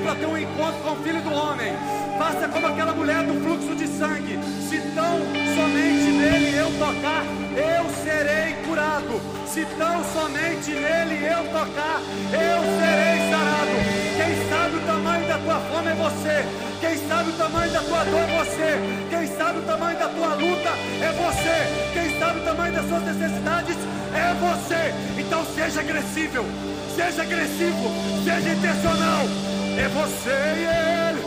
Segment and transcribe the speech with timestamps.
[0.00, 1.72] para ter um encontro com o Filho do Homem.
[2.18, 4.38] Faça como aquela mulher do fluxo de sangue.
[4.68, 5.18] Se tão
[5.54, 7.24] somente nele eu tocar,
[7.56, 9.20] eu serei curado.
[9.46, 12.00] Se tão somente nele eu tocar,
[12.32, 13.76] eu serei sarado.
[14.16, 16.70] Quem sabe o tamanho da tua fome é você.
[16.80, 19.06] Quem sabe o tamanho da tua dor é você.
[19.10, 20.70] Quem sabe o tamanho da tua luta
[21.02, 21.92] é você.
[21.92, 23.76] Quem sabe o tamanho das suas necessidades
[24.14, 25.20] é você.
[25.20, 26.44] Então seja agressivo,
[26.96, 27.90] seja agressivo,
[28.24, 29.49] seja intencional.
[29.78, 31.22] É você e ele.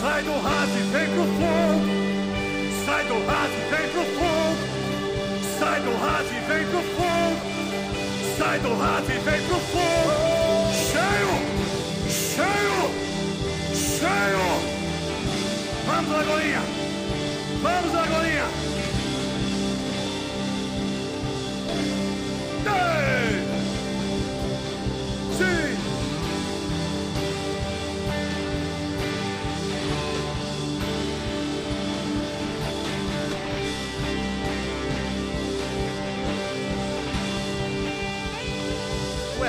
[0.00, 2.00] Sai do raso e vem pro fogo.
[2.86, 4.56] Sai do raso e vem pro fogo.
[5.58, 7.50] Sai do raso e vem pro fogo.
[8.38, 10.30] Sai do raso e vem pro fogo.
[10.90, 11.34] Cheio,
[12.08, 12.90] cheio,
[13.74, 14.80] cheio.
[15.86, 16.62] Vamos, Lagoinha.
[17.62, 18.46] Vamos, Lagoinha.
[22.66, 23.44] Ei!
[25.36, 25.69] Sim.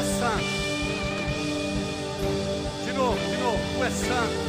[0.02, 0.52] És santo.
[2.86, 3.60] De novo, de novo.
[3.78, 4.42] Tu és santo.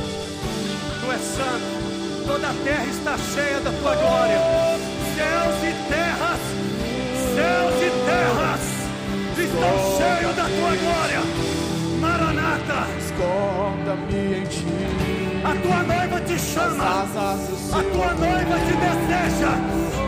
[1.01, 1.71] Tu és santo.
[2.27, 4.41] Toda a terra está cheia da tua glória.
[5.17, 6.43] Céus e terras,
[7.37, 8.65] céus e terras
[9.45, 11.21] estão cheios da tua glória.
[12.01, 14.65] Maranata, Esconda-me em ti.
[15.45, 16.91] a tua noiva te chama.
[17.79, 19.53] A tua noiva te deseja,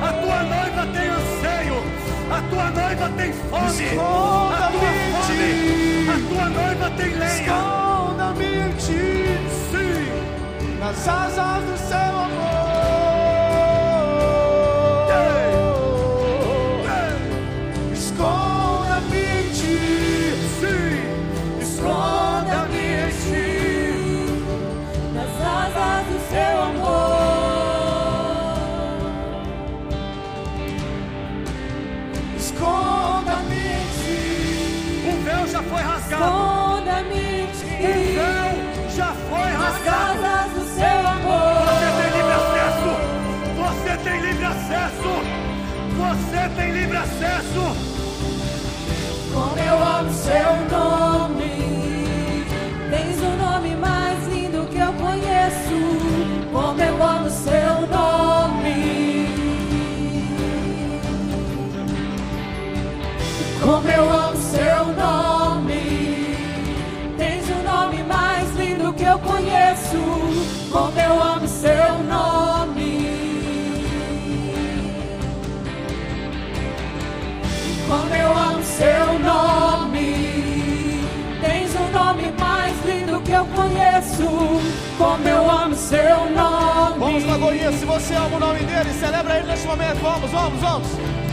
[0.09, 1.64] a tua noiva tem anseio,
[2.31, 7.43] a tua noiva tem fome, a tua fome, a tua noiva tem lenha.
[7.43, 9.25] Esconda-me em ti.
[9.71, 13.04] Sim, Nas asas do seu amor.
[39.85, 40.25] Foi nas rasgado.
[40.25, 41.65] asas do seu amor.
[41.67, 42.91] Você tem livre acesso,
[43.57, 45.13] você tem livre acesso,
[45.97, 47.95] você tem livre acesso.
[49.33, 52.47] Como eu amo seu nome,
[52.91, 55.79] tens o nome mais lindo que eu conheço.
[56.53, 58.35] Como eu amo seu nome.
[63.61, 65.34] Como eu amo seu nome,
[70.75, 73.09] Como eu amo seu nome.
[77.87, 81.01] Como eu amo seu nome.
[81.41, 84.61] Tens o nome mais lindo que eu conheço.
[84.99, 86.99] Como eu amo seu nome.
[86.99, 90.03] Vamos, Lagoinha, se você ama o nome dele, celebra ele neste momento.
[90.03, 90.89] Vamos, vamos, vamos.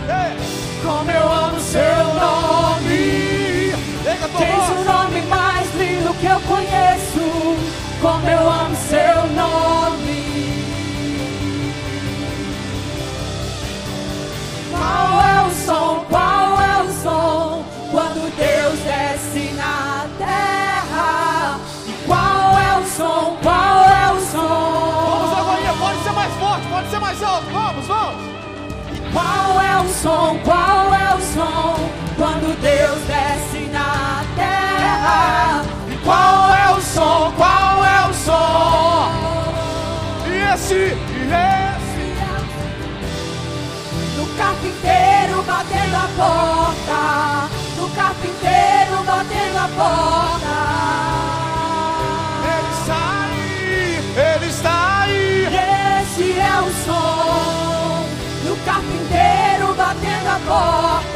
[0.06, 0.38] Ei.
[0.84, 1.82] Como eu amo seu
[2.14, 3.74] nome.
[4.04, 4.86] Tens o voz.
[4.86, 7.91] nome mais lindo que eu conheço.
[8.02, 10.22] Como eu amo seu nome.
[14.72, 16.06] Qual é o som?
[16.10, 17.64] Qual é o som?
[17.92, 21.60] Quando Deus desce na terra.
[21.88, 23.38] E qual é o som?
[23.44, 25.02] Qual é o som?
[25.06, 27.46] Vamos, Lagoinha, pode ser mais forte, pode ser mais alto.
[27.52, 28.32] Vamos, vamos.
[29.14, 30.40] Qual é o som?
[30.44, 30.91] Qual é
[40.72, 42.06] esse, e esse.
[44.16, 47.50] Do carpinteiro batendo a porta.
[47.76, 50.56] Do carpinteiro batendo a porta.
[52.48, 55.48] Ele está aí, ele está aí.
[56.02, 58.06] Esse é o som
[58.46, 61.11] do carpinteiro batendo a porta.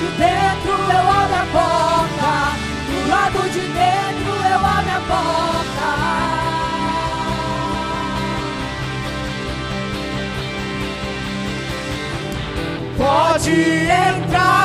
[0.00, 2.32] De dentro eu abro a porta.
[2.88, 5.90] Do lado de dentro eu abro a porta.
[12.96, 14.59] Pode entrar.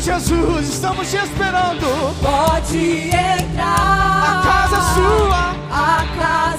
[0.00, 2.14] Jesus, estamos te esperando.
[2.22, 4.30] Pode entrar.
[4.30, 5.50] A casa é sua.
[5.70, 6.49] A casa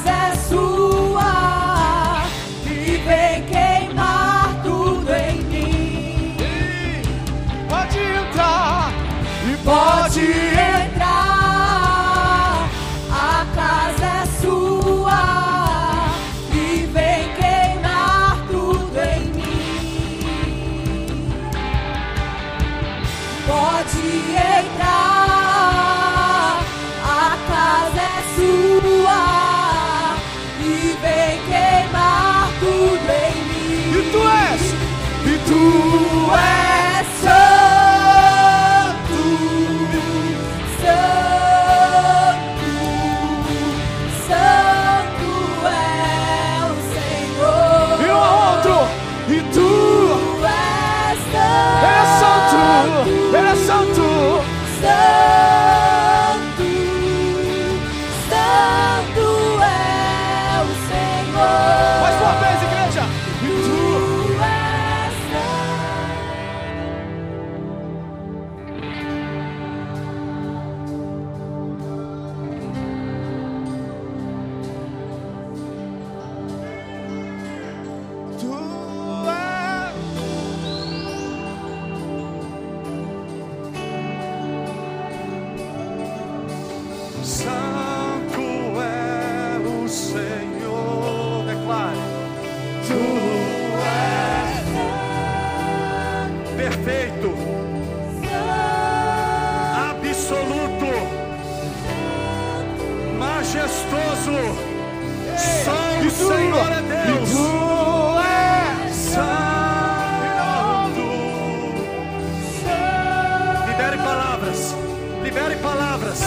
[113.71, 114.75] Libere palavras.
[115.23, 116.19] Libere palavras.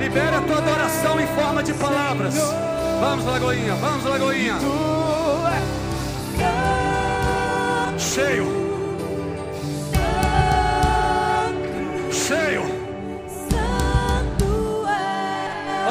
[0.00, 2.34] Libere a tua adoração em forma de palavras.
[2.98, 3.74] Vamos, Lagoinha.
[3.74, 4.54] Vamos, Lagoinha.
[7.98, 8.46] Cheio.
[12.10, 12.62] Cheio.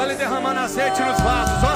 [0.00, 1.71] Olha derramando azeite nos vasos.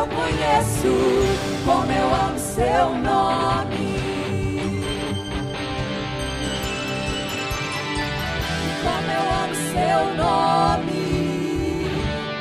[0.00, 0.88] Eu conheço.
[1.64, 4.00] Como eu amo seu nome.
[8.82, 11.04] Como eu amo seu nome.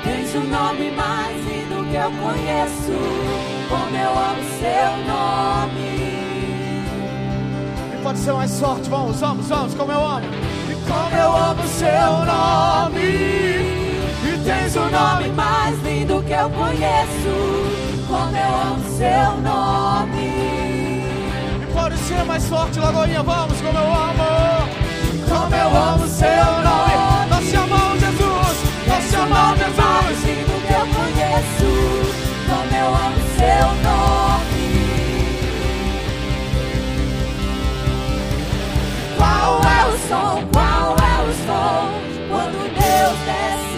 [0.03, 2.97] Tens um nome mais lindo que eu conheço.
[3.67, 5.89] Como eu amo seu nome.
[7.93, 10.25] E pode ser mais forte, vamos, vamos, vamos, como eu amo.
[10.69, 13.78] E como eu amo seu nome.
[14.49, 17.35] Tens o nome mais lindo que eu conheço.
[18.07, 20.25] Como eu amo seu nome.
[21.61, 24.67] E pode ser mais forte, Lagoinha, vamos, como eu amo.
[25.29, 27.29] Como eu amo seu nome.
[27.29, 28.57] Nós te amamos, Jesus.
[28.87, 30.25] Nós te amamos, mais Jesus.
[30.25, 31.69] lindo que eu conheço.
[32.49, 34.63] Como eu amo seu nome.
[39.15, 40.41] Qual é o som?
[40.51, 42.09] Qual é o som?
[42.29, 43.68] Quando Deus desce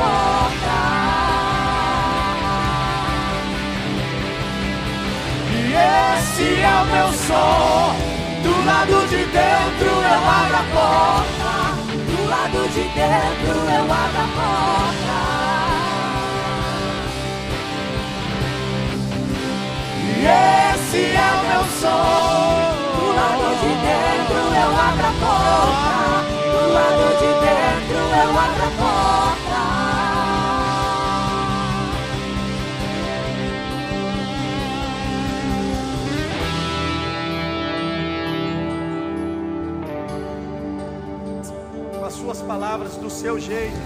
[0.00, 0.08] batendo a
[0.50, 0.78] porta.
[5.52, 5.54] E
[6.18, 7.94] esse é o meu som.
[8.42, 11.52] Do lado de dentro eu abro a porta.
[12.06, 15.18] Do lado de dentro eu abro a porta.
[20.06, 22.60] E esse é o meu som.
[22.96, 26.00] Do lado de dentro eu abro a porta.
[26.50, 29.79] Do lado de dentro eu abro a porta.
[42.20, 43.80] Suas palavras, do seu jeito.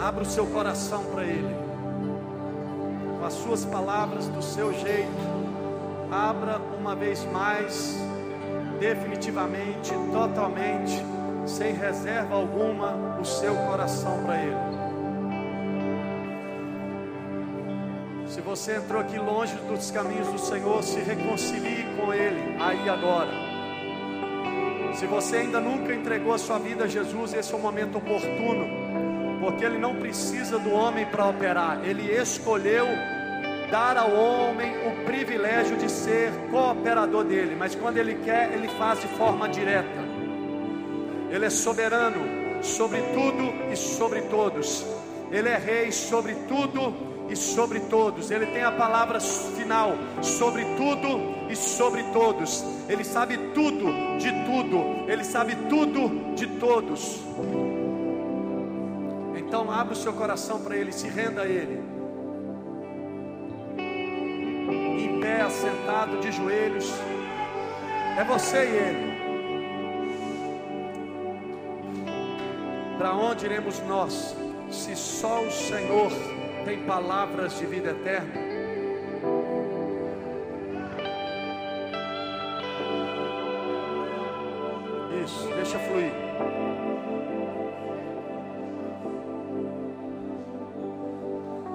[0.00, 1.56] Abra o seu coração para Ele.
[3.18, 5.36] Com as suas palavras, do seu jeito.
[6.10, 7.96] Abra uma vez mais,
[8.80, 11.00] definitivamente, totalmente,
[11.46, 14.76] sem reserva alguma, o seu coração para Ele.
[18.26, 23.45] Se você entrou aqui longe dos caminhos do Senhor, se reconcilie com Ele, aí agora.
[24.96, 28.66] Se você ainda nunca entregou a sua vida a Jesus, esse é o momento oportuno,
[29.40, 32.86] porque Ele não precisa do homem para operar, Ele escolheu
[33.70, 38.98] dar ao homem o privilégio de ser cooperador dele, mas quando Ele quer, Ele faz
[39.02, 40.06] de forma direta.
[41.30, 44.82] Ele é soberano sobre tudo e sobre todos,
[45.30, 46.94] Ele é rei sobre tudo
[47.28, 53.36] e sobre todos, Ele tem a palavra final sobre tudo e sobre todos, Ele sabe
[53.52, 53.86] tudo
[54.18, 57.20] de tudo, Ele sabe tudo de todos.
[59.36, 61.82] Então abra o seu coração para Ele, se renda a Ele.
[64.98, 66.92] Em pé, assentado, de joelhos,
[68.18, 69.16] é você e Ele.
[72.98, 74.34] Para onde iremos nós,
[74.70, 76.10] se só o Senhor
[76.64, 78.34] tem palavras de vida eterna?
[85.24, 86.12] Isso, deixa fluir.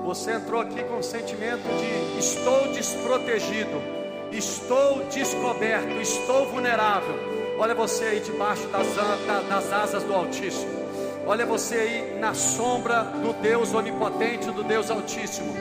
[0.05, 3.81] Você entrou aqui com o sentimento de estou desprotegido,
[4.31, 7.15] estou descoberto, estou vulnerável.
[7.57, 8.87] Olha você aí debaixo das,
[9.47, 10.70] das asas do Altíssimo.
[11.25, 15.53] Olha você aí na sombra do Deus onipotente, do Deus Altíssimo.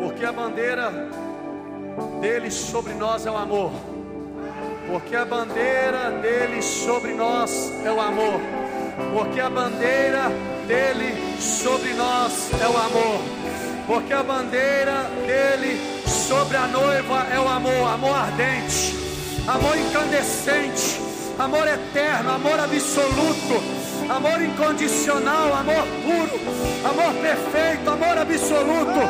[0.00, 0.90] Porque a bandeira
[2.20, 3.72] dele sobre nós é o amor.
[4.90, 8.51] Porque a bandeira dele sobre nós é o amor.
[9.12, 10.30] Porque a bandeira
[10.66, 13.20] dele sobre nós é o amor.
[13.86, 18.96] Porque a bandeira dele sobre a noiva é o amor, amor ardente,
[19.46, 20.98] amor incandescente,
[21.38, 23.62] amor eterno, amor absoluto,
[24.08, 26.40] amor incondicional, amor puro,
[26.88, 29.00] amor perfeito, amor absoluto.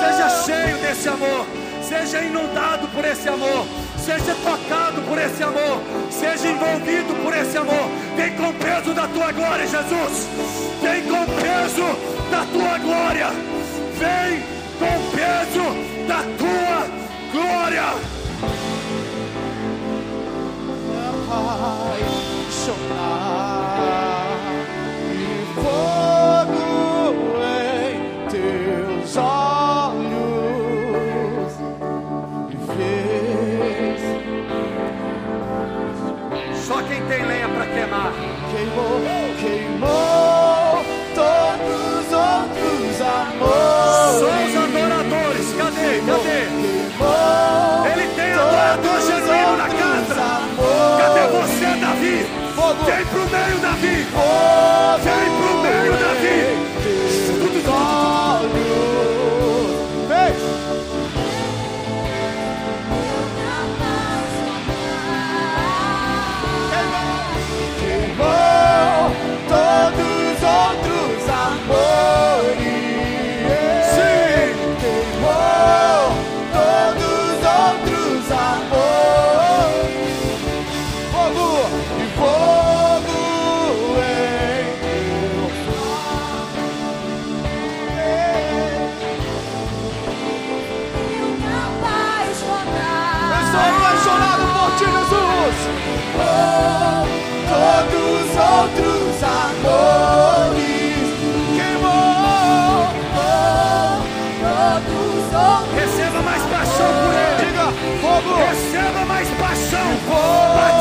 [0.00, 1.46] Seja cheio desse amor,
[1.86, 3.64] seja inundado por esse amor,
[4.04, 5.80] seja tocado por esse amor,
[6.10, 7.88] seja envolvido por esse amor.
[8.16, 10.28] Vem com peso da tua glória, Jesus.
[10.82, 11.84] Vem com peso
[12.30, 13.28] da tua glória.
[13.98, 14.42] Vem
[14.78, 16.86] com peso da tua
[17.32, 18.12] glória.
[22.52, 23.61] apaixonar
[48.72, 50.40] adorador genuíno na casa.
[50.98, 52.26] Cadê você, Davi?
[52.86, 54.06] Vem pro meio, Davi.
[55.02, 56.31] Vem pro meio, Davi.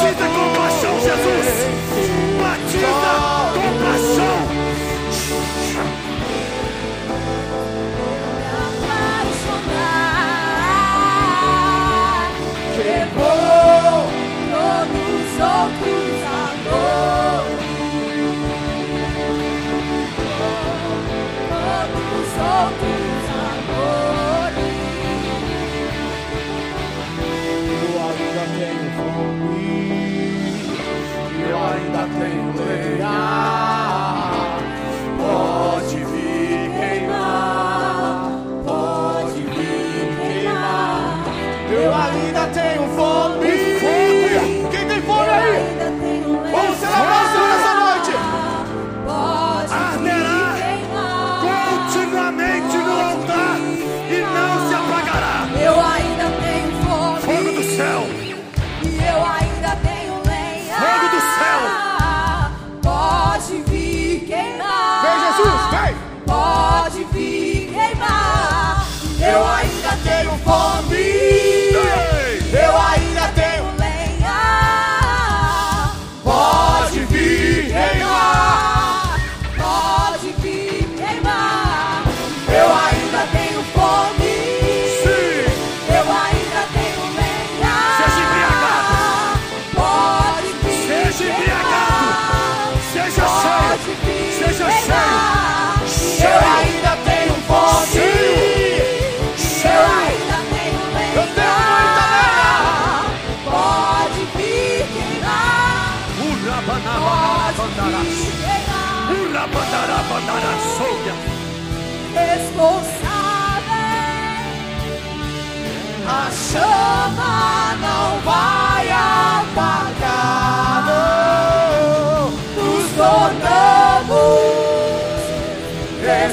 [0.01, 0.60] Jesus.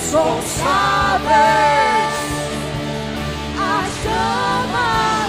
[0.09, 1.29] Responsáveis.
[3.59, 4.89] A chama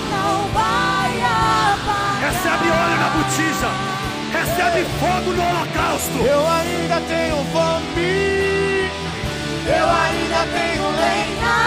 [0.10, 2.20] não vai apagar.
[2.22, 3.70] Recebe óleo na botija.
[4.32, 6.18] Recebe fogo no holocausto.
[6.26, 8.90] Eu ainda tenho fome.
[9.68, 11.60] Eu ainda tenho lenha.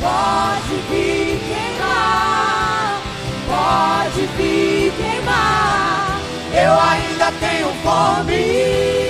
[0.00, 3.00] Pode vir queimar.
[3.48, 6.20] Pode vir queimar.
[6.52, 9.03] Eu ainda tenho fome.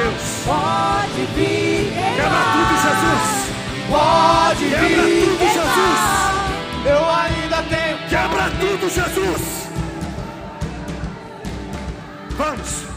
[0.00, 0.42] Deus.
[0.46, 1.92] Pode vir.
[2.16, 3.26] Quebra tudo, Jesus.
[3.88, 5.24] Pode Quebra vir.
[5.24, 6.00] tudo, Jesus.
[6.86, 7.98] Eu ainda tenho.
[8.08, 9.68] Quebra tudo, Jesus.
[12.36, 12.89] Vamos.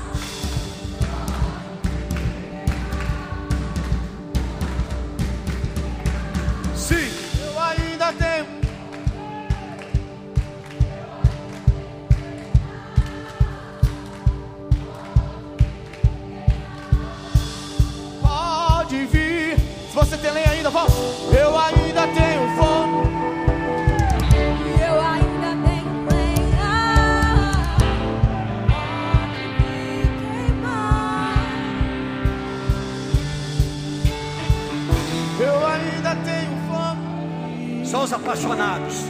[37.94, 39.06] Só os apaixonados.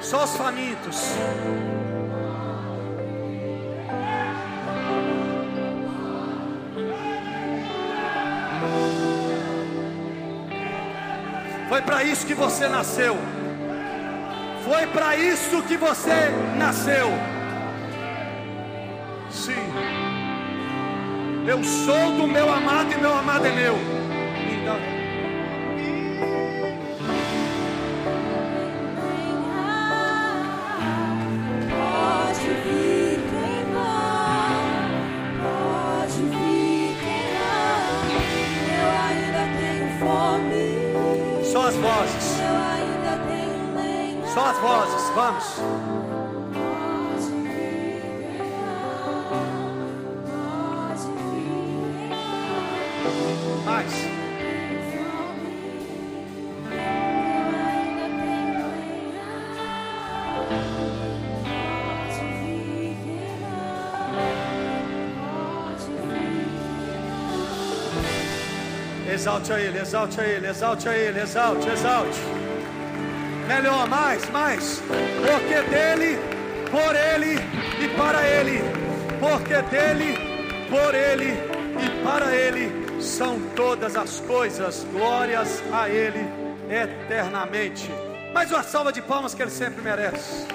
[0.00, 0.96] Só os famintos.
[11.68, 13.14] Foi para isso que você nasceu.
[14.64, 17.08] Foi para isso que você nasceu.
[19.30, 19.52] Sim.
[21.46, 24.05] Eu sou do meu amado e meu amado é meu.
[45.16, 45.76] Vir queimar.
[69.08, 72.45] Exalte a Ele, exalte a Ele, exalte a Ele, exalte, exalte.
[73.46, 74.82] Melhor, mais, mais.
[75.24, 76.18] Porque dele,
[76.70, 77.38] por Ele
[77.82, 78.60] e para Ele.
[79.20, 80.18] Porque dele,
[80.68, 84.84] por Ele e para Ele são todas as coisas.
[84.92, 86.26] Glórias a Ele
[86.68, 87.88] eternamente.
[88.34, 90.46] Mais uma salva de palmas que Ele sempre merece.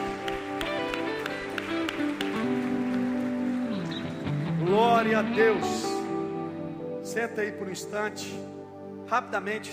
[4.65, 5.65] Glória a Deus.
[7.03, 8.37] Senta aí por um instante.
[9.07, 9.71] Rapidamente,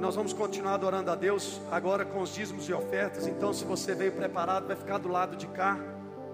[0.00, 3.26] nós vamos continuar adorando a Deus agora com os dízimos e ofertas.
[3.26, 5.78] Então, se você veio preparado, vai ficar do lado de cá,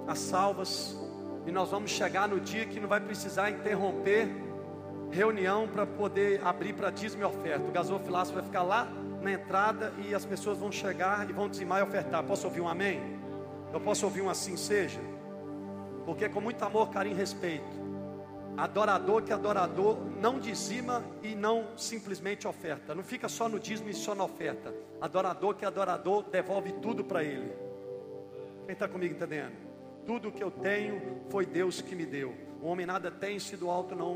[0.06, 0.96] as salvas.
[1.44, 4.28] E nós vamos chegar no dia que não vai precisar interromper
[5.10, 7.66] reunião para poder abrir para dízimo e oferta.
[7.66, 8.86] O gasofilaço vai ficar lá
[9.20, 12.22] na entrada e as pessoas vão chegar e vão dizimar e ofertar.
[12.22, 13.18] Posso ouvir um amém?
[13.72, 15.00] Eu posso ouvir um assim seja?
[16.04, 17.85] Porque com muito amor, carinho e respeito.
[18.56, 22.94] Adorador que adorador não dizima e não simplesmente oferta.
[22.94, 24.74] Não fica só no dízimo e só na oferta.
[25.00, 27.52] Adorador que adorador devolve tudo para ele.
[28.64, 29.52] Quem está comigo entendendo?
[30.06, 32.34] Tudo que eu tenho foi Deus que me deu.
[32.62, 34.14] O homem nada tem se do alto não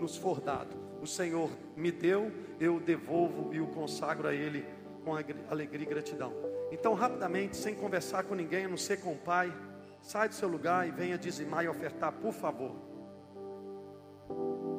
[0.00, 0.76] nos for dado.
[1.02, 4.64] O Senhor me deu, eu devolvo e o consagro a Ele
[5.04, 5.14] com
[5.50, 6.32] alegria e gratidão.
[6.70, 9.52] Então, rapidamente, sem conversar com ninguém, a não ser com o Pai,
[10.00, 12.91] sai do seu lugar e venha dizimar e ofertar, por favor.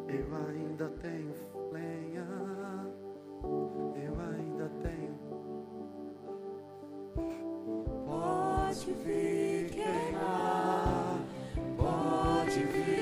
[0.08, 1.34] Eu ainda tenho
[1.72, 2.28] lenha,
[3.96, 5.14] eu ainda tenho.
[8.06, 11.20] Pode vir queimar,
[11.78, 12.93] pode vir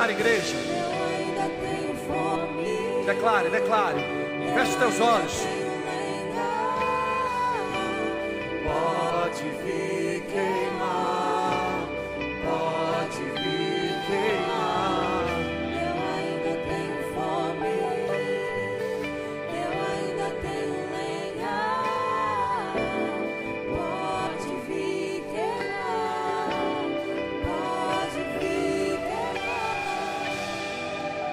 [0.00, 0.56] Declare, igreja,
[3.04, 4.00] declare, declare.
[4.54, 5.59] Feche os teus olhos.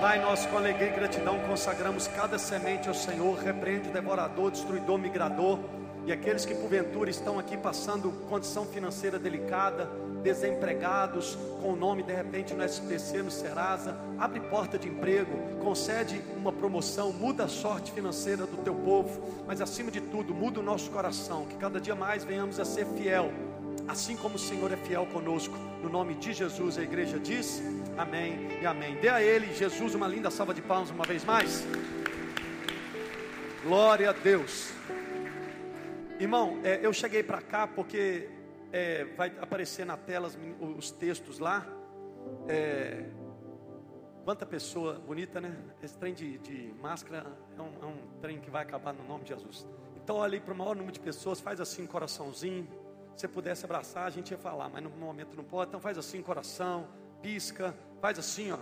[0.07, 4.97] Pai, nós com alegria e gratidão consagramos cada semente ao Senhor, repreende o devorador, destruidor,
[4.97, 5.59] migrador
[6.05, 9.91] e aqueles que porventura estão aqui passando condição financeira delicada,
[10.23, 16.21] desempregados, com o nome de repente no SPC, no Serasa, abre porta de emprego, concede
[16.37, 20.63] uma promoção, muda a sorte financeira do teu povo, mas acima de tudo, muda o
[20.63, 23.29] nosso coração, que cada dia mais venhamos a ser fiel,
[23.87, 25.55] assim como o Senhor é fiel conosco.
[25.81, 27.61] No nome de Jesus, a igreja diz:
[27.97, 28.95] Amém e Amém.
[28.95, 31.65] Dê a Ele, Jesus, uma linda salva de palmas uma vez mais.
[33.63, 34.71] Glória a Deus.
[36.19, 38.29] Irmão, é, eu cheguei para cá porque
[38.71, 41.65] é, vai aparecer na tela os textos lá.
[42.47, 43.05] É,
[44.23, 45.55] quanta pessoa bonita, né?
[45.81, 47.25] Esse trem de, de máscara
[47.57, 49.65] é um, é um, trem que vai acabar no nome de Jesus.
[49.95, 52.67] Então, olha aí para o maior número de pessoas, faz assim um coraçãozinho.
[53.17, 55.69] Se pudesse abraçar, a gente ia falar, mas no momento não pode.
[55.69, 56.87] Então, faz assim coração,
[57.19, 58.59] pisca, faz assim, ó.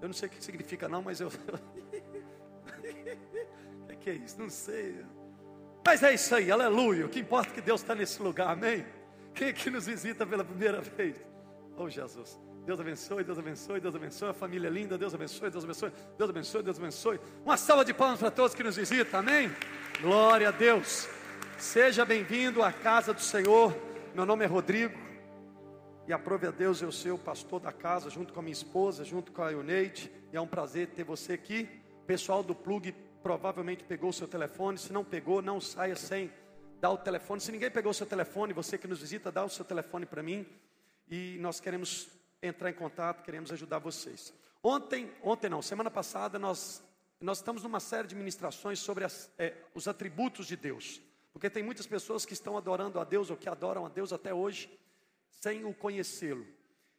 [0.00, 1.28] Eu não sei o que significa, não, mas eu.
[3.82, 4.38] O que, que é isso?
[4.38, 5.04] Não sei.
[5.84, 7.04] Mas é isso aí, aleluia.
[7.04, 8.86] O que importa é que Deus está nesse lugar, amém?
[9.34, 11.16] Quem é que nos visita pela primeira vez?
[11.76, 12.40] Oh Jesus.
[12.64, 16.30] Deus abençoe, Deus abençoe, Deus abençoe, a família é linda, Deus abençoe, Deus abençoe, Deus
[16.30, 17.20] abençoe, Deus abençoe.
[17.44, 19.50] Uma salva de palmas para todos que nos visitam, amém?
[20.00, 21.08] Glória a Deus.
[21.60, 23.76] Seja bem-vindo à casa do Senhor.
[24.14, 24.98] Meu nome é Rodrigo.
[26.08, 29.04] E aprove a Deus, eu ser o pastor da casa, junto com a minha esposa,
[29.04, 30.10] junto com a Ioneide.
[30.32, 31.68] E é um prazer ter você aqui.
[32.06, 32.92] Pessoal do Plug
[33.22, 34.78] provavelmente pegou o seu telefone.
[34.78, 36.32] Se não pegou, não saia sem
[36.80, 37.42] dar o telefone.
[37.42, 40.22] Se ninguém pegou o seu telefone, você que nos visita, dá o seu telefone para
[40.22, 40.46] mim.
[41.10, 42.08] E nós queremos
[42.42, 44.32] entrar em contato, queremos ajudar vocês.
[44.62, 46.82] Ontem, ontem não, semana passada, nós,
[47.20, 51.02] nós estamos numa série de ministrações sobre as, é, os atributos de Deus.
[51.32, 54.34] Porque tem muitas pessoas que estão adorando a Deus ou que adoram a Deus até
[54.34, 54.70] hoje,
[55.30, 56.46] sem o conhecê-lo.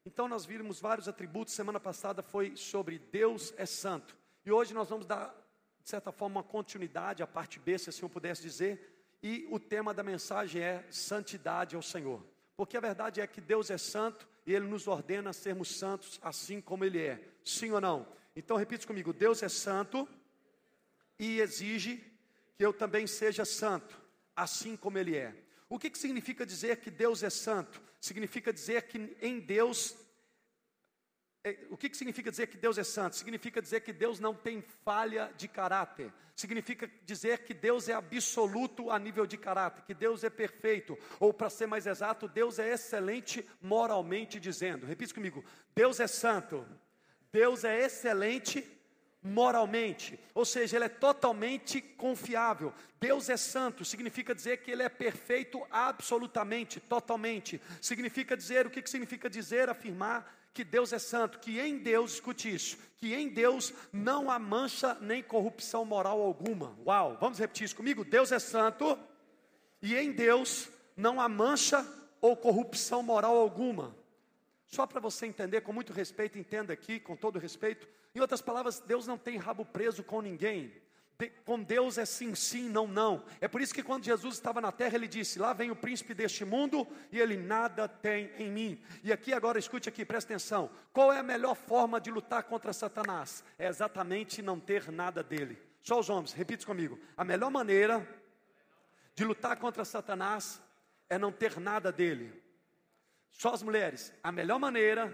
[0.05, 1.53] Então nós vimos vários atributos.
[1.53, 4.15] Semana passada foi sobre Deus é santo.
[4.45, 5.41] E hoje nós vamos dar
[5.83, 8.89] de certa forma, uma continuidade, a parte B, se assim eu pudesse dizer,
[9.21, 12.23] e o tema da mensagem é santidade ao Senhor.
[12.55, 16.61] Porque a verdade é que Deus é santo e Ele nos ordena sermos santos assim
[16.61, 17.21] como Ele é.
[17.43, 18.07] Sim ou não?
[18.35, 20.07] Então repita comigo: Deus é santo
[21.19, 22.03] e exige
[22.55, 24.00] que eu também seja santo,
[24.41, 25.35] assim como Ele é.
[25.69, 27.81] O que, que significa dizer que Deus é santo?
[27.99, 29.95] Significa dizer que em Deus
[31.43, 33.15] é, o que, que significa dizer que Deus é santo?
[33.15, 36.13] Significa dizer que Deus não tem falha de caráter.
[36.35, 41.33] Significa dizer que Deus é absoluto a nível de caráter, que Deus é perfeito, ou
[41.33, 44.85] para ser mais exato, Deus é excelente moralmente dizendo.
[44.85, 45.43] Repita comigo:
[45.75, 46.65] Deus é santo,
[47.31, 48.67] Deus é excelente
[49.23, 52.73] moralmente, ou seja, ele é totalmente confiável.
[52.99, 57.61] Deus é santo, significa dizer que ele é perfeito absolutamente, totalmente.
[57.79, 62.13] Significa dizer, o que, que significa dizer, afirmar que Deus é santo, que em Deus,
[62.13, 66.75] escute isso, que em Deus não há mancha nem corrupção moral alguma.
[66.85, 68.03] Uau, vamos repetir isso comigo?
[68.03, 68.97] Deus é santo
[69.81, 71.85] e em Deus não há mancha
[72.19, 73.95] ou corrupção moral alguma.
[74.71, 77.87] Só para você entender com muito respeito, entenda aqui com todo respeito.
[78.15, 80.73] Em outras palavras, Deus não tem rabo preso com ninguém
[81.45, 83.23] com Deus é sim, sim, não, não.
[83.39, 86.13] É por isso que quando Jesus estava na terra, ele disse: Lá vem o príncipe
[86.13, 88.81] deste mundo e ele nada tem em mim.
[89.03, 90.69] E aqui agora escute aqui, presta atenção.
[90.93, 93.43] Qual é a melhor forma de lutar contra Satanás?
[93.59, 95.57] É exatamente não ter nada dele.
[95.81, 96.99] Só os homens, repita comigo.
[97.17, 98.07] A melhor maneira
[99.15, 100.61] de lutar contra Satanás
[101.09, 102.41] é não ter nada dele.
[103.31, 104.13] Só as mulheres.
[104.23, 105.13] A melhor maneira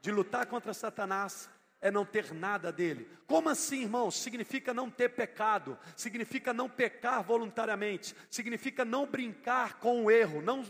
[0.00, 1.48] de lutar contra Satanás
[1.80, 3.08] é não ter nada dele.
[3.26, 4.20] Como assim, irmãos?
[4.20, 10.64] Significa não ter pecado, significa não pecar voluntariamente, significa não brincar com o erro, não,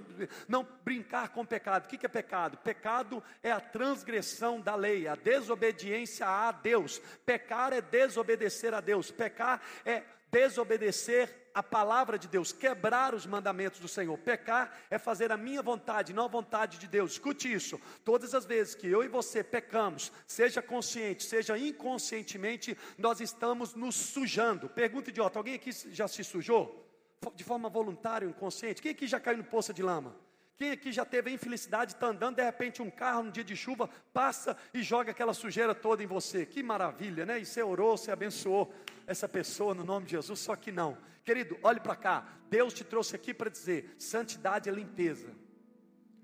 [0.48, 1.84] não brincar com o pecado.
[1.84, 2.58] O que é pecado?
[2.58, 7.00] Pecado é a transgressão da lei, a desobediência a Deus.
[7.24, 10.02] Pecar é desobedecer a Deus, pecar é
[10.37, 14.18] desobedecer a palavra de Deus, quebrar os mandamentos do Senhor.
[14.18, 17.12] Pecar é fazer a minha vontade, não a vontade de Deus.
[17.12, 17.81] Escute isso.
[18.05, 23.94] Todas as vezes que eu e você pecamos, seja consciente, seja inconscientemente, nós estamos nos
[23.94, 24.68] sujando.
[24.68, 26.87] Pergunta idiota: alguém aqui já se sujou?
[27.35, 28.83] De forma voluntária inconsciente?
[28.83, 30.14] Quem aqui já caiu no poço de lama?
[30.57, 33.55] Quem aqui já teve a infelicidade, está andando, de repente um carro no dia de
[33.55, 36.47] chuva passa e joga aquela sujeira toda em você?
[36.47, 37.38] Que maravilha, né?
[37.38, 38.73] E você orou, você abençoou
[39.07, 40.97] essa pessoa no nome de Jesus, só que não.
[41.25, 42.27] Querido, olhe para cá.
[42.49, 45.31] Deus te trouxe aqui para dizer: santidade é limpeza.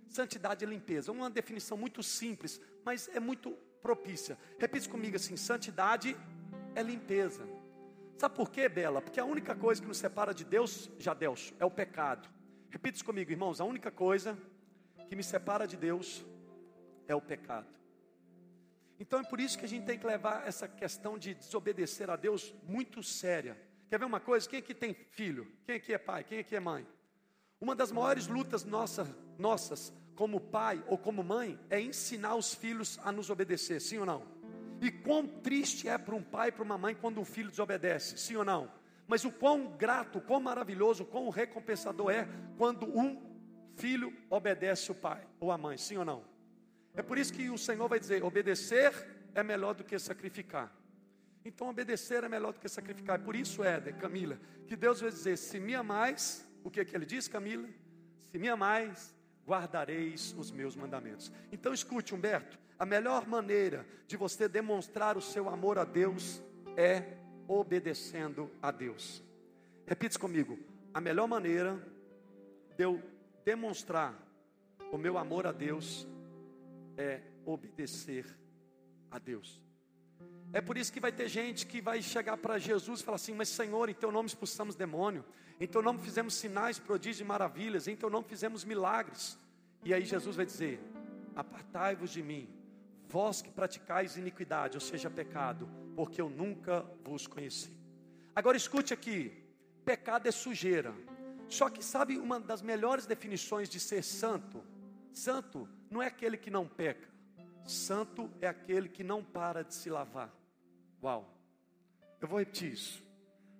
[0.08, 1.12] Santidade é limpeza.
[1.12, 3.50] Uma definição muito simples, mas é muito
[3.82, 4.38] propícia.
[4.58, 6.16] Repita comigo assim: santidade
[6.74, 7.46] é limpeza.
[8.16, 9.02] Sabe por quê, Bela?
[9.02, 12.28] Porque a única coisa que nos separa de Deus, já Deus, é o pecado.
[12.72, 13.60] Repita isso comigo, irmãos.
[13.60, 14.36] A única coisa
[15.06, 16.24] que me separa de Deus
[17.06, 17.68] é o pecado.
[18.98, 22.16] Então é por isso que a gente tem que levar essa questão de desobedecer a
[22.16, 23.60] Deus muito séria.
[23.90, 24.48] Quer ver uma coisa?
[24.48, 25.46] Quem aqui tem filho?
[25.66, 26.24] Quem aqui é pai?
[26.24, 26.86] Quem aqui é mãe?
[27.60, 29.04] Uma das maiores lutas nossa,
[29.38, 34.06] nossas, como pai ou como mãe, é ensinar os filhos a nos obedecer, sim ou
[34.06, 34.26] não?
[34.80, 38.16] E quão triste é para um pai e para uma mãe quando um filho desobedece,
[38.16, 38.72] sim ou não?
[39.12, 43.20] Mas o quão grato, quão maravilhoso, quão recompensador é quando um
[43.76, 46.24] filho obedece o pai ou a mãe, sim ou não?
[46.94, 48.90] É por isso que o Senhor vai dizer: obedecer
[49.34, 50.74] é melhor do que sacrificar.
[51.44, 53.18] Então, obedecer é melhor do que sacrificar.
[53.20, 56.96] Por isso, Éder, Camila, que Deus vai dizer: se me amais, o que, é que
[56.96, 57.68] ele diz, Camila?
[58.30, 59.14] Se me amais,
[59.46, 61.30] guardareis os meus mandamentos.
[61.52, 66.42] Então, escute, Humberto: a melhor maneira de você demonstrar o seu amor a Deus
[66.78, 69.22] é obedecendo a Deus.
[69.86, 70.58] Repita comigo:
[70.92, 71.80] a melhor maneira
[72.76, 73.02] de eu
[73.44, 74.14] demonstrar
[74.90, 76.06] o meu amor a Deus
[76.96, 78.26] é obedecer
[79.10, 79.60] a Deus.
[80.52, 83.34] É por isso que vai ter gente que vai chegar para Jesus e falar assim:
[83.34, 85.24] Mas Senhor, em teu nome expulsamos demônio,
[85.58, 89.38] em teu nome fizemos sinais, prodígios e maravilhas, em teu nome fizemos milagres.
[89.84, 90.78] E aí Jesus vai dizer:
[91.34, 92.48] Apartai-vos de mim,
[93.12, 97.70] vós que praticais iniquidade, ou seja, pecado, porque eu nunca vos conheci.
[98.34, 99.44] Agora escute aqui:
[99.84, 100.94] pecado é sujeira.
[101.46, 104.64] Só que sabe uma das melhores definições de ser santo?
[105.12, 107.06] Santo não é aquele que não peca,
[107.66, 110.34] santo é aquele que não para de se lavar.
[111.02, 111.30] Uau,
[112.18, 113.02] eu vou repetir isso.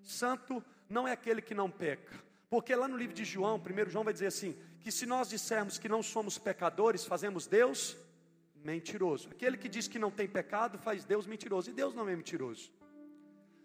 [0.03, 4.05] Santo não é aquele que não peca, porque lá no livro de João, 1 João
[4.05, 7.95] vai dizer assim: que se nós dissermos que não somos pecadores, fazemos Deus
[8.65, 9.29] mentiroso.
[9.31, 12.73] Aquele que diz que não tem pecado faz Deus mentiroso, e Deus não é mentiroso.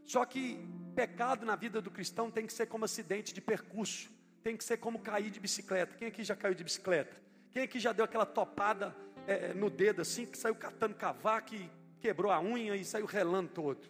[0.03, 0.59] Só que
[0.95, 4.09] pecado na vida do cristão tem que ser como acidente de percurso,
[4.41, 5.95] tem que ser como cair de bicicleta.
[5.97, 7.17] Quem aqui já caiu de bicicleta?
[7.51, 11.69] Quem aqui já deu aquela topada é, no dedo assim, que saiu catando cavaco e
[11.99, 13.89] quebrou a unha e saiu relando todo?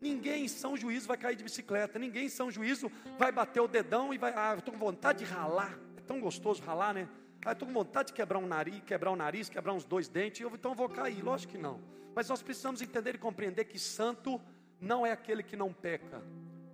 [0.00, 3.68] Ninguém em São Juízo vai cair de bicicleta, ninguém em São Juízo vai bater o
[3.68, 5.78] dedão e vai, ah, estou com vontade de ralar.
[5.96, 7.08] É tão gostoso ralar, né?
[7.44, 10.40] Ah, estou com vontade de quebrar um nariz, quebrar um nariz, quebrar uns dois dentes,
[10.40, 11.22] eu, então eu vou cair.
[11.22, 11.80] Lógico que não.
[12.14, 14.40] Mas nós precisamos entender e compreender que santo
[14.80, 16.22] não é aquele que não peca.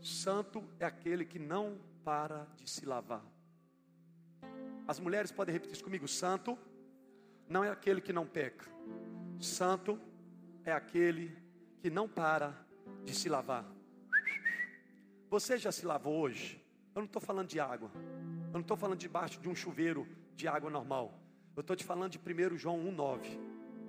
[0.01, 3.25] Santo é aquele que não para de se lavar.
[4.87, 6.59] As mulheres podem repetir isso comigo: santo
[7.49, 8.67] não é aquele que não peca.
[9.41, 9.99] Santo
[10.65, 11.35] é aquele
[11.81, 12.55] que não para
[13.05, 13.65] de se lavar.
[15.31, 16.63] Você já se lavou hoje?
[16.95, 17.91] Eu não estou falando de água.
[17.95, 20.07] Eu não estou falando debaixo de um chuveiro
[20.39, 21.21] de água normal.
[21.57, 23.27] Eu estou te falando de 1 João 1,9.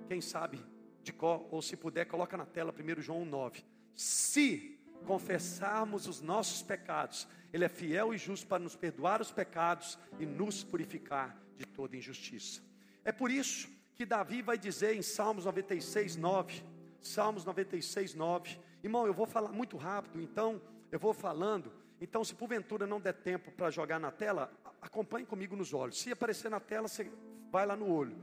[0.08, 0.60] Quem sabe
[1.00, 3.64] de qual, ou se puder, coloca na tela 1 João 1,9.
[3.94, 9.96] Se confessarmos os nossos pecados, Ele é fiel e justo para nos perdoar os pecados
[10.18, 12.60] e nos purificar de toda injustiça.
[13.04, 16.64] É por isso que Davi vai dizer em Salmos 96, 9.
[17.00, 18.58] Salmos 96, 9.
[18.82, 20.60] Irmão, eu vou falar muito rápido, então
[20.90, 21.72] eu vou falando.
[22.00, 26.00] Então, se porventura não der tempo para jogar na tela, acompanhe comigo nos olhos.
[26.00, 27.10] Se aparecer na tela, você
[27.50, 28.16] vai lá no olho,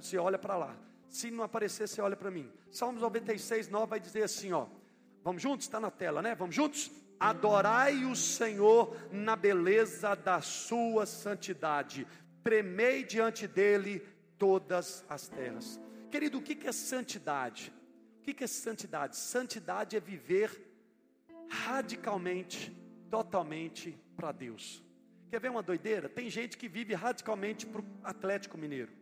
[0.00, 0.76] você olha para lá.
[1.08, 2.50] Se não aparecer, você olha para mim.
[2.70, 4.66] Salmos 96, 9 vai dizer assim: ó.
[5.22, 5.66] Vamos juntos?
[5.66, 6.34] Está na tela, né?
[6.34, 6.90] Vamos juntos?
[7.18, 12.06] Adorai o Senhor na beleza da sua santidade,
[12.42, 15.80] tremei diante dele todas as terras.
[16.10, 17.72] Querido, o que é santidade?
[18.18, 19.16] O que é santidade?
[19.16, 20.50] Santidade é viver
[21.48, 22.70] radicalmente,
[23.10, 24.82] totalmente para Deus.
[25.34, 26.08] Quer ver uma doideira?
[26.08, 28.92] Tem gente que vive radicalmente para o Atlético Mineiro.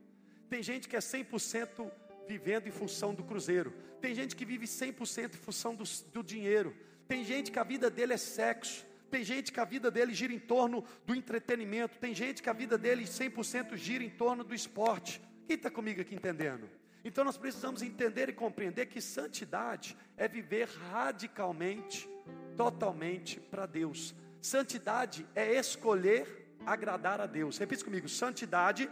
[0.48, 1.90] Tem gente que é 100%
[2.26, 3.70] vivendo em função do cruzeiro.
[4.00, 6.74] Tem gente que vive 100% em função do, do dinheiro.
[7.06, 8.86] Tem gente que a vida dele é sexo.
[9.10, 11.98] Tem gente que a vida dele gira em torno do entretenimento.
[11.98, 15.20] Tem gente que a vida dele 100% gira em torno do esporte.
[15.46, 16.66] Quem está comigo aqui entendendo?
[17.04, 22.08] Então nós precisamos entender e compreender que santidade é viver radicalmente,
[22.56, 24.14] totalmente para Deus.
[24.42, 27.58] Santidade é escolher agradar a Deus.
[27.58, 28.90] Repita comigo: santidade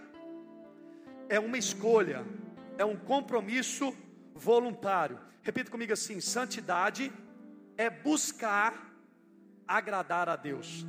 [1.28, 2.24] é uma escolha
[2.78, 3.94] é um compromisso
[4.32, 5.18] voluntário.
[5.42, 7.12] Repita comigo assim: santidade
[7.76, 8.90] é buscar
[9.66, 10.86] agradar a Deus.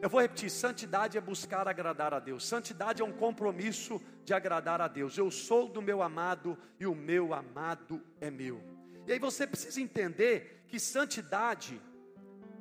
[0.00, 2.48] Eu vou repetir: santidade é buscar agradar a Deus.
[2.48, 5.18] Santidade é um compromisso de agradar a Deus.
[5.18, 8.60] Eu sou do meu amado e o meu amado é meu.
[9.06, 11.80] E aí você precisa entender que santidade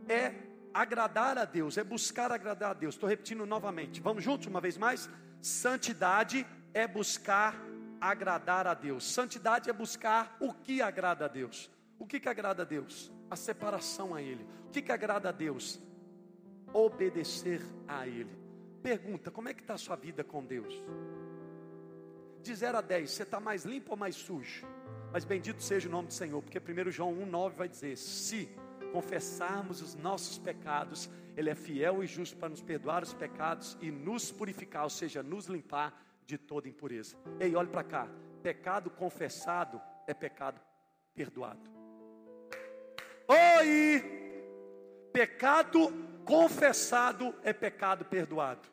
[0.10, 2.96] é agradar a Deus, é buscar agradar a Deus.
[2.96, 4.02] Estou repetindo novamente.
[4.02, 5.10] Vamos juntos uma vez mais?
[5.42, 7.56] Santidade é buscar
[8.00, 9.04] agradar a Deus.
[9.04, 11.70] Santidade é buscar o que agrada a Deus.
[12.00, 13.12] O que, que agrada a Deus?
[13.30, 14.46] A separação a Ele.
[14.68, 15.80] O que, que agrada a Deus?
[16.74, 18.36] Obedecer a Ele.
[18.82, 20.74] Pergunta: como é que está a sua vida com Deus?
[22.42, 24.66] De 0 a 10, você está mais limpo ou mais sujo?
[25.14, 28.50] Mas bendito seja o nome do Senhor, porque 1 João 1,9 vai dizer: se
[28.92, 33.90] confessarmos os nossos pecados, Ele é fiel e justo para nos perdoar os pecados e
[33.90, 37.16] nos purificar, ou seja, nos limpar de toda impureza.
[37.40, 38.08] Ei, olhe para cá:
[38.44, 40.60] pecado confessado é pecado
[41.14, 41.70] perdoado.
[43.28, 44.20] Oi!
[45.14, 45.92] Pecado
[46.26, 48.68] confessado é pecado perdoado.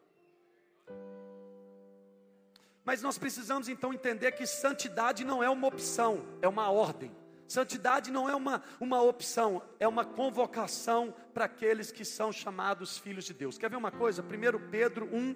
[2.85, 7.15] Mas nós precisamos então entender que santidade não é uma opção, é uma ordem.
[7.49, 13.25] Santidade não é uma, uma opção, é uma convocação para aqueles que são chamados filhos
[13.25, 13.57] de Deus.
[13.57, 14.23] Quer ver uma coisa?
[14.23, 15.35] 1 Pedro 1,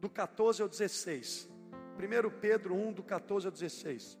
[0.00, 1.48] do 14 ao 16.
[1.96, 4.18] 1 Pedro 1, do 14 ao 16.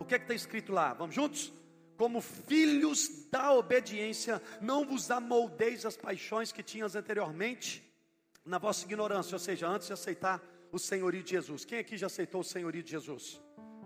[0.00, 0.92] O que é que está escrito lá?
[0.94, 1.52] Vamos juntos?
[1.96, 7.88] Como filhos da obediência, não vos amoldeis as paixões que tinhas anteriormente,
[8.44, 11.64] na vossa ignorância, ou seja, antes de aceitar o senhorio de Jesus.
[11.64, 13.40] Quem aqui já aceitou o senhorio de Jesus?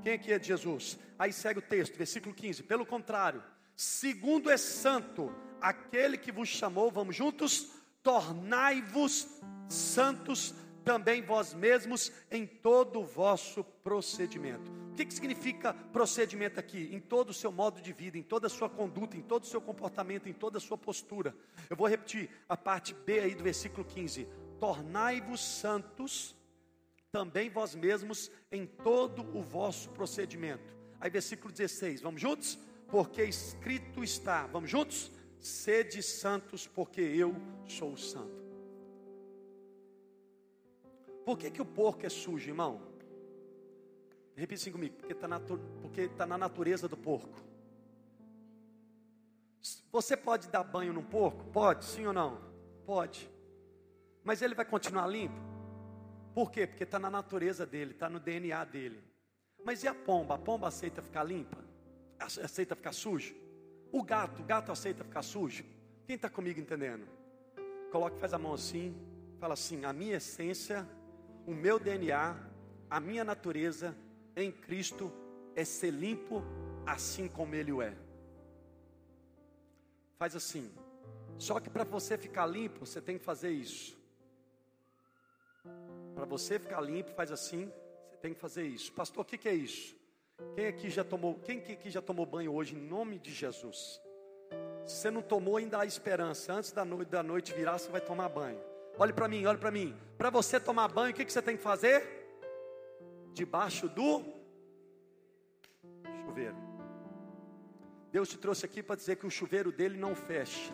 [0.07, 0.97] Quem aqui é de Jesus?
[1.19, 2.63] Aí segue o texto, versículo 15.
[2.63, 3.43] Pelo contrário,
[3.75, 7.73] segundo é santo aquele que vos chamou, vamos juntos,
[8.05, 9.27] tornai-vos
[9.69, 10.55] santos
[10.85, 14.71] também vós mesmos em todo o vosso procedimento.
[14.93, 16.89] O que, que significa procedimento aqui?
[16.93, 19.49] Em todo o seu modo de vida, em toda a sua conduta, em todo o
[19.49, 21.35] seu comportamento, em toda a sua postura.
[21.69, 24.29] Eu vou repetir a parte B aí do versículo 15:
[24.61, 26.36] Tornai-vos santos
[27.17, 30.77] também vós mesmos em todo o vosso procedimento.
[31.01, 32.59] Aí versículo 16, vamos juntos?
[32.89, 35.11] Porque escrito está, vamos juntos?
[35.39, 37.35] Sede santos, porque eu
[37.67, 38.45] sou santo.
[41.25, 42.83] Por que, que o porco é sujo, irmão?
[44.37, 45.41] Repita assim comigo, porque está na,
[46.19, 47.43] tá na natureza do porco.
[49.91, 51.47] Você pode dar banho num porco?
[51.47, 52.43] Pode, sim ou não?
[52.85, 53.31] Pode.
[54.23, 55.56] Mas ele vai continuar limpo?
[56.37, 56.67] Por quê?
[56.67, 59.03] Porque está na natureza dele, está no DNA dele.
[59.65, 60.35] Mas e a pomba?
[60.35, 61.65] A pomba aceita ficar limpa?
[62.19, 63.35] Aceita ficar sujo?
[63.91, 65.65] O gato, o gato aceita ficar sujo?
[66.05, 67.09] Quem está comigo entendendo?
[67.91, 68.95] Coloque, faz a mão assim,
[69.41, 70.87] fala assim: a minha essência,
[71.47, 72.37] o meu DNA,
[72.91, 73.97] a minha natureza
[74.37, 75.11] em Cristo
[75.55, 76.43] é ser limpo
[76.85, 77.97] assim como Ele o é.
[80.19, 80.71] Faz assim.
[81.39, 83.96] Só que para você ficar limpo, você tem que fazer isso.
[86.17, 87.71] Para você ficar limpo, faz assim,
[88.09, 88.91] você tem que fazer isso.
[88.91, 89.95] Pastor, o que, que é isso?
[90.55, 94.01] Quem aqui já tomou, quem aqui já tomou banho hoje em nome de Jesus?
[94.87, 96.55] Se você não tomou, ainda há esperança.
[96.55, 98.59] Antes da noite, da noite virar, você vai tomar banho.
[98.99, 99.95] Olhe para mim, olhe para mim.
[100.17, 102.03] Para você tomar banho, o que, que você tem que fazer?
[103.35, 104.25] Debaixo do
[106.25, 106.57] chuveiro.
[108.11, 110.73] Deus te trouxe aqui para dizer que o chuveiro dele não fecha.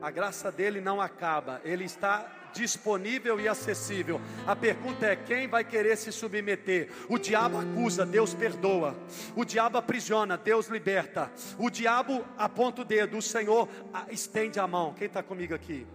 [0.00, 1.60] A graça dele não acaba.
[1.64, 4.20] Ele está disponível e acessível.
[4.46, 6.88] A pergunta é: quem vai querer se submeter?
[7.08, 8.96] O diabo acusa, Deus perdoa.
[9.36, 11.30] O diabo aprisiona, Deus liberta.
[11.58, 13.68] O diabo aponta o dedo, o Senhor
[14.10, 14.94] estende a mão.
[14.94, 15.86] Quem está comigo aqui?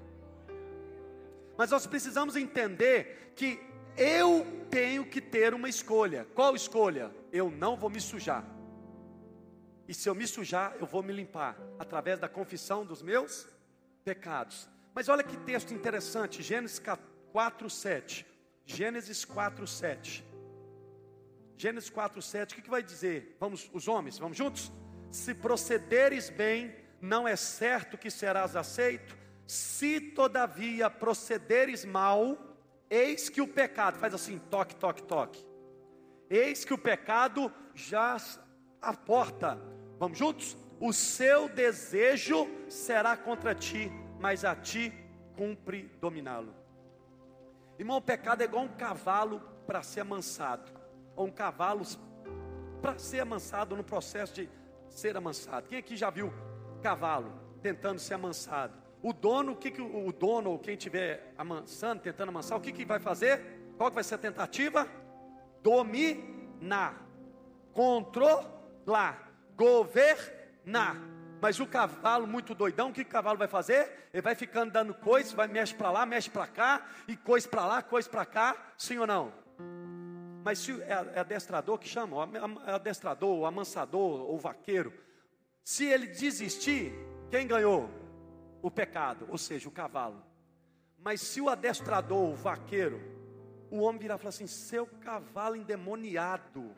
[1.58, 3.60] Mas nós precisamos entender que
[3.98, 6.28] eu tenho que ter uma escolha.
[6.34, 7.12] Qual escolha?
[7.32, 8.46] Eu não vou me sujar.
[9.88, 13.48] E se eu me sujar, eu vou me limpar através da confissão dos meus
[14.06, 14.70] pecados.
[14.94, 16.82] Mas olha que texto interessante, Gênesis
[17.32, 18.26] 4, 7.
[18.66, 20.26] Gênesis 4, 7.
[21.58, 23.36] Gênesis 4, 7, o que, vai dizer?
[23.40, 24.72] Vamos, os homens, vamos juntos?
[25.12, 29.18] Se procederes bem, não é certo que serás aceito.
[29.46, 32.38] Se todavia procederes mal,
[32.90, 35.46] eis que o pecado, faz assim, toque, toque, toque.
[36.30, 38.16] Eis que o pecado já
[38.82, 39.60] a porta.
[39.98, 40.56] Vamos juntos?
[40.80, 44.94] O seu desejo será contra ti mas a ti
[45.36, 46.54] cumpre dominá-lo.
[47.78, 50.70] Irmão, o pecado é igual um cavalo para ser amansado,
[51.16, 51.84] ou um cavalo
[52.82, 54.50] para ser amansado no processo de
[54.90, 55.70] ser amansado.
[55.70, 56.34] Quem aqui já viu
[56.82, 58.74] cavalo tentando ser amansado?
[59.02, 62.74] O dono, o que, que o dono ou quem estiver amansando, tentando amansar, o que,
[62.74, 63.74] que vai fazer?
[63.78, 64.86] Qual que vai ser a tentativa?
[65.64, 67.02] Dominar,
[67.74, 70.98] controlar, governar.
[71.42, 74.10] Mas o cavalo muito doidão, o que o cavalo vai fazer?
[74.14, 77.66] Ele vai ficando dando coisa, vai mexe para lá, mexe para cá, e coisa para
[77.66, 79.32] lá, coisa para cá, sim ou não?
[80.44, 82.30] Mas se é, é adestrador que chama,
[82.68, 84.94] é adestrador, o amansador, ou vaqueiro,
[85.64, 86.94] se ele desistir,
[87.30, 87.90] quem ganhou?
[88.62, 90.22] O pecado, ou seja, o cavalo.
[90.98, 93.00] Mas se o adestrador, o vaqueiro,
[93.72, 96.76] o homem virar e falar assim: seu cavalo endemoniado,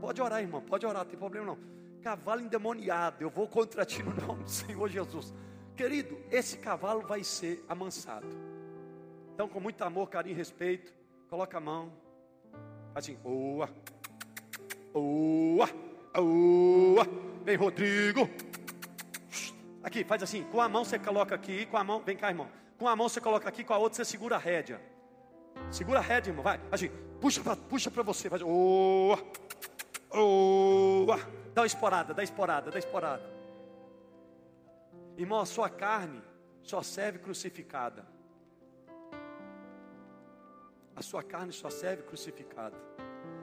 [0.00, 4.02] pode orar, irmão, pode orar, não tem problema não cavalo endemoniado, eu vou contra ti
[4.02, 5.34] no nome do Senhor Jesus.
[5.76, 8.26] Querido, esse cavalo vai ser amansado.
[9.34, 10.92] Então, com muito amor, carinho e respeito,
[11.30, 11.92] coloca a mão,
[12.94, 13.68] assim, boa.
[14.92, 15.68] Oa,
[16.16, 17.06] oa.
[17.44, 18.28] Vem, Rodrigo.
[19.82, 20.42] Aqui, faz assim.
[20.44, 21.66] Com a mão você coloca aqui.
[21.66, 22.48] Com a mão, vem cá, irmão.
[22.78, 23.62] Com a mão você coloca aqui.
[23.62, 24.80] Com a outra você segura a rédea.
[25.70, 26.42] Segura a rédea, irmão.
[26.42, 26.60] Vai.
[26.70, 26.90] Assim.
[27.20, 28.28] Puxa para puxa você.
[28.28, 28.42] Faz.
[28.42, 29.18] Oa,
[30.10, 31.18] oa.
[31.58, 33.28] Dá uma esporada, dá esporada, dá esporada.
[35.16, 36.22] Irmão, a sua carne
[36.62, 38.06] só serve crucificada.
[40.94, 42.76] A sua carne só serve crucificada.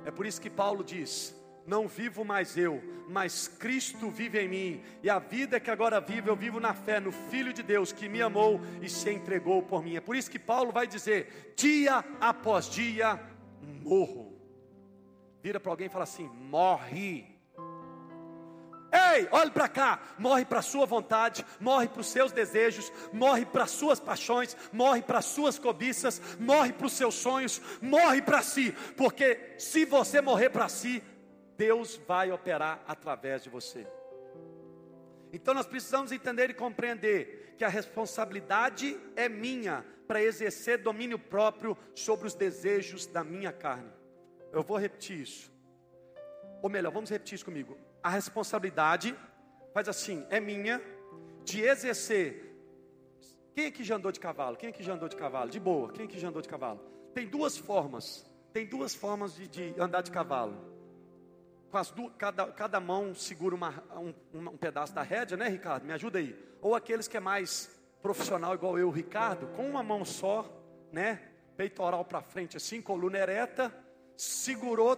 [0.05, 1.35] É por isso que Paulo diz:
[1.67, 4.83] Não vivo mais eu, mas Cristo vive em mim.
[5.03, 8.07] E a vida que agora vivo, eu vivo na fé no Filho de Deus que
[8.07, 9.97] me amou e se entregou por mim.
[9.97, 13.19] É por isso que Paulo vai dizer: Dia após dia,
[13.83, 14.39] morro.
[15.43, 17.34] Vira para alguém e fala assim: Morre.
[18.91, 23.45] Ei, olhe para cá, morre para a sua vontade, morre para os seus desejos, morre
[23.45, 28.21] para as suas paixões, morre para as suas cobiças, morre para os seus sonhos, morre
[28.21, 31.03] para si, porque se você morrer para si,
[31.57, 33.87] Deus vai operar através de você.
[35.33, 41.77] Então nós precisamos entender e compreender que a responsabilidade é minha para exercer domínio próprio
[41.93, 43.91] sobre os desejos da minha carne.
[44.53, 45.51] Eu vou repetir isso.
[46.61, 49.15] Ou melhor, vamos repetir isso comigo a responsabilidade,
[49.73, 50.79] faz assim, é minha,
[51.43, 52.55] de exercer.
[53.55, 54.55] Quem aqui já andou de cavalo?
[54.55, 55.49] Quem aqui já andou de cavalo?
[55.49, 56.79] De boa, quem aqui já andou de cavalo?
[57.15, 60.53] Tem duas formas, tem duas formas de, de andar de cavalo.
[61.71, 64.13] Duas, cada, cada mão segura uma, um,
[64.51, 65.83] um pedaço da rédea, né, Ricardo?
[65.83, 66.39] Me ajuda aí.
[66.61, 70.47] Ou aqueles que é mais profissional, igual eu, Ricardo, com uma mão só,
[70.91, 71.23] né?
[71.57, 73.75] Peitoral para frente, assim, coluna ereta,
[74.15, 74.95] segurou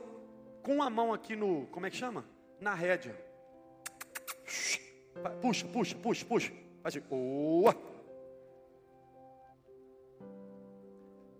[0.61, 2.35] com a mão aqui no, como é que chama?
[2.59, 3.15] Na rédea.
[5.41, 6.53] Puxa, puxa, puxa, puxa.
[6.81, 7.05] Faz assim.
[7.09, 7.75] Oa.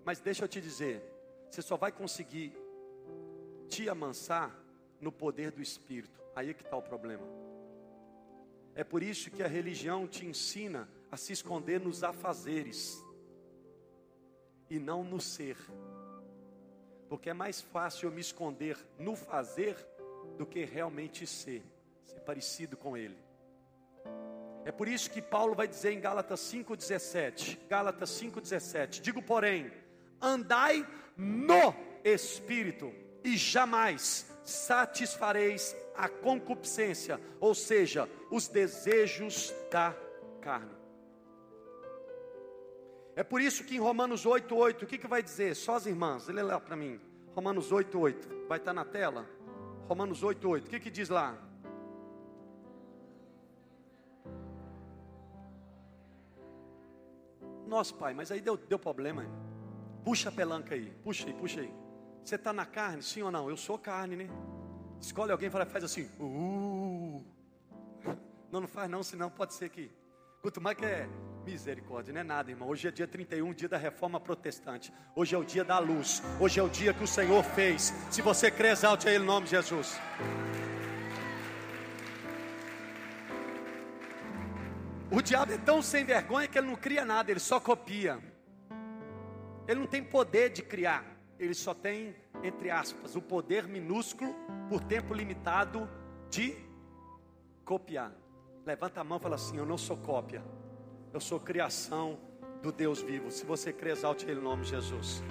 [0.03, 1.03] Mas deixa eu te dizer,
[1.49, 2.55] você só vai conseguir
[3.68, 4.55] te amansar
[5.01, 6.22] no poder do Espírito.
[6.36, 7.28] Aí é que está o problema.
[8.74, 13.03] É por isso que a religião te ensina a se esconder nos afazeres
[14.70, 15.57] e não no ser.
[17.09, 19.76] Porque é mais fácil eu me esconder no fazer
[20.38, 21.63] do que realmente ser,
[22.05, 23.17] ser parecido com Ele.
[24.63, 29.71] É por isso que Paulo vai dizer em Gálatas 5,17: Gálatas 5,17: Digo, porém,
[30.21, 30.85] andai
[31.15, 31.73] no
[32.03, 39.95] Espírito, e jamais satisfareis a concupiscência, ou seja, os desejos da
[40.41, 40.71] carne.
[43.15, 45.55] É por isso que em Romanos 8,8, o que, que vai dizer?
[45.55, 46.99] Só as irmãs, lê lá para mim.
[47.33, 49.27] Romanos 8,8, vai estar na tela?
[49.88, 50.67] Romanos 8, 8.
[50.67, 51.38] O que, que diz lá?
[57.65, 59.25] Nossa, pai, mas aí deu, deu problema.
[60.03, 61.73] Puxa a pelanca aí, puxa aí, puxa aí.
[62.23, 63.49] Você está na carne, sim ou não?
[63.49, 64.29] Eu sou carne, né?
[64.99, 66.09] Escolhe alguém e faz assim.
[66.19, 67.23] Uh.
[68.51, 69.91] Não, não faz não, senão pode ser que.
[70.41, 71.09] Quanto mais que é
[71.48, 72.68] Misericórdia, não é nada, irmão.
[72.68, 74.91] Hoje é dia 31, dia da reforma protestante.
[75.16, 76.22] Hoje é o dia da luz.
[76.41, 77.93] Hoje é o dia que o Senhor fez.
[78.12, 79.98] Se você crê, exalte a Ele em nome de Jesus.
[85.10, 88.20] O diabo é tão sem vergonha que ele não cria nada, ele só copia.
[89.66, 91.06] Ele não tem poder de criar,
[91.39, 94.36] ele só tem, entre aspas, o poder minúsculo,
[94.68, 95.89] por tempo limitado,
[96.30, 96.58] de
[97.64, 98.12] copiar.
[98.66, 100.43] Levanta a mão e fala assim: Eu não sou cópia.
[101.18, 102.20] Eu sou criação
[102.61, 103.32] do Deus vivo.
[103.32, 105.24] Se você crê, exalte Ele em nome de Jesus.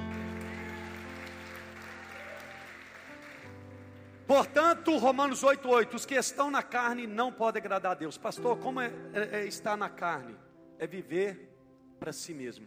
[4.27, 8.19] Portanto, Romanos 8,8: os que estão na carne não podem agradar a Deus.
[8.19, 10.37] Pastor, como é, é, é estar na carne?
[10.77, 11.57] É viver
[12.01, 12.67] para si mesmo,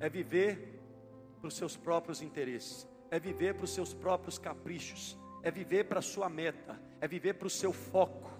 [0.00, 0.82] é viver
[1.40, 6.00] para os seus próprios interesses, é viver para os seus próprios caprichos, é viver para
[6.00, 8.37] a sua meta, é viver para o seu foco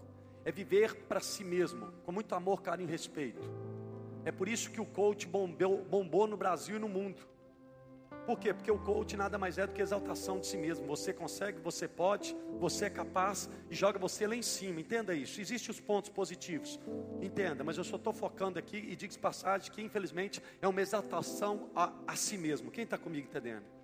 [0.48, 3.50] é viver para si mesmo, com muito amor, carinho e respeito.
[4.24, 7.20] É por isso que o coach bombeu, bombou no Brasil e no mundo.
[8.24, 8.54] Por quê?
[8.54, 10.86] Porque o coach nada mais é do que exaltação de si mesmo.
[10.86, 14.80] Você consegue, você pode, você é capaz e joga você lá em cima.
[14.80, 15.38] Entenda isso.
[15.38, 16.80] Existem os pontos positivos.
[17.20, 21.68] Entenda, mas eu só estou focando aqui e digo passagem que infelizmente é uma exaltação
[21.74, 22.70] a, a si mesmo.
[22.70, 23.77] Quem está comigo entendendo?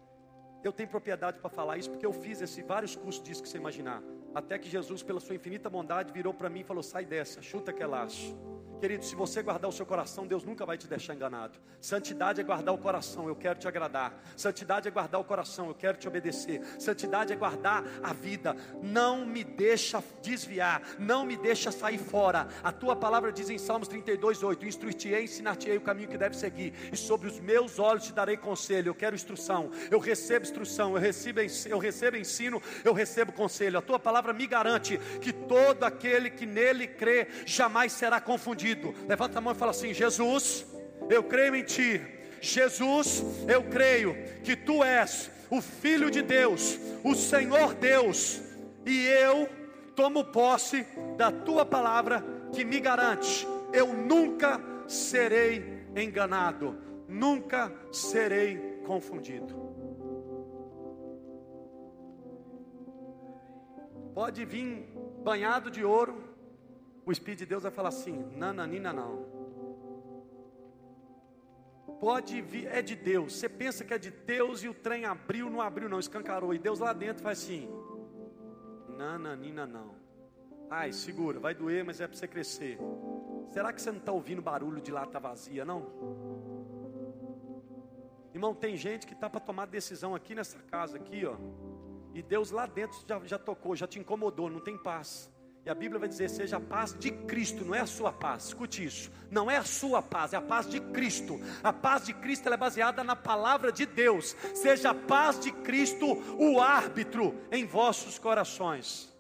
[0.64, 3.58] Eu tenho propriedade para falar isso porque eu fiz esse, vários cursos disso que você
[3.58, 4.02] imaginar.
[4.34, 7.70] Até que Jesus, pela sua infinita bondade, virou para mim e falou: sai dessa, chuta
[7.70, 8.34] que é laço.
[8.80, 11.58] Querido, se você guardar o seu coração, Deus nunca vai te deixar enganado.
[11.80, 14.12] Santidade é guardar o coração, eu quero te agradar.
[14.36, 16.60] Santidade é guardar o coração, eu quero te obedecer.
[16.78, 18.54] Santidade é guardar a vida.
[18.82, 22.48] Não me deixa desviar, não me deixa sair fora.
[22.62, 26.74] A tua palavra diz em Salmos 32, 8: Instruir-te-ei, ensinar-te-ei o caminho que deve seguir,
[26.92, 28.90] e sobre os meus olhos te darei conselho.
[28.90, 33.78] Eu quero instrução, eu recebo instrução, eu recebo, eu recebo ensino, eu recebo conselho.
[33.78, 38.73] A tua palavra me garante que todo aquele que nele crê jamais será confundido.
[39.06, 40.66] Levanta a mão e fala assim: Jesus,
[41.08, 42.00] eu creio em ti.
[42.40, 48.42] Jesus, eu creio que tu és o Filho de Deus, o Senhor Deus,
[48.84, 49.48] e eu
[49.94, 56.76] tomo posse da tua palavra que me garante: eu nunca serei enganado,
[57.08, 59.64] nunca serei confundido.
[64.14, 64.88] Pode vir
[65.24, 66.33] banhado de ouro,
[67.06, 69.34] o Espírito de Deus vai falar assim: nananina não.
[72.00, 73.34] Pode vir, é de Deus.
[73.34, 76.54] Você pensa que é de Deus e o trem abriu, não abriu, não, escancarou.
[76.54, 77.68] E Deus lá dentro faz assim:
[78.88, 79.94] nananina não.
[80.70, 82.78] Ai, segura, vai doer, mas é para você crescer.
[83.50, 85.86] Será que você não está ouvindo barulho de lata vazia, não?
[88.32, 91.36] Irmão, tem gente que está para tomar decisão aqui nessa casa, aqui, ó.
[92.12, 95.30] E Deus lá dentro já, já tocou, já te incomodou, não tem paz.
[95.66, 98.46] E a Bíblia vai dizer: seja a paz de Cristo, não é a sua paz.
[98.46, 99.10] Escute isso.
[99.30, 101.40] Não é a sua paz, é a paz de Cristo.
[101.62, 104.36] A paz de Cristo é baseada na palavra de Deus.
[104.54, 106.06] Seja a paz de Cristo
[106.38, 109.10] o árbitro em vossos corações.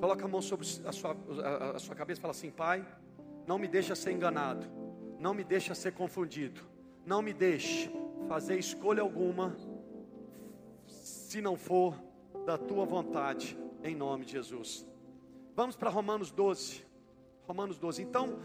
[0.00, 2.84] Coloca a mão sobre a sua, a, a sua cabeça e fala assim: Pai,
[3.46, 4.66] não me deixa ser enganado,
[5.20, 6.62] não me deixa ser confundido,
[7.04, 7.90] não me deixe
[8.28, 9.56] fazer escolha alguma,
[10.84, 11.94] se não for
[12.44, 14.84] da tua vontade, em nome de Jesus.
[15.56, 16.84] Vamos para Romanos 12.
[17.48, 18.02] Romanos 12.
[18.02, 18.38] Então,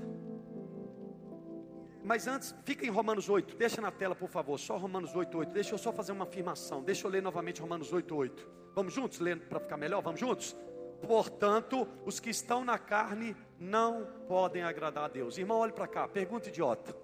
[2.02, 3.58] mas antes, fica em Romanos 8.
[3.58, 4.58] Deixa na tela, por favor.
[4.58, 5.52] Só Romanos 8, 8.
[5.52, 6.82] Deixa eu só fazer uma afirmação.
[6.82, 8.50] Deixa eu ler novamente Romanos 8, 8.
[8.74, 10.02] Vamos juntos ler para ficar melhor?
[10.02, 10.56] Vamos juntos?
[11.06, 15.38] Portanto, os que estão na carne não podem agradar a Deus.
[15.38, 16.08] Irmão, olhe para cá.
[16.08, 16.96] Pergunta idiota.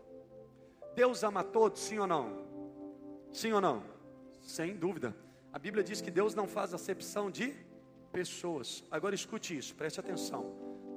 [0.96, 2.48] Deus ama todos, sim ou não?
[3.34, 3.84] Sim ou não?
[4.42, 5.14] Sem dúvida.
[5.52, 7.54] A Bíblia diz que Deus não faz acepção de
[8.18, 8.84] pessoas.
[8.90, 10.42] Agora escute isso, preste atenção.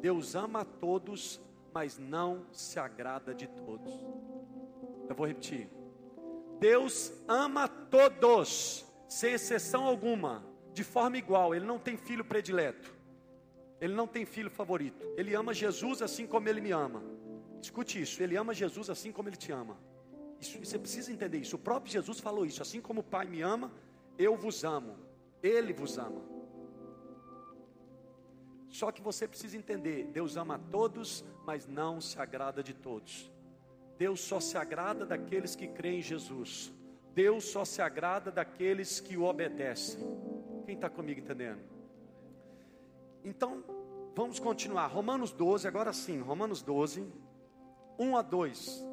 [0.00, 1.38] Deus ama a todos,
[1.70, 3.92] mas não se agrada de todos.
[5.06, 5.68] Eu vou repetir.
[6.58, 10.42] Deus ama todos, sem exceção alguma,
[10.72, 11.54] de forma igual.
[11.54, 12.90] Ele não tem filho predileto.
[13.82, 15.06] Ele não tem filho favorito.
[15.18, 17.02] Ele ama Jesus assim como ele me ama.
[17.60, 18.22] Escute isso.
[18.22, 19.76] Ele ama Jesus assim como ele te ama.
[20.40, 21.56] Isso, você precisa entender isso.
[21.56, 22.62] O próprio Jesus falou isso.
[22.62, 23.70] Assim como o Pai me ama,
[24.18, 24.96] eu vos amo.
[25.42, 26.39] Ele vos ama.
[28.70, 33.30] Só que você precisa entender: Deus ama a todos, mas não se agrada de todos.
[33.98, 36.72] Deus só se agrada daqueles que creem em Jesus.
[37.12, 40.00] Deus só se agrada daqueles que o obedecem.
[40.64, 41.60] Quem está comigo entendendo?
[43.24, 43.62] Então,
[44.14, 44.86] vamos continuar.
[44.86, 47.04] Romanos 12, agora sim, Romanos 12,
[47.98, 48.86] 1 a 2.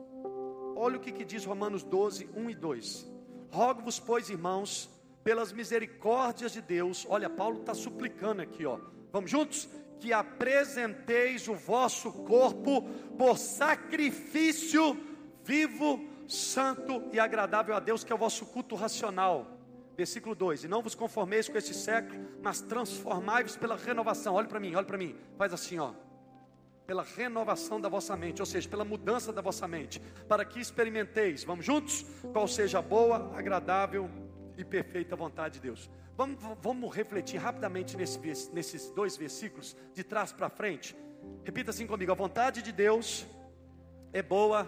[0.75, 3.07] Olha o que, que diz Romanos 12, 1 e 2.
[3.51, 4.89] Rogo-vos, pois, irmãos,
[5.23, 7.05] pelas misericórdias de Deus.
[7.07, 9.67] Olha, Paulo está suplicando aqui, ó Vamos juntos?
[9.99, 12.83] Que apresenteis o vosso corpo
[13.17, 14.95] por sacrifício
[15.43, 19.57] vivo, santo e agradável a Deus, que é o vosso culto racional.
[19.95, 24.35] Versículo 2: E não vos conformeis com este século, mas transformai-vos pela renovação.
[24.35, 25.15] Olhe para mim, olhe para mim.
[25.35, 25.93] Faz assim, ó.
[26.85, 31.43] Pela renovação da vossa mente, ou seja, pela mudança da vossa mente, para que experimenteis,
[31.43, 32.05] vamos juntos?
[32.31, 34.11] Qual seja a boa, agradável
[34.55, 35.89] e perfeita vontade de Deus.
[36.17, 38.19] Vamos, vamos refletir rapidamente nesse,
[38.51, 40.97] nesses dois versículos, de trás para frente.
[41.43, 43.27] Repita assim comigo: a vontade de Deus
[44.11, 44.67] é boa,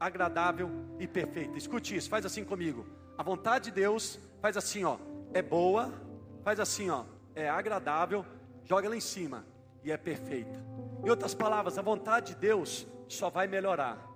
[0.00, 0.68] agradável
[0.98, 1.56] e perfeita.
[1.56, 2.84] Escute isso, faz assim comigo.
[3.16, 4.98] A vontade de Deus faz assim, ó,
[5.32, 5.94] é boa,
[6.42, 7.04] faz assim, ó,
[7.36, 8.26] é agradável,
[8.64, 9.46] joga lá em cima
[9.84, 10.60] e é perfeita.
[11.04, 14.13] Em outras palavras, a vontade de Deus só vai melhorar.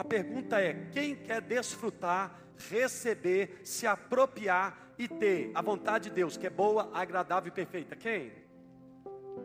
[0.00, 2.34] A pergunta é: quem quer desfrutar,
[2.70, 7.94] receber, se apropriar e ter a vontade de Deus, que é boa, agradável e perfeita.
[7.94, 8.32] Quem?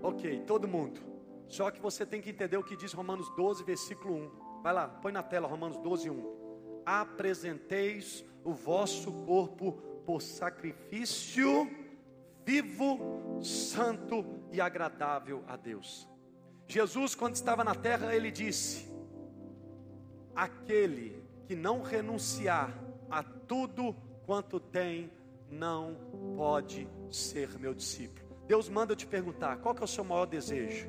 [0.01, 1.01] Ok, todo mundo.
[1.49, 4.61] Só que você tem que entender o que diz Romanos 12, versículo 1.
[4.61, 6.83] Vai lá, põe na tela Romanos 12, 1.
[6.85, 9.73] Apresenteis o vosso corpo
[10.05, 11.69] por sacrifício
[12.45, 16.07] vivo, santo e agradável a Deus.
[16.65, 18.94] Jesus, quando estava na terra, ele disse:
[20.35, 22.73] Aquele que não renunciar
[23.09, 25.11] a tudo quanto tem
[25.49, 25.95] não
[26.35, 28.25] pode ser meu discípulo.
[28.47, 30.87] Deus manda eu te perguntar: qual que é o seu maior desejo?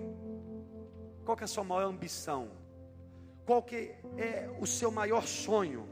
[1.25, 2.51] Qual que é a sua maior ambição?
[3.45, 5.89] Qual que é o seu maior sonho?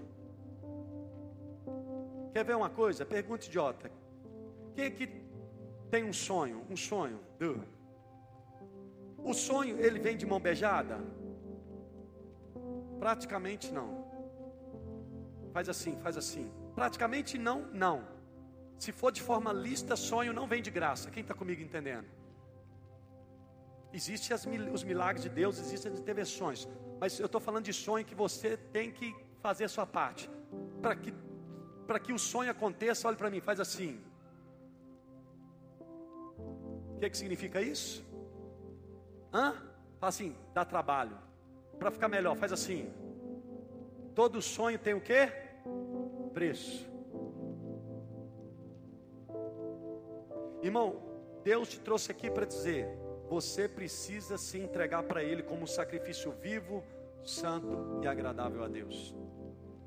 [2.33, 3.05] Quer ver uma coisa?
[3.07, 3.91] Pergunta idiota.
[4.75, 5.09] Quem é que
[5.91, 6.65] tem um sonho?
[6.69, 7.21] Um sonho?
[9.19, 11.01] O sonho, ele vem de mão beijada?
[13.05, 13.89] Praticamente não.
[15.53, 16.45] Faz assim, faz assim.
[16.75, 17.97] Praticamente não, não.
[18.79, 21.11] Se for de forma lista, sonho não vem de graça.
[21.11, 22.07] Quem está comigo entendendo?
[23.93, 24.35] Existem
[24.77, 26.67] os milagres de Deus, existem as intervenções.
[26.99, 30.31] Mas eu estou falando de sonho que você tem que fazer a sua parte.
[30.81, 31.13] Para que,
[32.07, 34.01] que o sonho aconteça, olhe para mim, faz assim.
[36.95, 38.03] O que, que significa isso?
[39.31, 39.53] Hã?
[40.01, 41.24] Fala assim, dá trabalho.
[41.79, 42.93] Para ficar melhor, faz assim.
[44.14, 45.29] Todo sonho tem o que?
[46.33, 46.89] Preço.
[50.62, 51.03] Irmão,
[51.43, 52.89] Deus te trouxe aqui para dizer:
[53.29, 56.83] você precisa se entregar para Ele como sacrifício vivo,
[57.22, 59.14] santo e agradável a Deus.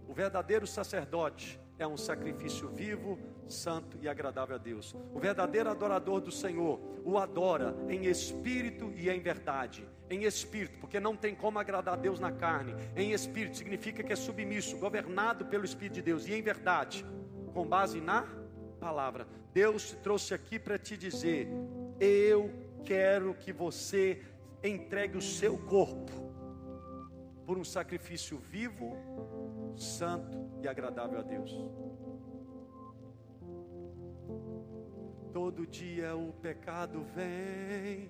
[0.08, 4.96] O verdadeiro sacerdote é um sacrifício vivo, santo e agradável a Deus.
[5.14, 9.88] O verdadeiro adorador do Senhor o adora em espírito e em verdade.
[10.10, 12.74] Em espírito, porque não tem como agradar a Deus na carne.
[12.96, 16.28] Em espírito significa que é submisso, governado pelo Espírito de Deus.
[16.28, 17.06] E em verdade,
[17.54, 18.26] com base na
[18.80, 19.28] palavra.
[19.54, 21.50] Deus te trouxe aqui para te dizer:
[22.00, 22.52] eu
[22.86, 24.24] quero que você
[24.64, 26.12] entregue o seu corpo
[27.46, 28.96] por um sacrifício vivo,
[29.76, 31.52] santo e agradável a Deus.
[35.34, 38.10] Todo dia o pecado vem,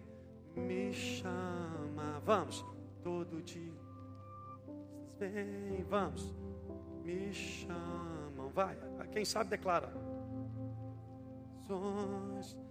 [0.55, 2.19] me chama.
[2.23, 2.65] Vamos,
[3.03, 3.73] todo dia
[5.19, 6.33] vem, vamos,
[7.03, 8.49] me chamam.
[8.49, 8.77] Vai,
[9.11, 9.91] quem sabe declara
[11.67, 12.66] corações.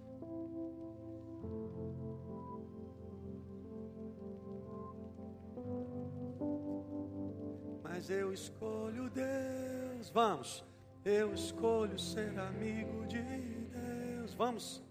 [7.97, 10.11] Mas eu escolho Deus.
[10.13, 10.63] Vamos.
[11.03, 14.35] Eu escolho ser amigo de Deus.
[14.35, 14.83] Vamos.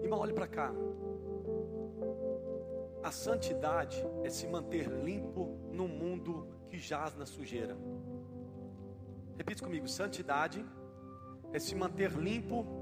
[0.00, 0.72] Irmão, olhe para cá.
[3.02, 7.76] A santidade é se manter limpo no mundo que jaz na sujeira.
[9.36, 10.64] Repita comigo: santidade
[11.52, 12.81] é se manter limpo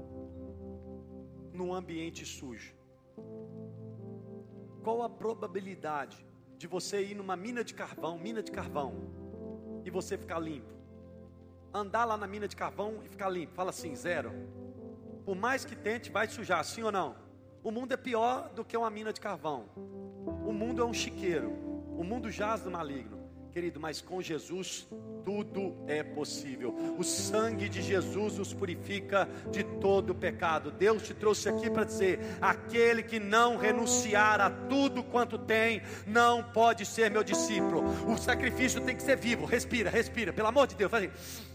[1.53, 2.73] no ambiente sujo.
[4.83, 6.25] Qual a probabilidade
[6.57, 8.95] de você ir numa mina de carvão, mina de carvão,
[9.85, 10.73] e você ficar limpo?
[11.73, 13.53] Andar lá na mina de carvão e ficar limpo.
[13.53, 14.31] Fala assim, zero.
[15.25, 17.15] Por mais que tente, vai sujar, sim ou não?
[17.63, 19.69] O mundo é pior do que uma mina de carvão.
[20.45, 21.51] O mundo é um chiqueiro,
[21.97, 23.20] o mundo jaz do maligno,
[23.51, 24.87] querido, mas com Jesus
[25.25, 26.73] tudo é possível.
[26.97, 30.71] O sangue de Jesus nos purifica de todo pecado.
[30.71, 36.43] Deus te trouxe aqui para dizer: aquele que não renunciar a tudo quanto tem, não
[36.43, 37.83] pode ser meu discípulo.
[38.07, 39.45] O sacrifício tem que ser vivo.
[39.45, 41.51] Respira, respira, pelo amor de Deus, faz assim.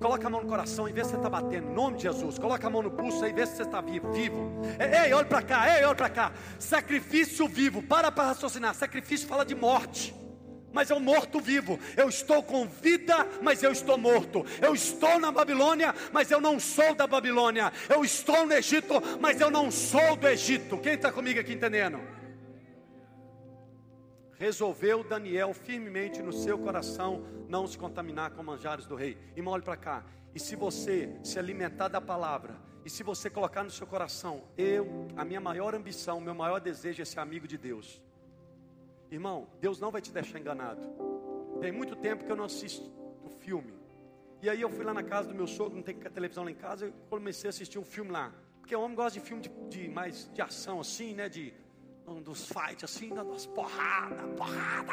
[0.00, 1.70] Coloca a mão no coração e vê se você está batendo.
[1.70, 2.36] Em nome de Jesus.
[2.36, 4.12] Coloca a mão no pulso e vê se você está vivo.
[4.12, 4.60] vivo.
[5.04, 6.32] Ei, olha para cá, ei, olha para cá.
[6.58, 7.80] Sacrifício vivo.
[7.80, 8.74] Para para raciocinar.
[8.74, 10.12] Sacrifício fala de morte.
[10.72, 11.78] Mas um morto vivo.
[11.96, 14.44] Eu estou com vida, mas eu estou morto.
[14.60, 17.72] Eu estou na Babilônia, mas eu não sou da Babilônia.
[17.88, 20.78] Eu estou no Egito, mas eu não sou do Egito.
[20.78, 22.18] Quem está comigo aqui entendendo?
[24.38, 29.18] resolveu Daniel firmemente no seu coração não se contaminar com manjares do rei.
[29.36, 30.04] E olhe para cá.
[30.34, 35.08] E se você se alimentar da palavra, e se você colocar no seu coração, eu,
[35.16, 38.00] a minha maior ambição, meu maior desejo é ser amigo de Deus.
[39.10, 40.80] Irmão, Deus não vai te deixar enganado.
[41.60, 42.98] Tem muito tempo que eu não assisto
[43.48, 43.72] filme.
[44.42, 46.54] E aí eu fui lá na casa do meu sogro, não tem televisão lá em
[46.54, 48.32] casa, eu comecei a assistir um filme lá.
[48.60, 51.28] Porque o homem gosta de filme de, de mais de ação assim, né?
[51.28, 51.52] De
[52.06, 54.92] um dos fights assim, das porrada, porrada.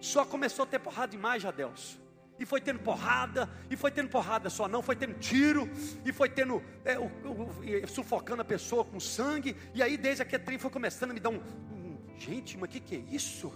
[0.00, 2.00] Só começou a ter porrada demais, Jadelso.
[2.38, 5.68] E foi tendo porrada, e foi tendo porrada só não, foi tendo tiro,
[6.04, 10.44] e foi tendo, é, o, o, sufocando a pessoa com sangue, e aí desde aquele
[10.44, 11.40] trem foi começando a me dar um
[12.18, 13.52] gente, mas o que, que é isso?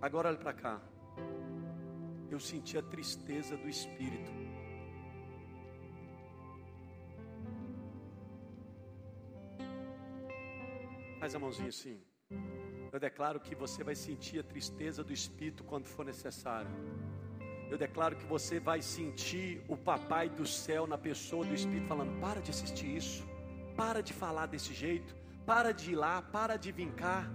[0.00, 0.80] Agora olha para cá,
[2.30, 4.30] eu senti a tristeza do Espírito,
[11.20, 12.00] Faz a mãozinha assim.
[12.90, 16.70] Eu declaro que você vai sentir a tristeza do Espírito quando for necessário.
[17.70, 22.18] Eu declaro que você vai sentir o Papai do céu na pessoa do Espírito falando:
[22.22, 23.22] para de assistir isso,
[23.76, 25.14] para de falar desse jeito,
[25.44, 27.30] para de ir lá, para de vincar,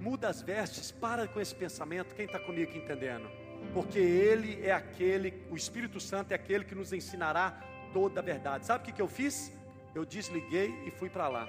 [0.00, 2.14] muda as vestes, para com esse pensamento.
[2.14, 3.30] Quem está comigo entendendo?
[3.74, 7.60] Porque Ele é aquele, o Espírito Santo é aquele que nos ensinará
[7.92, 8.66] toda a verdade.
[8.66, 9.52] Sabe o que, que eu fiz?
[9.94, 11.48] Eu desliguei e fui para lá.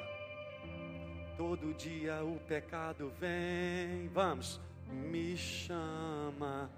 [1.37, 4.59] Todo dia o pecado vem, vamos,
[4.91, 6.69] me chama.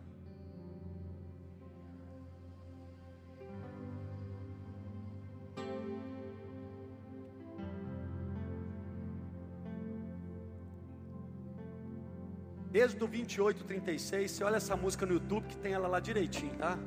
[12.73, 14.31] Êxodo 28, 36.
[14.31, 16.77] Você olha essa música no YouTube que tem ela lá direitinho, tá?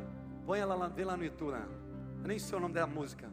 [0.45, 1.53] Põe ela lá, vê lá no YouTube.
[1.53, 1.65] Né?
[2.25, 3.31] Nem sei o nome da música.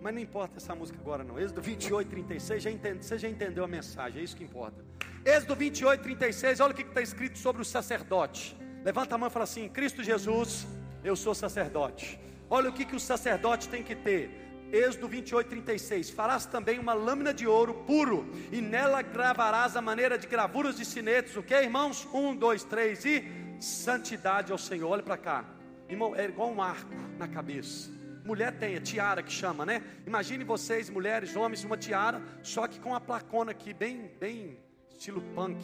[0.00, 1.36] Mas não importa essa música agora não.
[1.36, 4.84] Êxodo 28, 36, já entende, você já entendeu a mensagem, é isso que importa.
[5.24, 8.56] Êxodo 28, 36, olha o que está escrito sobre o sacerdote.
[8.84, 10.68] Levanta a mão e fala assim: Cristo Jesus,
[11.02, 12.20] eu sou sacerdote.
[12.48, 14.49] Olha o que, que o sacerdote tem que ter.
[14.72, 16.10] Êxodo 28, 36.
[16.10, 20.84] Farás também uma lâmina de ouro puro, e nela gravarás a maneira de gravuras de
[20.84, 21.36] sinetes.
[21.36, 22.06] O que, irmãos?
[22.12, 23.24] Um, dois, três e
[23.60, 24.88] santidade ao Senhor.
[24.88, 25.44] Olha para cá,
[25.88, 27.90] irmão, é igual um arco na cabeça.
[28.24, 29.82] Mulher tem a tiara que chama, né?
[30.06, 34.58] Imagine vocês, mulheres, homens, uma tiara, só que com a placona aqui, bem, bem
[34.90, 35.58] estilo punk,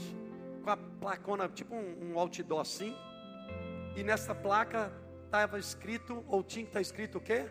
[0.64, 2.96] com a placona, tipo um, um outdoor assim.
[3.94, 4.92] E nessa placa
[5.26, 7.46] estava escrito, ou tinha que estar escrito o quê?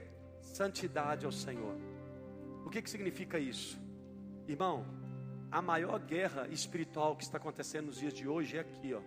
[0.56, 1.76] Santidade ao Senhor.
[2.66, 3.78] O que, que significa isso?
[4.47, 4.86] Irmão,
[5.51, 9.01] a maior guerra espiritual que está acontecendo nos dias de hoje é aqui, ó.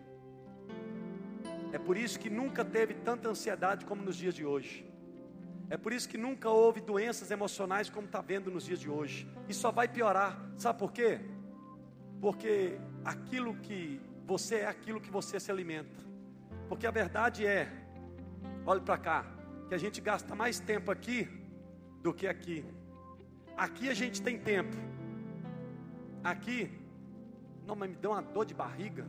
[1.73, 4.87] É por isso que nunca teve tanta ansiedade como nos dias de hoje.
[5.71, 9.27] É por isso que nunca houve doenças emocionais como está vendo nos dias de hoje.
[9.49, 10.39] E só vai piorar.
[10.59, 11.19] Sabe por quê?
[12.21, 15.99] Porque aquilo que você é aquilo que você se alimenta.
[16.69, 17.73] Porque a verdade é,
[18.67, 19.25] olhe para cá,
[19.67, 21.38] que a gente gasta mais tempo aqui
[22.03, 22.65] do que aqui.
[23.57, 24.77] Aqui a gente tem tempo.
[26.23, 26.71] Aqui,
[27.67, 29.07] não, mas me deu uma dor de barriga.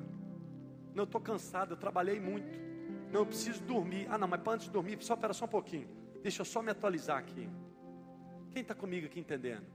[0.93, 2.59] Não, eu estou cansado, eu trabalhei muito.
[3.11, 4.07] Não, eu preciso dormir.
[4.09, 5.87] Ah, não, mas para antes de dormir, só espera só um pouquinho.
[6.21, 7.49] Deixa eu só me atualizar aqui.
[8.51, 9.65] Quem está comigo aqui entendendo?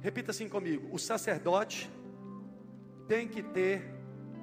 [0.00, 1.90] Repita assim comigo: o sacerdote
[3.06, 3.82] tem que ter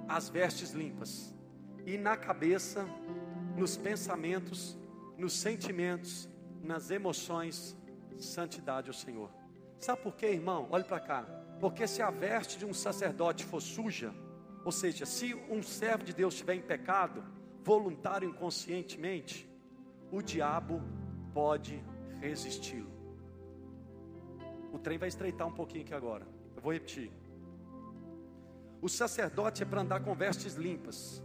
[0.08, 1.34] as vestes limpas,
[1.86, 2.86] e na cabeça,
[3.56, 4.78] nos pensamentos,
[5.18, 6.30] nos sentimentos,
[6.66, 7.78] nas emoções,
[8.18, 9.30] santidade ao Senhor.
[9.80, 10.68] Sabe por quê, irmão?
[10.72, 11.24] Olhe para cá.
[11.59, 14.13] Porque se a veste de um sacerdote for suja,
[14.63, 17.24] ou seja, se um servo de Deus estiver em pecado,
[17.63, 19.49] voluntário inconscientemente,
[20.11, 20.82] o diabo
[21.34, 21.84] pode
[22.20, 22.91] resisti-lo.
[24.74, 26.28] O trem vai estreitar um pouquinho aqui agora.
[26.55, 27.11] Eu vou repetir.
[28.82, 31.24] O sacerdote é para andar com vestes limpas,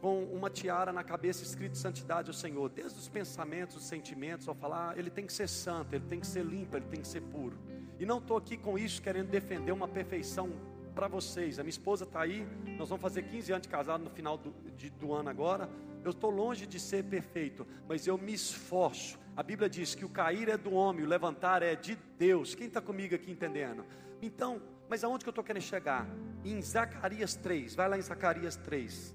[0.00, 4.54] com uma tiara na cabeça escrito santidade ao Senhor, desde os pensamentos, os sentimentos, ao
[4.54, 7.20] falar, ele tem que ser santo, ele tem que ser limpo, ele tem que ser
[7.20, 7.58] puro.
[7.98, 10.50] E não estou aqui com isso querendo defender uma perfeição
[10.94, 11.58] para vocês.
[11.58, 12.46] A minha esposa está aí,
[12.76, 15.68] nós vamos fazer 15 anos de casado no final do, de, do ano agora.
[16.04, 19.18] Eu estou longe de ser perfeito, mas eu me esforço.
[19.36, 22.54] A Bíblia diz que o cair é do homem, o levantar é de Deus.
[22.54, 23.84] Quem está comigo aqui entendendo?
[24.22, 26.08] Então, mas aonde que eu estou querendo chegar?
[26.44, 29.14] Em Zacarias 3, vai lá em Zacarias 3,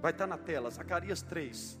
[0.00, 1.78] vai estar tá na tela, Zacarias 3,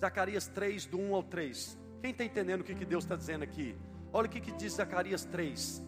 [0.00, 1.78] Zacarias 3, do 1 ao 3.
[2.02, 3.76] Quem está entendendo o que, que Deus está dizendo aqui?
[4.12, 5.82] Olha o que, que diz Zacarias 3.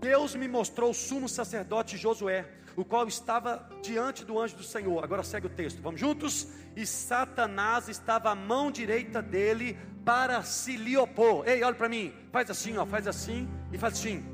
[0.00, 2.46] Deus me mostrou o sumo sacerdote Josué,
[2.76, 5.02] o qual estava diante do anjo do Senhor.
[5.02, 6.48] Agora segue o texto, vamos juntos?
[6.76, 11.48] E Satanás estava à mão direita dele para se lhe opor.
[11.48, 14.24] Ei, olha para mim, faz assim, ó, faz assim e faz assim.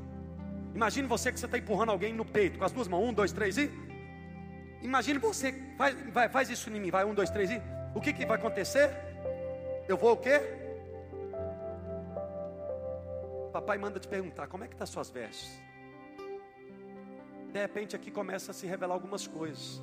[0.73, 3.31] Imagine você que você está empurrando alguém no peito com as duas mãos, um, dois,
[3.31, 3.71] três e.
[4.81, 7.61] Imagine você, faz, vai, faz isso em mim, vai, um, dois, três e.
[7.93, 8.89] O que, que vai acontecer?
[9.87, 10.39] Eu vou o quê?
[13.51, 15.61] Papai manda te perguntar, como é que tá suas vestes?
[17.51, 19.81] De repente aqui começa a se revelar algumas coisas.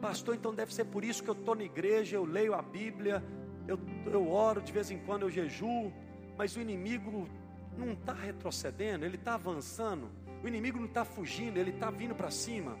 [0.00, 3.22] Pastor, então deve ser por isso que eu estou na igreja, eu leio a Bíblia,
[3.68, 5.92] eu, eu oro, de vez em quando eu jejuo,
[6.36, 7.28] mas o inimigo
[7.76, 10.10] não está retrocedendo, ele está avançando.
[10.42, 12.76] O inimigo não está fugindo, ele está vindo para cima.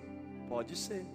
[0.48, 1.06] Pode ser.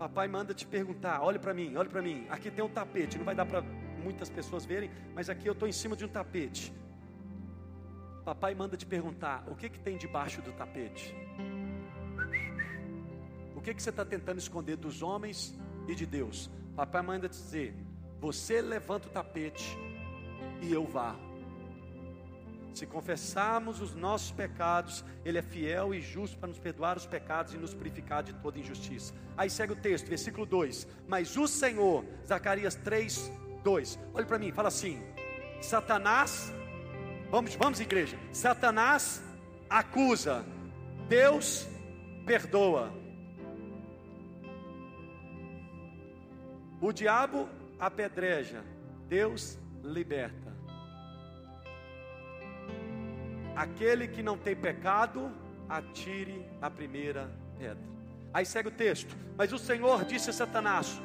[0.00, 2.26] Papai manda te perguntar, olhe para mim, olhe para mim.
[2.30, 3.60] Aqui tem um tapete, não vai dar para
[4.02, 6.72] muitas pessoas verem, mas aqui eu estou em cima de um tapete.
[8.24, 11.14] Papai manda te perguntar: o que, que tem debaixo do tapete?
[13.54, 15.54] O que, que você está tentando esconder dos homens
[15.86, 16.50] e de Deus?
[16.74, 17.74] Papai manda te dizer:
[18.18, 19.76] você levanta o tapete
[20.62, 21.29] e eu varro.
[22.74, 27.52] Se confessarmos os nossos pecados, Ele é fiel e justo para nos perdoar os pecados
[27.54, 29.12] e nos purificar de toda injustiça.
[29.36, 34.52] Aí segue o texto, versículo 2: Mas o Senhor, Zacarias 3, 2, olhe para mim,
[34.52, 35.02] fala assim:
[35.60, 36.52] Satanás
[37.30, 38.18] Vamos, vamos, igreja.
[38.32, 39.22] Satanás
[39.68, 40.44] acusa,
[41.08, 41.68] Deus
[42.26, 42.92] perdoa.
[46.80, 47.48] O diabo
[47.78, 48.64] apedreja,
[49.08, 50.49] Deus liberta.
[53.60, 55.30] Aquele que não tem pecado,
[55.68, 57.84] atire a primeira pedra.
[58.32, 59.14] Aí segue o texto.
[59.36, 60.98] Mas o Senhor disse a Satanás: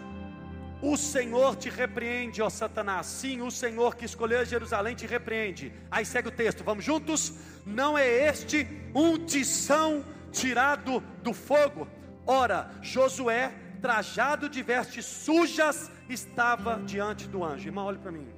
[0.82, 3.08] O Senhor te repreende, ó Satanás.
[3.08, 5.74] Sim, o Senhor que escolheu Jerusalém te repreende.
[5.92, 6.64] Aí segue o texto.
[6.64, 7.34] Vamos juntos?
[7.66, 11.86] Não é este um tição tirado do fogo?
[12.26, 17.68] Ora, Josué, trajado de vestes sujas, estava diante do anjo.
[17.68, 18.30] Irmão, olhe para mim.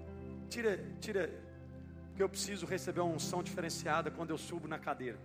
[0.50, 1.30] Tira, tira,
[2.18, 5.20] que eu preciso receber uma unção diferenciada quando eu subo na cadeira.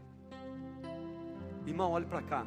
[1.66, 2.46] Irmão, olhe para cá.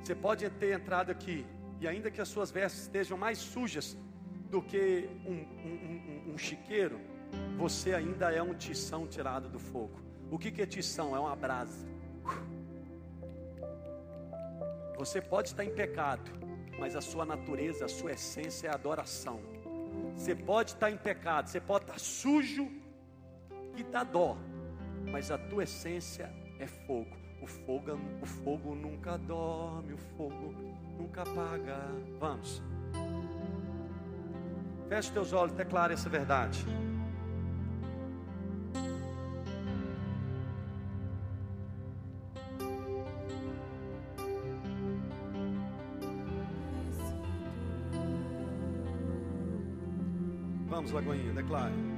[0.00, 1.44] Você pode ter entrado aqui,
[1.80, 3.98] e ainda que as suas vestes estejam mais sujas
[4.48, 7.00] do que um, um, um, um chiqueiro,
[7.58, 10.00] você ainda é um tição tirado do fogo.
[10.30, 11.16] O que, que é tição?
[11.16, 11.84] É uma brasa.
[14.96, 16.30] Você pode estar em pecado,
[16.78, 19.40] mas a sua natureza, a sua essência é adoração.
[20.16, 22.81] Você pode estar em pecado, você pode estar sujo
[23.76, 24.36] e dá dó,
[25.10, 27.16] mas a tua essência é fogo.
[27.40, 30.54] O fogo, o fogo nunca dorme, o fogo
[30.96, 31.76] nunca apaga.
[32.20, 32.62] Vamos.
[34.88, 36.64] Feche teus olhos, declare essa verdade.
[50.68, 51.91] Vamos, Lagoinha, declare.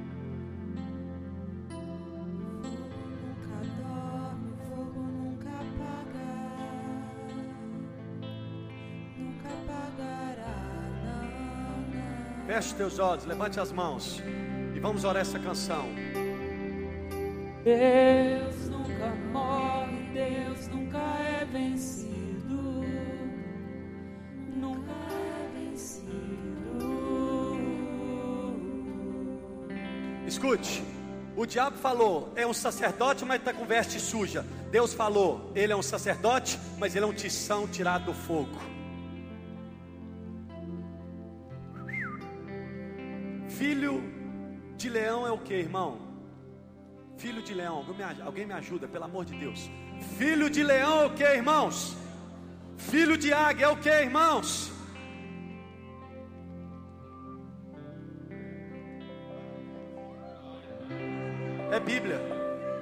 [12.65, 14.23] Feche teus olhos, levante as mãos
[14.73, 15.85] e vamos orar essa canção.
[17.63, 22.83] Deus nunca morre, Deus nunca é vencido.
[24.55, 26.09] Nunca é vencido.
[30.25, 30.83] Escute,
[31.35, 34.43] o diabo falou, é um sacerdote, mas está com veste suja.
[34.71, 38.57] Deus falou, ele é um sacerdote, mas ele é um tição tirado do fogo.
[43.65, 43.95] Filho
[44.77, 45.97] de leão é o que, irmão?
[47.17, 47.83] Filho de leão,
[48.23, 49.71] alguém me, ajuda, pelo amor de Deus.
[50.19, 51.97] Filho de leão é o que, irmãos?
[52.77, 54.71] Filho de águia é o que, irmãos?
[61.71, 62.21] É Bíblia,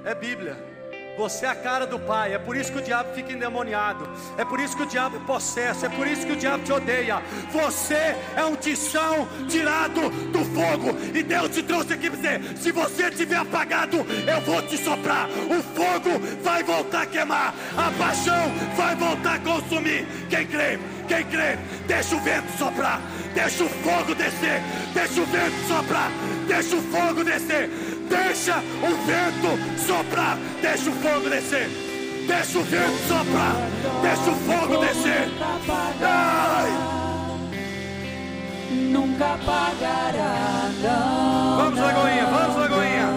[0.04, 0.73] é Bíblia.
[1.16, 4.44] Você é a cara do Pai, é por isso que o diabo fica endemoniado, é
[4.44, 7.22] por isso que o diabo é possesso, é por isso que o diabo te odeia.
[7.52, 12.72] Você é um tição tirado do fogo, e Deus te trouxe aqui para dizer: se
[12.72, 15.28] você estiver apagado, eu vou te soprar.
[15.28, 20.06] O fogo vai voltar a queimar, a paixão vai voltar a consumir.
[20.28, 21.56] Quem crê, quem crê,
[21.86, 23.00] deixa o vento soprar,
[23.34, 24.60] deixa o fogo descer,
[24.92, 26.10] deixa o vento soprar,
[26.48, 27.70] deixa o fogo descer.
[28.22, 31.68] Deixa o vento soprar, deixa o fogo descer.
[32.26, 33.56] Deixa o vento soprar,
[34.02, 35.28] deixa o fogo descer.
[36.00, 36.70] Ai,
[38.70, 41.56] Nunca apagará, não.
[41.56, 43.08] vamos, Lagoinha, vamos, Lagoinha.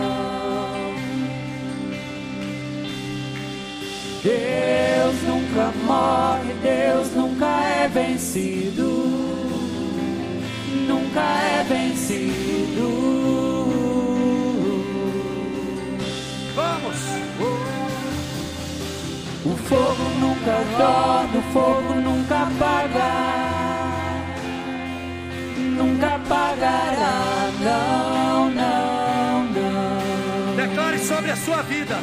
[4.24, 8.97] Deus nunca morre, Deus nunca é vencido.
[19.68, 23.48] Fogo nunca dorme, o fogo nunca apaga.
[25.58, 30.56] Nunca apagará, não, não, não.
[30.56, 31.98] Declare sobre a sua vida.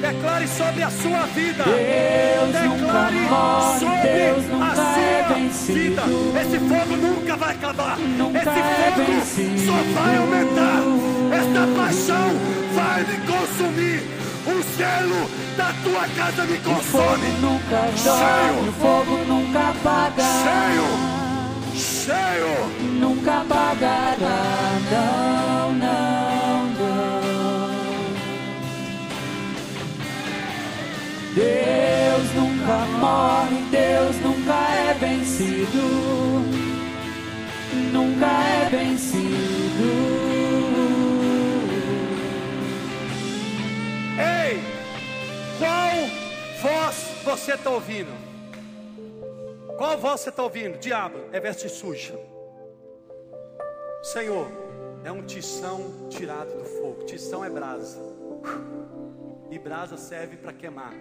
[0.00, 1.64] Declare sobre a sua vida.
[1.64, 6.02] Deus Declare morre, sobre Deus a sua é vida.
[6.40, 7.98] Esse fogo nunca vai acabar.
[7.98, 9.66] Nunca Esse é fogo vencido.
[9.66, 10.82] só vai aumentar.
[11.32, 12.28] Esta paixão
[12.74, 14.15] vai me consumir.
[14.46, 17.28] O selo da tua casa me O fogo consome.
[17.40, 18.68] nunca Cheio.
[18.68, 20.22] o fogo nunca apaga.
[20.44, 20.86] Cheio.
[21.74, 22.54] Cheio.
[23.00, 27.16] Nunca apagará, não, não, não.
[31.34, 35.86] Deus nunca morre, Deus nunca é vencido.
[37.92, 39.25] Nunca é vencido.
[45.58, 45.92] Qual
[46.60, 48.10] voz você está ouvindo?
[49.76, 50.78] Qual voz você está ouvindo?
[50.78, 52.18] Diabo, é veste suja.
[54.02, 54.50] Senhor,
[55.04, 57.04] é um tição tirado do fogo.
[57.04, 57.98] Tição é brasa.
[59.50, 60.94] E brasa serve para queimar.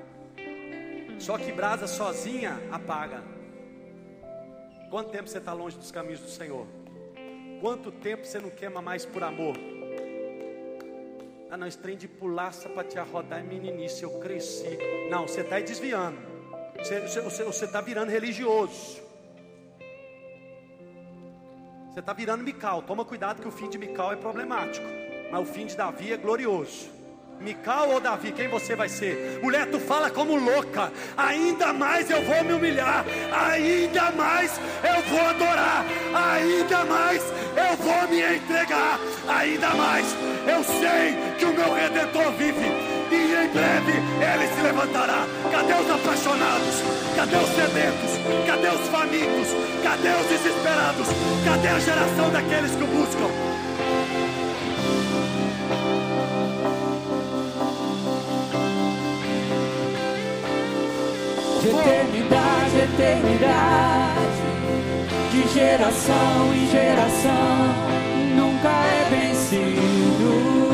[1.20, 3.24] Só que brasa sozinha apaga.
[4.90, 6.68] Quanto tempo você está longe dos caminhos do Senhor?
[7.62, 9.56] Quanto tempo você não queima mais por amor?
[11.50, 14.78] Ah, não, esse trem de pular sapatear, rodar é meninice, eu cresci.
[15.10, 16.18] Não, você está desviando.
[16.78, 19.02] Você está virando religioso.
[21.92, 22.82] Você está virando Mical.
[22.82, 24.86] Toma cuidado que o fim de Mical é problemático.
[25.32, 26.95] Mas o fim de Davi é glorioso.
[27.40, 29.40] Mical ou Davi, quem você vai ser?
[29.42, 30.92] Mulher, tu fala como louca.
[31.18, 33.06] Ainda mais eu vou me humilhar.
[33.32, 35.86] Ainda mais eu vou adorar.
[36.14, 39.00] Ainda mais eu vou me entregar.
[39.28, 40.06] Ainda mais
[40.48, 45.28] eu sei que o meu redentor vive e em breve ele se levantará.
[45.52, 46.76] Cadê os apaixonados?
[47.16, 48.12] Cadê os sedentos?
[48.48, 49.48] Cadê os famintos?
[49.84, 51.08] Cadê os desesperados?
[51.46, 53.75] Cadê a geração daqueles que o buscam?
[61.66, 64.20] De eternidade, eternidade,
[65.32, 67.58] de geração em geração,
[68.36, 70.66] nunca é vencido.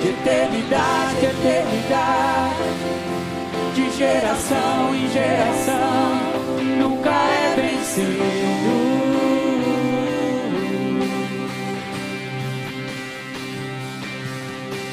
[0.00, 2.54] de eternidade, eternidade,
[3.74, 6.20] de geração em geração,
[6.78, 8.37] nunca é vencido.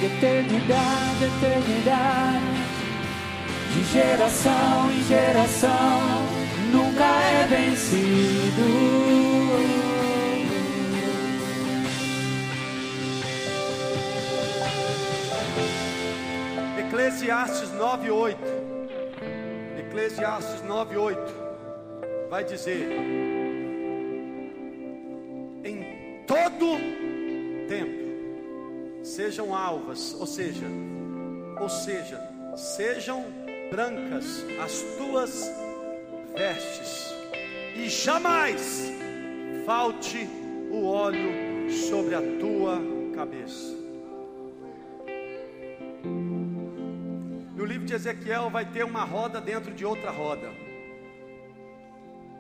[0.06, 2.46] De eternidade, eternidade,
[3.74, 6.22] de geração em geração,
[6.72, 8.66] nunca é vencido.
[16.88, 18.38] Eclesiastes 9:8.
[19.80, 21.18] Eclesiastes 9:8
[22.30, 22.92] vai dizer:
[25.64, 25.84] Em
[26.28, 27.05] todo
[29.16, 30.66] sejam alvas, ou seja,
[31.58, 32.20] ou seja,
[32.58, 33.24] sejam
[33.72, 35.50] brancas as tuas
[36.36, 37.14] vestes,
[37.78, 38.92] e jamais
[39.66, 40.28] falte
[40.70, 42.82] o óleo sobre a tua
[43.16, 43.74] cabeça.
[47.56, 50.52] No livro de Ezequiel vai ter uma roda dentro de outra roda.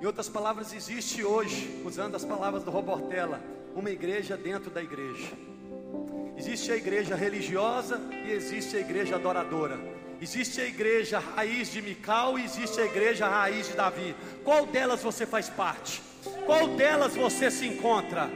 [0.01, 3.39] Em outras palavras, existe hoje, usando as palavras do Robortella,
[3.73, 5.54] uma igreja dentro da igreja.
[6.37, 9.79] Existe a igreja religiosa e existe a igreja adoradora.
[10.21, 14.15] Existe a igreja raiz de Mical e existe a igreja raiz de Davi.
[14.43, 16.01] Qual delas você faz parte?
[16.45, 18.29] Qual delas você se encontra?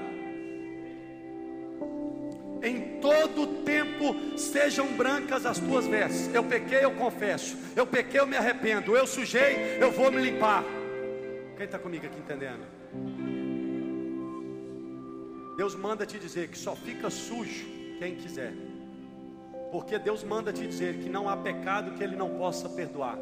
[2.61, 6.33] Em todo tempo sejam brancas as tuas vestes.
[6.33, 7.57] Eu pequei, eu confesso.
[7.75, 8.95] Eu pequei, eu me arrependo.
[8.95, 10.63] Eu sujei, eu vou me limpar.
[11.57, 12.65] Quem está comigo aqui entendendo?
[15.57, 18.53] Deus manda te dizer que só fica sujo quem quiser.
[19.71, 23.19] Porque Deus manda te dizer que não há pecado que Ele não possa perdoar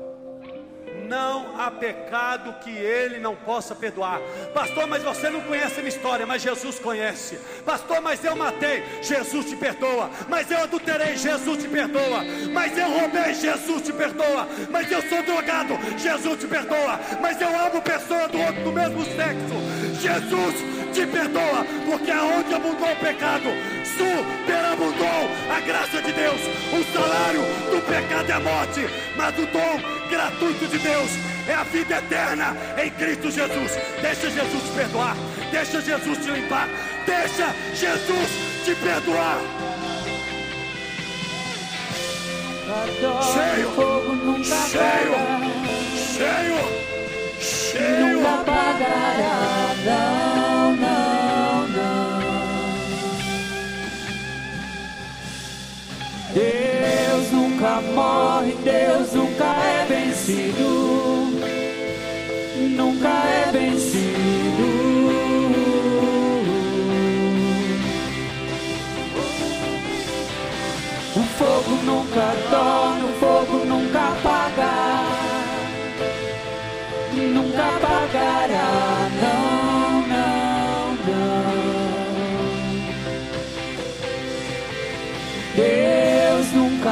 [1.07, 4.19] não há pecado que ele não possa perdoar.
[4.53, 7.37] Pastor, mas você não conhece a minha história, mas Jesus conhece.
[7.65, 10.09] Pastor, mas eu matei, Jesus te perdoa.
[10.27, 12.23] Mas eu adulterei, Jesus te perdoa.
[12.51, 14.47] Mas eu roubei, Jesus te perdoa.
[14.69, 16.99] Mas eu sou drogado, Jesus te perdoa.
[17.21, 22.91] Mas eu amo pessoa do outro do mesmo sexo, Jesus te perdoa, porque aonde abundou
[22.91, 23.49] o pecado,
[23.85, 26.41] superabundou a graça de Deus.
[26.73, 31.11] O salário do pecado é a morte, mas o dom gratuito de Deus
[31.47, 33.73] é a vida eterna em Cristo Jesus.
[34.01, 35.15] Deixa Jesus te perdoar,
[35.51, 36.67] deixa Jesus te limpar,
[37.05, 38.29] deixa Jesus
[38.65, 39.37] te perdoar.
[43.21, 43.69] Cheio,
[44.43, 45.13] cheio,
[46.17, 46.57] cheio,
[47.39, 48.17] cheio.
[48.17, 48.43] Nunca
[56.37, 61.31] Deus nunca morre, Deus nunca é vencido,
[62.75, 64.67] nunca é vencido.
[71.15, 72.96] O fogo nunca dorme,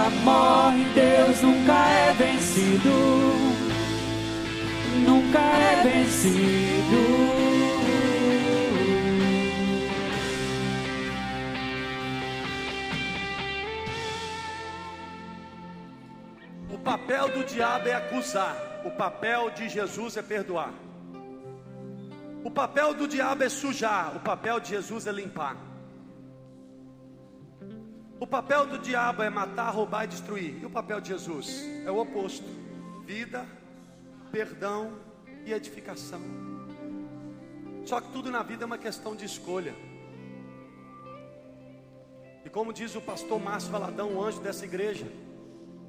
[0.09, 2.89] morre, Deus nunca é vencido,
[5.05, 7.35] nunca é vencido.
[16.71, 18.55] O papel do diabo é acusar,
[18.85, 20.73] o papel de Jesus é perdoar.
[22.43, 25.57] O papel do diabo é sujar, o papel de Jesus é limpar.
[28.19, 30.61] O papel do diabo é matar, roubar e destruir.
[30.61, 32.47] E o papel de Jesus é o oposto:
[33.05, 33.45] vida,
[34.31, 34.93] perdão
[35.45, 36.21] e edificação.
[37.85, 39.75] Só que tudo na vida é uma questão de escolha.
[42.43, 45.07] E como diz o pastor Márcio Valadão, o anjo dessa igreja,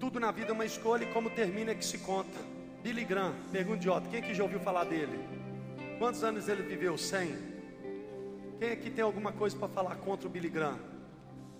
[0.00, 2.38] tudo na vida é uma escolha e como termina é que se conta.
[2.82, 5.18] Billy Graham, pergunta idiota, quem aqui já ouviu falar dele?
[5.98, 6.98] Quantos anos ele viveu?
[6.98, 7.34] 100?
[8.58, 10.95] Quem aqui tem alguma coisa para falar contra o Billy Graham?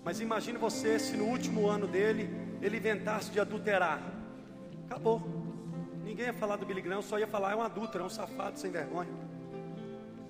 [0.07, 2.29] Mas imagine você se no último ano dele
[2.61, 4.01] ele inventasse de adulterar.
[4.85, 5.21] Acabou.
[6.01, 8.57] Ninguém ia falar do Billy Graham, só ia falar é um adúltero, é um safado
[8.57, 9.11] sem vergonha.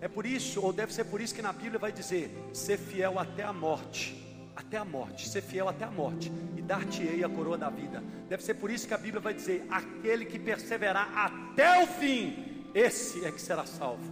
[0.01, 3.19] É por isso, ou deve ser por isso que na Bíblia vai dizer: ser fiel
[3.19, 4.15] até a morte.
[4.55, 8.03] Até a morte, ser fiel até a morte, e dar-te-ei a coroa da vida.
[8.27, 12.65] Deve ser por isso que a Bíblia vai dizer: aquele que perseverar até o fim,
[12.73, 14.11] esse é que será salvo.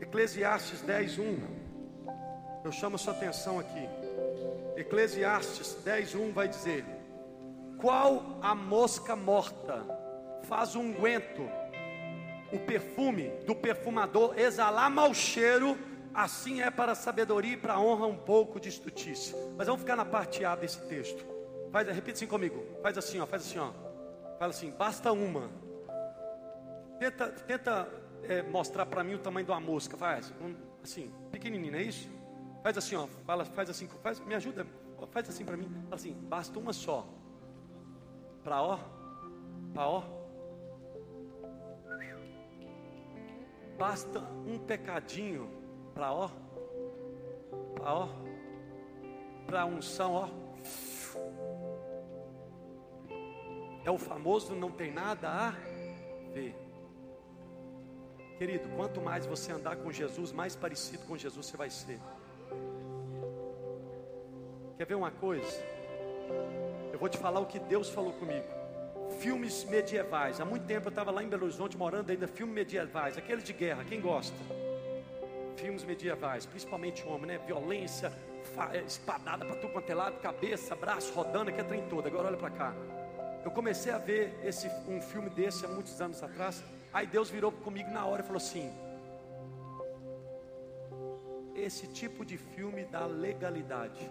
[0.00, 1.55] Eclesiastes 10, 1.
[2.66, 3.88] Eu chamo sua atenção aqui.
[4.76, 6.84] Eclesiastes 10, 1 vai dizer:
[7.78, 9.84] Qual a mosca morta
[10.42, 11.48] faz um unguento,
[12.52, 15.78] o perfume do perfumador exalar mau cheiro,
[16.12, 19.38] assim é para a sabedoria e para a honra um pouco de estutícia.
[19.56, 21.24] Mas vamos ficar na parte A desse texto.
[21.70, 22.64] Faz, repita assim comigo.
[22.82, 23.70] Faz assim, ó, faz assim, ó.
[24.40, 25.52] Fala assim, basta uma.
[26.98, 27.88] Tenta, tenta
[28.24, 29.96] é, mostrar para mim o tamanho de uma mosca.
[29.96, 30.52] Faz, um,
[30.82, 32.15] assim, pequenininho, é isso?
[32.66, 33.06] Faz assim, ó.
[33.24, 34.66] Fala, faz assim, faz, me ajuda.
[35.12, 35.70] Faz assim para mim.
[35.84, 37.06] Fala assim, basta uma só.
[38.42, 38.80] Para ó,
[39.72, 40.02] para ó.
[43.78, 45.48] Basta um pecadinho
[45.94, 46.28] para ó,
[47.76, 48.08] para ó,
[49.46, 50.28] para unção, ó.
[53.84, 55.50] É o famoso não tem nada a
[56.32, 56.56] ver.
[58.38, 62.00] Querido, quanto mais você andar com Jesus, mais parecido com Jesus você vai ser.
[64.76, 65.64] Quer ver uma coisa?
[66.92, 68.44] Eu vou te falar o que Deus falou comigo.
[69.20, 70.38] Filmes medievais.
[70.38, 73.54] Há muito tempo eu estava lá em Belo Horizonte morando ainda filmes medievais, aqueles de
[73.54, 74.36] guerra, quem gosta?
[75.56, 77.38] Filmes medievais, principalmente homem, né?
[77.38, 78.12] Violência,
[78.70, 82.06] é, espadada para tudo quanto é lado, cabeça, braço rodando, que é trem todo.
[82.06, 82.74] Agora olha para cá.
[83.42, 86.62] Eu comecei a ver esse, um filme desse há muitos anos atrás.
[86.92, 88.70] Aí Deus virou comigo na hora e falou assim:
[91.54, 94.10] Esse tipo de filme da legalidade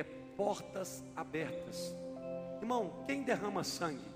[0.00, 0.04] é
[0.36, 1.94] portas abertas.
[2.60, 4.14] Irmão, quem derrama sangue?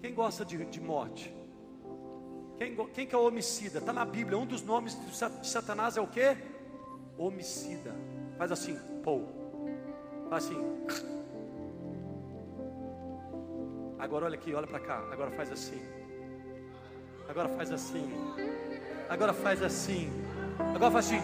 [0.00, 1.34] Quem gosta de, de morte?
[2.58, 3.78] Quem, quem que é o homicida?
[3.78, 4.36] Está na Bíblia.
[4.36, 6.36] Um dos nomes de Satanás é o que?
[7.16, 7.94] Homicida.
[8.36, 9.22] Faz assim, pô.
[10.28, 10.58] Faz assim.
[13.98, 14.98] Agora olha aqui, olha para cá.
[15.12, 15.80] Agora faz assim.
[17.28, 18.10] Agora faz assim.
[19.08, 20.10] Agora faz assim.
[20.74, 21.20] Agora faz assim.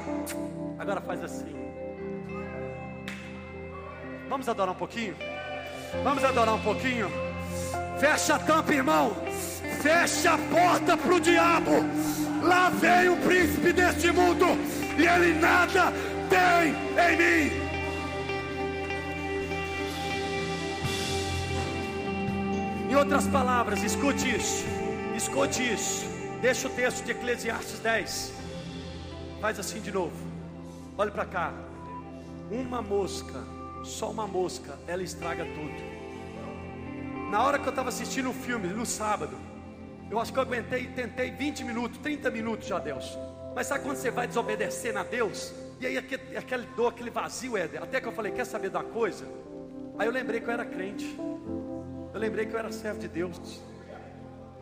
[0.78, 1.65] Agora faz assim.
[4.28, 5.16] Vamos adorar um pouquinho?
[6.03, 7.09] Vamos adorar um pouquinho?
[7.98, 9.12] Fecha a tampa, irmão.
[9.82, 11.73] Fecha a porta para o diabo.
[12.43, 14.47] Lá vem o príncipe deste mundo.
[14.98, 15.93] E ele nada
[16.28, 16.74] tem
[17.05, 17.66] em mim.
[22.90, 24.65] Em outras palavras, escute isso,
[25.16, 26.07] escute isso.
[26.40, 28.32] Deixa o texto de Eclesiastes 10.
[29.40, 30.16] Faz assim de novo.
[30.97, 31.53] Olha para cá.
[32.51, 33.44] Uma mosca,
[33.86, 37.30] só uma mosca, ela estraga tudo.
[37.30, 39.36] Na hora que eu estava assistindo um filme, no sábado,
[40.10, 43.18] eu acho que eu aguentei, tentei 20 minutos, 30 minutos já, Deus.
[43.54, 45.52] Mas sabe quando você vai desobedecendo a Deus?
[45.80, 47.82] E aí aquele, aquele dor, aquele vazio, Éder.
[47.82, 49.26] Até que eu falei, quer saber uma coisa?
[49.98, 51.16] Aí eu lembrei que eu era crente.
[51.18, 53.60] Eu lembrei que eu era servo de Deus.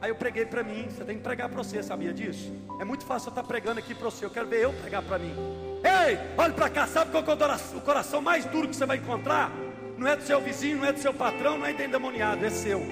[0.00, 0.88] Aí eu preguei para mim.
[0.88, 2.52] Você tem que pregar para você, sabia disso?
[2.80, 4.24] É muito fácil eu estar pregando aqui para você.
[4.24, 5.73] Eu quero ver eu pregar para mim.
[5.84, 6.86] Ei, olhe para cá.
[6.86, 9.52] Sabe qual é o coração mais duro que você vai encontrar?
[9.98, 12.50] Não é do seu vizinho, não é do seu patrão, não é do endemoniado, é
[12.50, 12.82] seu.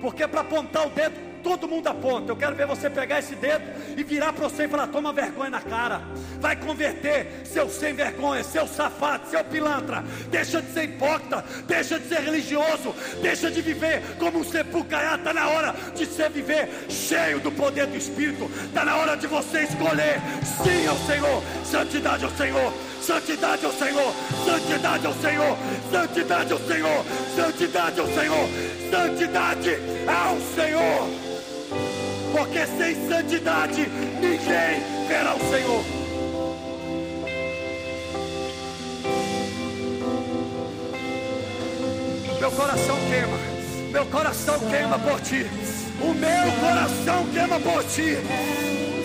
[0.00, 1.14] Porque para apontar o dedo
[1.46, 2.32] todo mundo aponta.
[2.32, 3.62] Eu quero ver você pegar esse dedo
[3.96, 6.02] e virar para você e falar: toma vergonha na cara.
[6.40, 10.04] Vai converter, seu sem vergonha, seu safado, seu pilantra.
[10.28, 12.92] Deixa de ser hipócrita, deixa de ser religioso,
[13.22, 15.14] deixa de viver como um sepulcaiá.
[15.14, 18.50] Está na hora de você viver cheio do poder do Espírito.
[18.64, 20.20] Está na hora de você escolher
[20.64, 22.72] sim ao Senhor, santidade ao Senhor.
[22.96, 24.12] Santidade ao Senhor,
[24.44, 25.56] santidade ao Senhor,
[25.92, 27.04] santidade ao Senhor,
[27.36, 28.48] santidade ao Senhor,
[28.90, 29.70] santidade
[30.08, 31.35] ao Senhor
[32.36, 33.88] porque sem santidade
[34.20, 35.82] ninguém verá o Senhor.
[42.38, 43.38] Meu coração queima,
[43.90, 45.46] meu coração queima por ti,
[45.98, 48.18] o meu coração queima por ti.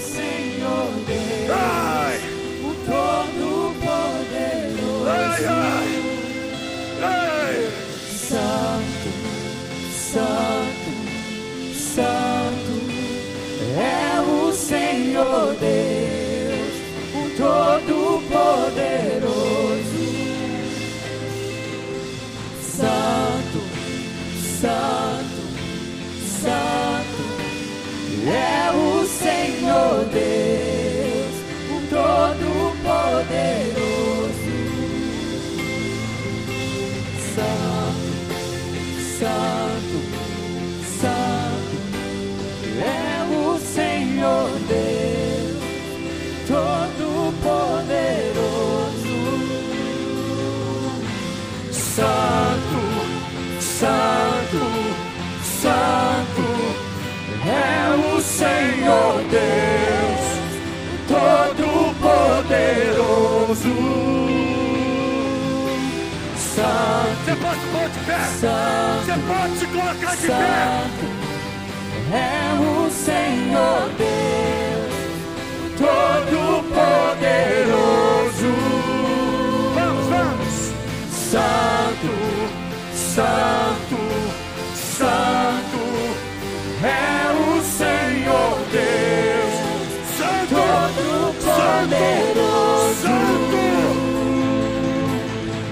[0.01, 2.19] Senhor Deus, ai,
[2.61, 5.87] o Todo-Poderoso, ai, ai,
[7.01, 7.71] ai.
[8.11, 9.09] Santo,
[10.11, 10.91] Santo,
[11.73, 12.70] Santo
[13.77, 16.73] é o Senhor Deus,
[17.15, 18.21] o Todo-Poderoso.
[22.61, 23.61] Santo,
[24.59, 25.43] Santo,
[26.41, 27.23] Santo,
[28.27, 31.35] é o Senhor Deus,
[31.69, 33.70] o Todo-Poderoso.
[44.21, 45.57] Senhor Deus,
[46.47, 47.41] Todo-Poderoso.
[51.71, 52.81] Santo,
[53.59, 54.61] Santo,
[55.43, 56.45] Santo
[57.47, 60.23] é o Senhor Deus,
[61.07, 61.97] Todo-Poderoso.
[66.37, 68.19] Santo, Você pode pôr de pé.
[68.39, 71.10] Santo, Você pode se colocar de pé.
[72.13, 74.91] É o Senhor Deus,
[75.77, 76.61] Todo-Poderoso.
[79.73, 80.73] Vamos, vamos.
[81.09, 82.11] Santo,
[82.93, 83.97] Santo,
[84.75, 85.79] Santo
[86.83, 89.55] é o Senhor Deus,
[90.49, 91.61] Todo-Poderoso.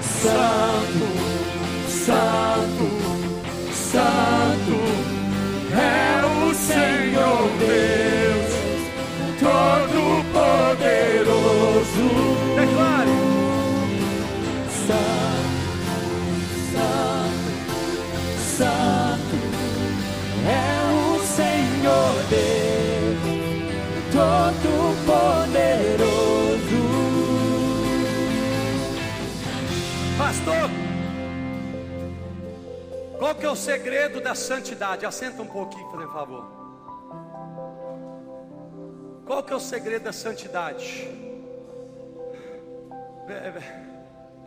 [0.00, 1.04] Santo,
[1.82, 2.86] Santo, Santo,
[3.74, 4.39] Santo
[7.70, 8.50] Deus,
[9.38, 12.06] Todo-Poderoso.
[12.56, 13.14] declare.
[14.86, 15.58] Santo,
[16.72, 17.50] Santo,
[18.56, 19.36] Santo
[20.46, 20.48] é
[20.92, 20.94] o
[21.24, 23.20] Senhor Deus,
[24.12, 26.80] Todo-Poderoso.
[30.18, 30.68] Pastor,
[33.18, 35.06] qual que é o segredo da santidade?
[35.06, 36.59] Assenta um pouquinho, por favor.
[39.30, 41.08] Qual que é o segredo da santidade?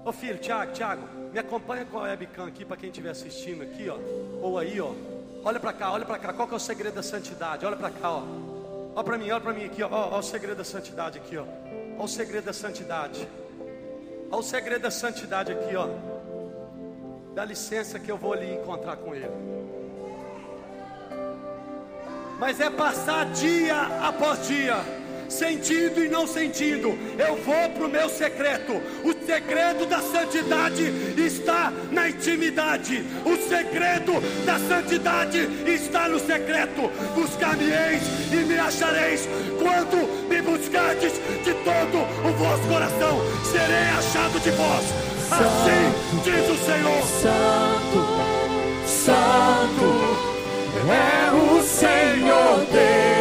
[0.03, 3.87] Ô filho, Tiago, Tiago, me acompanha com a webcam aqui para quem estiver assistindo aqui,
[3.87, 3.97] ó.
[4.41, 4.91] Ou aí, ó.
[5.45, 6.33] Olha para cá, olha para cá.
[6.33, 7.65] Qual que é o segredo da santidade?
[7.65, 8.23] Olha para cá, ó.
[8.93, 9.87] Olha para mim, olha para mim aqui, ó.
[9.89, 11.45] Ó o segredo da santidade aqui, ó.
[11.45, 13.25] Olha o segredo da santidade.
[14.29, 15.87] Olha o segredo da santidade aqui, ó.
[17.33, 19.29] Dá licença que eu vou ali encontrar com ele.
[22.43, 24.75] Mas é passar dia após dia,
[25.29, 26.89] sentindo e não sentindo.
[27.17, 28.73] Eu vou para o meu secreto.
[29.01, 30.83] O segredo da santidade
[31.17, 33.01] está na intimidade.
[33.23, 36.91] O segredo da santidade está no secreto.
[37.15, 38.03] Buscar-me-eis
[38.33, 39.25] e me achareis.
[39.57, 41.13] Quando me buscardes
[41.45, 41.97] de todo
[42.27, 44.83] o vosso coração, serei achado de vós.
[45.31, 47.03] Assim diz o Senhor.
[47.21, 48.03] Santo,
[48.85, 50.33] Santo
[50.91, 53.12] é o Senhor Deus,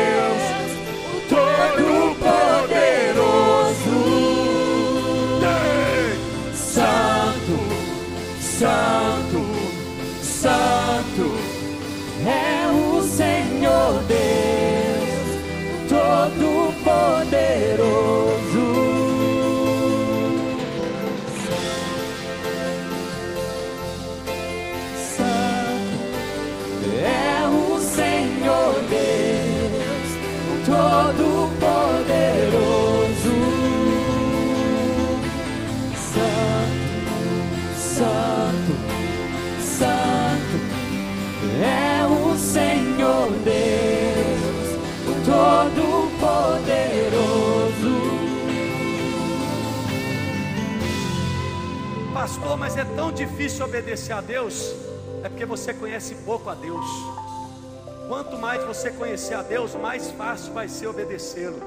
[52.43, 54.75] Pastor, mas é tão difícil obedecer a Deus.
[55.23, 56.85] É porque você conhece pouco a Deus.
[58.09, 61.61] Quanto mais você conhecer a Deus, mais fácil vai ser obedecê-lo.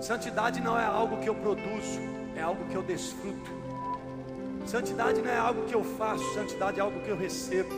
[0.00, 2.00] Santidade não é algo que eu produzo,
[2.36, 3.48] é algo que eu desfruto.
[4.66, 7.70] Santidade não é algo que eu faço, santidade é algo que eu recebo.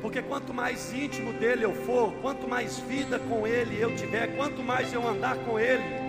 [0.00, 4.62] Porque quanto mais íntimo dele eu for, quanto mais vida com ele eu tiver, quanto
[4.62, 6.01] mais eu andar com ele,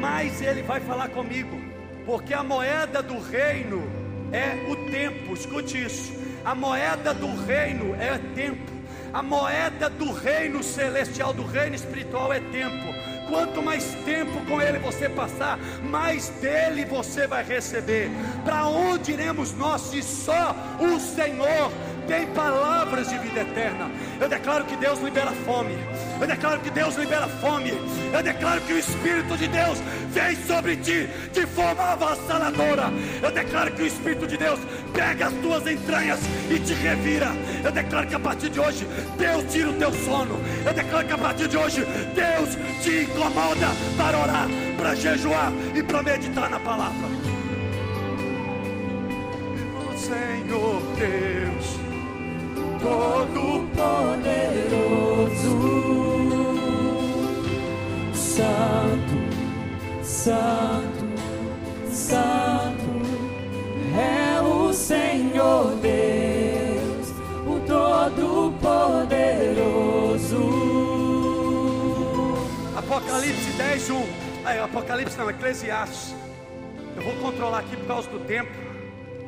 [0.00, 1.60] mais ele vai falar comigo,
[2.04, 3.82] porque a moeda do reino
[4.32, 6.12] é o tempo, escute isso.
[6.44, 8.72] A moeda do reino é tempo.
[9.12, 12.94] A moeda do reino celestial, do reino espiritual é tempo.
[13.28, 18.10] Quanto mais tempo com Ele você passar, mais dele você vai receber.
[18.44, 21.70] Para onde iremos nós se só o Senhor
[22.12, 23.90] tem palavras de vida eterna?
[24.20, 25.78] Eu declaro que Deus libera fome.
[26.20, 27.70] Eu declaro que Deus libera fome.
[28.12, 29.78] Eu declaro que o Espírito de Deus
[30.10, 32.92] vem sobre ti de forma avassaladora.
[33.22, 34.60] Eu declaro que o Espírito de Deus
[34.92, 36.20] pega as tuas entranhas
[36.50, 37.28] e te revira.
[37.64, 38.86] Eu declaro que a partir de hoje
[39.16, 40.38] Deus tira o teu sono.
[40.66, 41.82] Eu declaro que a partir de hoje
[42.14, 47.08] Deus te incomoda para orar, para jejuar e para meditar na palavra.
[49.96, 51.81] Senhor Deus,
[52.82, 54.42] todo poderoso,
[58.12, 59.16] Santo,
[60.02, 61.06] Santo,
[61.90, 62.92] Santo
[63.96, 67.08] é o Senhor Deus,
[67.46, 68.42] o Todo-Poderoso.
[72.76, 74.06] Apocalipse 10, 1.
[74.44, 76.14] Aí, Apocalipse não, Eclesiastes.
[76.96, 78.50] Eu vou controlar aqui por causa do tempo.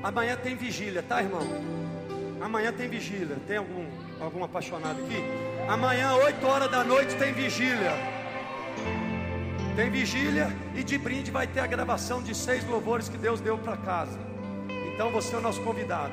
[0.02, 1.84] Amanhã tem vigília, tá, irmão?
[2.45, 3.39] Amanhã tem vigília.
[3.47, 3.87] Tem algum,
[4.21, 5.16] algum apaixonado aqui?
[5.66, 7.93] Amanhã, 8 horas da noite, tem vigília.
[9.75, 13.57] Tem vigília e de brinde vai ter a gravação de seis louvores que Deus deu
[13.57, 14.19] para casa.
[14.93, 16.12] Então você é o nosso convidado.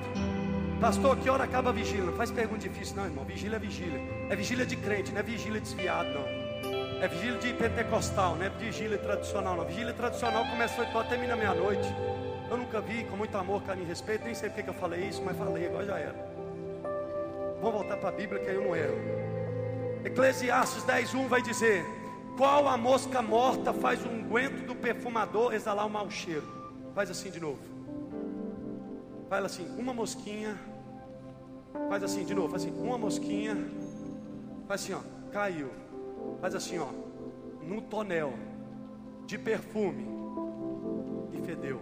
[0.79, 2.05] Pastor, que hora acaba a vigília?
[2.05, 3.25] Não faz pergunta difícil, não, irmão.
[3.25, 4.01] Vigília é vigília.
[4.29, 7.03] É vigília de crente, não é vigília desviado, não.
[7.03, 9.65] É vigília de pentecostal, não é vigília tradicional, não.
[9.65, 11.93] Vigília tradicional começa 8 horas, termina meia-noite.
[12.51, 14.25] Eu nunca vi, com muito amor, carinho e respeito.
[14.25, 16.31] Nem sei porque que eu falei isso, mas falei, agora já era.
[17.61, 18.97] Vamos voltar para a Bíblia que aí eu não erro.
[20.03, 21.85] Eclesiastes 10:1 vai dizer:
[22.35, 26.45] Qual a mosca morta faz o unguento do perfumador exalar o mau cheiro?
[26.93, 27.59] Faz assim de novo.
[29.29, 30.59] Faz assim, uma mosquinha.
[31.87, 33.55] Faz assim de novo, faz assim, uma mosquinha.
[34.67, 34.99] Faz assim, ó,
[35.31, 35.69] caiu.
[36.41, 36.89] Faz assim, ó,
[37.63, 38.33] no tonel
[39.25, 40.05] de perfume
[41.31, 41.79] e fedeu.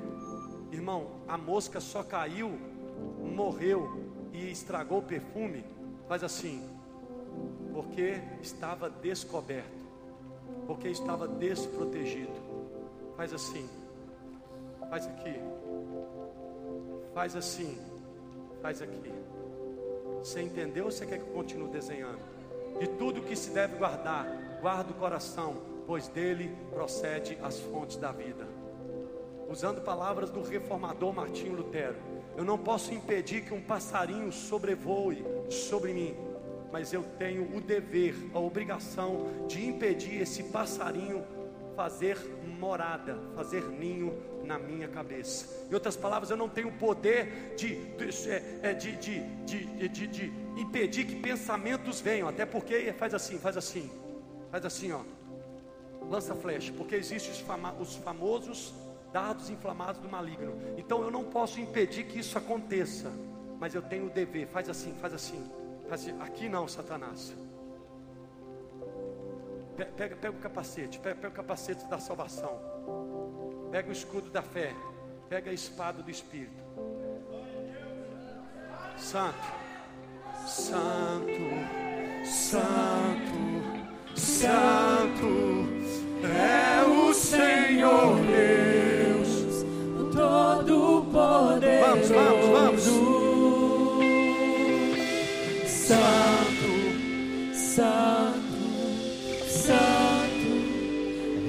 [0.90, 2.50] Irmão, a mosca só caiu,
[3.22, 5.64] morreu e estragou o perfume.
[6.08, 6.68] Faz assim,
[7.72, 9.86] porque estava descoberto,
[10.66, 12.34] porque estava desprotegido.
[13.16, 13.70] Faz assim,
[14.90, 15.36] faz aqui,
[17.14, 17.78] faz assim,
[18.60, 19.14] faz aqui.
[20.18, 22.20] Você entendeu ou você quer que eu continue desenhando?
[22.80, 24.26] De tudo que se deve guardar,
[24.60, 25.56] guarda o coração,
[25.86, 28.49] pois dele procede as fontes da vida.
[29.50, 31.96] Usando palavras do reformador Martinho Lutero,
[32.38, 36.16] eu não posso impedir que um passarinho sobrevoe sobre mim,
[36.72, 41.26] mas eu tenho o dever, a obrigação de impedir esse passarinho
[41.76, 42.18] fazer
[42.60, 45.66] morada, fazer ninho na minha cabeça.
[45.68, 48.30] Em outras palavras, eu não tenho o poder de, de,
[48.62, 53.90] é, de, de, de, impedir que pensamentos venham, até porque faz assim, faz assim,
[54.52, 55.02] faz assim, ó.
[56.08, 58.74] Lança flecha, porque existem os, fama, os famosos
[59.12, 60.54] dados inflamados do maligno.
[60.78, 63.12] Então eu não posso impedir que isso aconteça,
[63.60, 64.48] mas eu tenho o dever.
[64.48, 65.50] Faz assim, faz assim.
[65.88, 66.22] Faz assim.
[66.22, 67.36] Aqui não, Satanás.
[69.96, 72.60] Pega, pega o capacete, pega, pega o capacete da salvação.
[73.72, 74.74] Pega o escudo da fé.
[75.30, 76.64] Pega a espada do Espírito.
[78.98, 79.38] Santo,
[80.46, 81.30] Santo,
[82.26, 83.40] Santo,
[84.16, 85.70] Santo
[86.26, 88.69] é o Senhor Deus,
[91.40, 92.14] Todo-Poderoso.
[92.14, 92.84] Vamos, vamos,
[95.68, 96.72] Santo,
[97.54, 98.60] Santo,
[99.48, 100.50] Santo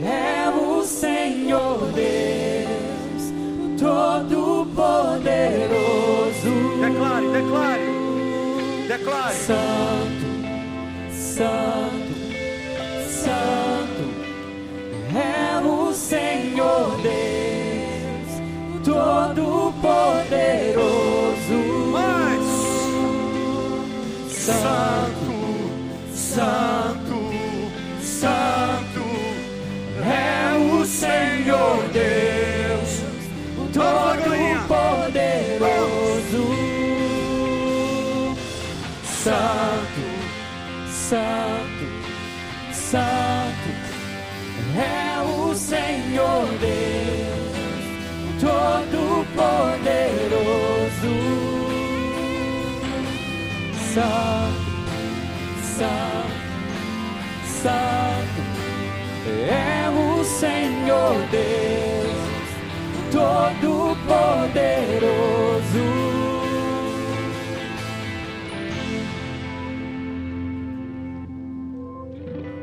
[0.04, 3.32] é o Senhor Deus,
[3.78, 4.70] Todo-Poderoso.
[6.80, 7.88] Declare, declare,
[8.86, 9.34] declare.
[9.34, 10.26] Santo,
[11.10, 12.14] Santo,
[13.08, 14.04] Santo
[15.16, 17.39] é o Senhor Deus,
[18.84, 19.50] Todo-Poderoso.
[21.92, 22.48] Mais.
[24.28, 25.36] Santo,
[26.14, 27.18] Santo,
[28.02, 29.04] Santo
[30.02, 32.90] é o Senhor Deus.
[33.72, 34.50] Todo-Poderoso.
[39.22, 40.04] Santo,
[40.88, 41.86] Santo,
[42.72, 43.70] Santo
[44.74, 46.99] é o Senhor Deus,
[48.40, 49.30] Todo-Poderoso.
[53.92, 54.70] Santo,
[55.62, 56.30] Santo,
[57.62, 58.40] Santo
[59.50, 62.48] é o Senhor Deus,
[63.12, 64.00] Todo-Poderoso.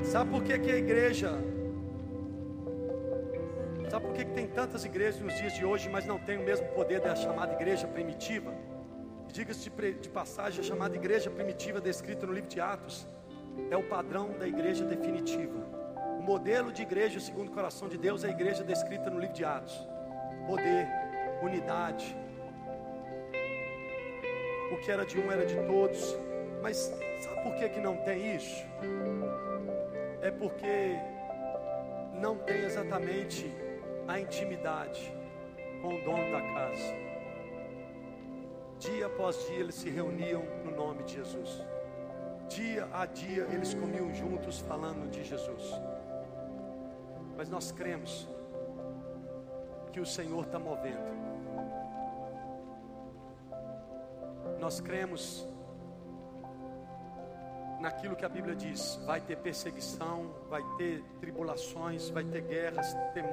[0.03, 1.56] Sabe por que, que a igreja?
[4.17, 6.99] Que, que tem tantas igrejas nos dias de hoje, mas não tem o mesmo poder
[6.99, 8.51] da chamada igreja primitiva?
[9.31, 13.05] Diga-se de passagem, a chamada igreja primitiva descrita no livro de Atos
[13.69, 15.59] é o padrão da igreja definitiva.
[16.17, 19.35] O modelo de igreja segundo o coração de Deus é a igreja descrita no livro
[19.35, 19.87] de Atos.
[20.47, 20.87] Poder,
[21.43, 22.17] unidade.
[24.71, 26.17] O que era de um era de todos.
[26.63, 26.91] Mas
[27.21, 28.65] sabe por que, que não tem isso?
[30.23, 30.97] é porque
[32.19, 33.66] não tem exatamente
[34.07, 35.13] a intimidade
[35.81, 37.07] com o dono da casa.
[38.79, 41.61] dia após dia eles se reuniam no nome de Jesus.
[42.47, 45.73] Dia a dia eles comiam juntos falando de Jesus.
[47.35, 48.27] Mas nós cremos
[49.91, 51.17] que o Senhor está movendo.
[54.59, 55.47] Nós cremos
[57.79, 63.23] naquilo que a Bíblia diz: vai ter perseguição, vai ter tribulações, vai ter guerras, ter,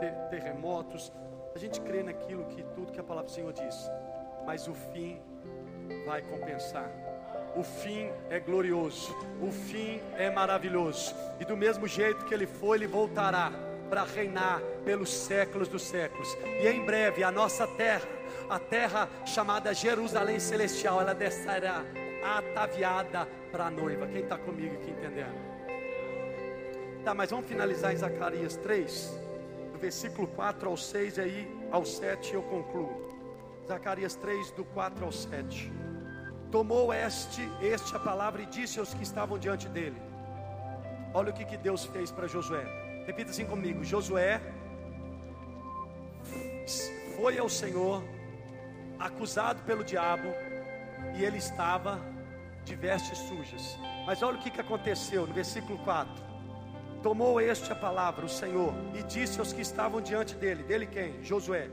[0.00, 1.12] ter, terremotos.
[1.54, 3.90] A gente crê naquilo que tudo que a palavra do Senhor diz,
[4.46, 5.20] mas o fim
[6.06, 6.90] vai compensar.
[7.56, 9.12] O fim é glorioso,
[9.42, 13.50] o fim é maravilhoso, e do mesmo jeito que ele foi, ele voltará
[13.88, 16.32] para reinar pelos séculos dos séculos.
[16.62, 18.06] E em breve a nossa terra,
[18.48, 21.84] a terra chamada Jerusalém Celestial, ela descerá
[22.22, 24.06] ataviada para a noiva.
[24.06, 25.50] Quem está comigo aqui entendendo?
[27.04, 29.18] Tá, mas vamos finalizar em Zacarias 3,
[29.72, 33.08] do versículo 4 ao 6, e aí ao 7 eu concluo.
[33.66, 35.72] Zacarias 3, do 4 ao 7.
[36.50, 39.96] Tomou este, este a palavra e disse aos que estavam diante dele:
[41.14, 42.64] Olha o que, que Deus fez para Josué.
[43.06, 44.40] Repita assim comigo: Josué
[47.16, 48.02] foi ao Senhor,
[48.98, 50.28] acusado pelo diabo,
[51.16, 52.00] e ele estava
[52.70, 53.76] de vestes sujas.
[54.06, 56.22] Mas olha o que, que aconteceu no versículo 4:
[57.02, 61.22] Tomou este a palavra, o Senhor, e disse aos que estavam diante dele: Dele quem?
[61.22, 61.68] Josué: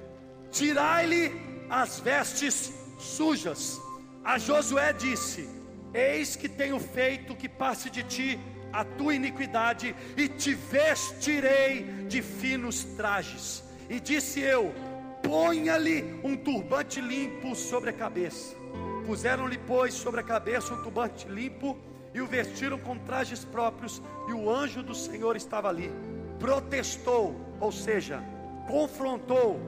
[0.51, 1.25] Tirai-lhe
[1.69, 3.79] as vestes sujas.
[4.23, 5.47] A Josué disse:
[5.93, 8.39] Eis que tenho feito que passe de ti
[8.73, 13.63] a tua iniquidade e te vestirei de finos trajes.
[13.89, 14.73] E disse eu:
[15.27, 18.55] ponha-lhe um turbante limpo sobre a cabeça.
[19.07, 21.77] Puseram-lhe, pois, sobre a cabeça um turbante limpo
[22.13, 25.89] e o vestiram com trajes próprios, e o anjo do Senhor estava ali.
[26.37, 28.21] Protestou, ou seja,
[28.67, 29.61] confrontou,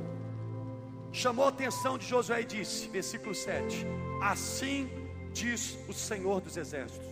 [1.13, 3.87] chamou a atenção de Josué e disse, versículo 7:
[4.21, 4.89] Assim
[5.31, 7.07] diz o Senhor dos Exércitos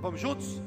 [0.00, 0.58] Vamos juntos?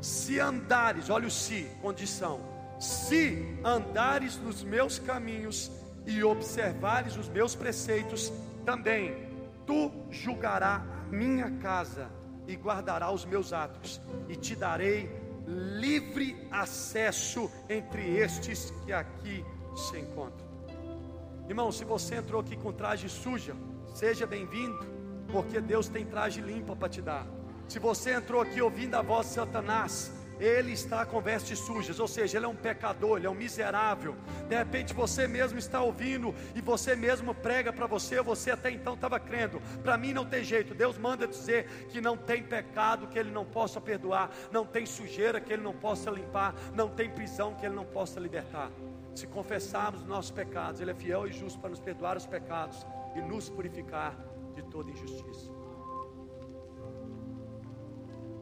[0.00, 2.40] Se andares, olha o se, condição.
[2.78, 5.72] Se andares nos meus caminhos
[6.06, 8.32] e observares os meus preceitos,
[8.64, 9.31] também
[9.66, 12.10] tu julgará minha casa
[12.46, 15.10] e guardará os meus atos, e te darei
[15.46, 19.44] livre acesso entre estes que aqui
[19.76, 20.46] se encontram.
[21.48, 23.54] Irmão, se você entrou aqui com traje suja,
[23.94, 24.86] seja bem-vindo,
[25.30, 27.26] porque Deus tem traje limpa para te dar.
[27.68, 32.08] Se você entrou aqui ouvindo a voz de Satanás, ele está com vestes sujas, ou
[32.08, 34.16] seja, ele é um pecador, ele é um miserável.
[34.48, 38.94] De repente você mesmo está ouvindo e você mesmo prega para você, você até então
[38.94, 39.62] estava crendo.
[39.84, 40.74] Para mim não tem jeito.
[40.74, 45.40] Deus manda dizer que não tem pecado que ele não possa perdoar, não tem sujeira
[45.40, 48.68] que ele não possa limpar, não tem prisão que ele não possa libertar.
[49.14, 52.84] Se confessarmos os nossos pecados, ele é fiel e justo para nos perdoar os pecados
[53.14, 54.16] e nos purificar
[54.54, 55.52] de toda injustiça.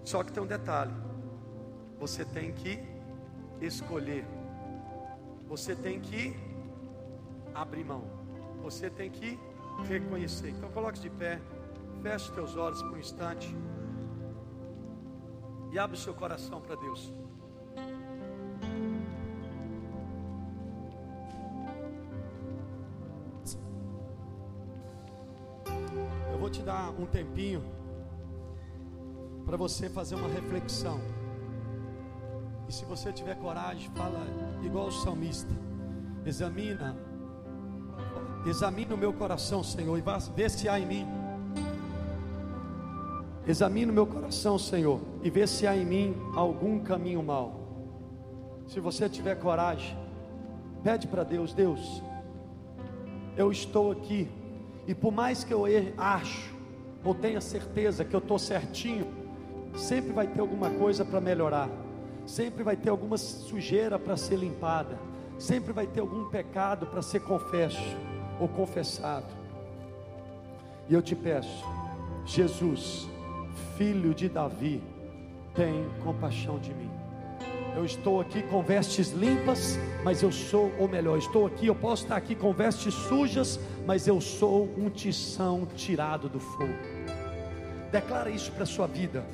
[0.02, 0.92] Só que tem um detalhe:
[2.00, 2.82] você tem que
[3.60, 4.24] escolher,
[5.46, 6.34] você tem que
[7.54, 8.04] abrir mão,
[8.62, 9.38] você tem que
[9.86, 10.48] reconhecer.
[10.48, 11.38] Então, coloque-se de pé,
[12.02, 13.54] feche teus olhos por um instante
[15.70, 17.12] e abre o seu coração para Deus.
[26.32, 27.62] Eu vou te dar um tempinho
[29.44, 31.19] para você fazer uma reflexão.
[32.70, 34.24] E se você tiver coragem, fala
[34.62, 35.52] igual o salmista.
[36.24, 36.96] Examina,
[38.46, 40.02] examina o meu coração, Senhor, e
[40.36, 41.04] vê se há em mim.
[43.44, 47.60] Examina o meu coração, Senhor, e vê se há em mim algum caminho mau.
[48.68, 49.98] Se você tiver coragem,
[50.84, 52.00] pede para Deus, Deus,
[53.36, 54.30] eu estou aqui,
[54.86, 55.64] e por mais que eu
[55.98, 56.54] acho,
[57.04, 59.08] ou tenha certeza que eu estou certinho,
[59.74, 61.68] sempre vai ter alguma coisa para melhorar,
[62.26, 64.98] sempre vai ter alguma sujeira para ser limpada,
[65.38, 67.96] sempre vai ter algum pecado para ser confesso
[68.38, 69.26] ou confessado.
[70.88, 71.64] E eu te peço,
[72.24, 73.08] Jesus,
[73.76, 74.82] filho de Davi,
[75.54, 76.90] tem compaixão de mim.
[77.76, 82.02] Eu estou aqui com vestes limpas, mas eu sou, ou melhor, estou aqui, eu posso
[82.02, 86.74] estar aqui com vestes sujas, mas eu sou um tição tirado do fogo.
[87.92, 89.24] Declara isso para a sua vida.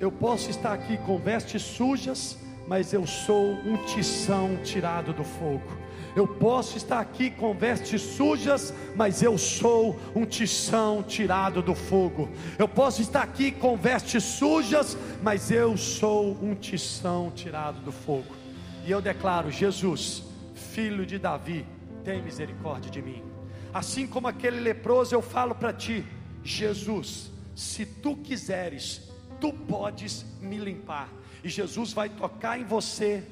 [0.00, 5.76] Eu posso estar aqui com vestes sujas, mas eu sou um tição tirado do fogo.
[6.16, 12.30] Eu posso estar aqui com vestes sujas, mas eu sou um tição tirado do fogo.
[12.58, 18.34] Eu posso estar aqui com vestes sujas, mas eu sou um tição tirado do fogo.
[18.86, 20.22] E eu declaro: Jesus,
[20.54, 21.66] filho de Davi,
[22.02, 23.22] tem misericórdia de mim.
[23.72, 26.06] Assim como aquele leproso, eu falo para ti,
[26.42, 29.09] Jesus, se tu quiseres,
[29.40, 31.08] tu podes me limpar.
[31.42, 33.24] E Jesus vai tocar em você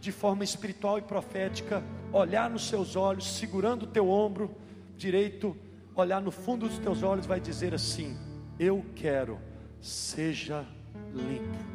[0.00, 4.50] de forma espiritual e profética, olhar nos seus olhos, segurando o teu ombro
[4.96, 5.56] direito,
[5.94, 8.16] olhar no fundo dos teus olhos, vai dizer assim:
[8.58, 9.38] Eu quero,
[9.80, 10.66] seja
[11.14, 11.72] limpo.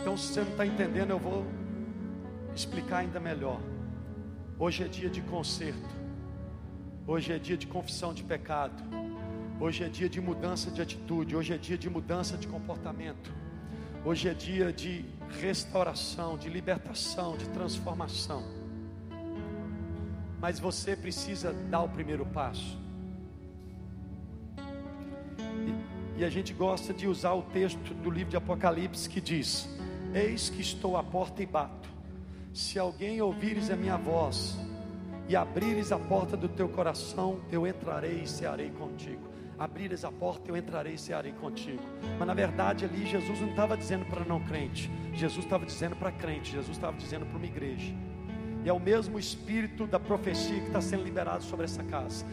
[0.00, 1.44] Então, se você não está entendendo, eu vou
[2.54, 3.60] explicar ainda melhor.
[4.58, 5.95] Hoje é dia de conserto,
[7.06, 8.82] hoje é dia de confissão de pecado,
[9.60, 13.32] hoje é dia de mudança de atitude, hoje é dia de mudança de comportamento,
[14.04, 15.04] hoje é dia de
[15.40, 18.42] restauração, de libertação, de transformação.
[20.40, 22.78] Mas você precisa dar o primeiro passo.
[26.16, 29.68] E, e a gente gosta de usar o texto do livro de Apocalipse que diz:
[30.12, 31.88] Eis que estou à porta e bato.
[32.52, 34.58] Se alguém ouvires a minha voz
[35.28, 39.22] e abrires a porta do teu coração, eu entrarei e cearei contigo.
[39.58, 41.82] Abrires a porta, eu entrarei e cearei contigo.
[42.18, 46.12] Mas na verdade ali Jesus não estava dizendo para não crente, Jesus estava dizendo para
[46.12, 47.92] crente, Jesus estava dizendo para uma igreja.
[48.64, 52.26] E é o mesmo espírito da profecia que está sendo liberado sobre essa casa.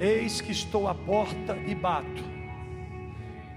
[0.00, 2.24] Eis que estou à porta e bato.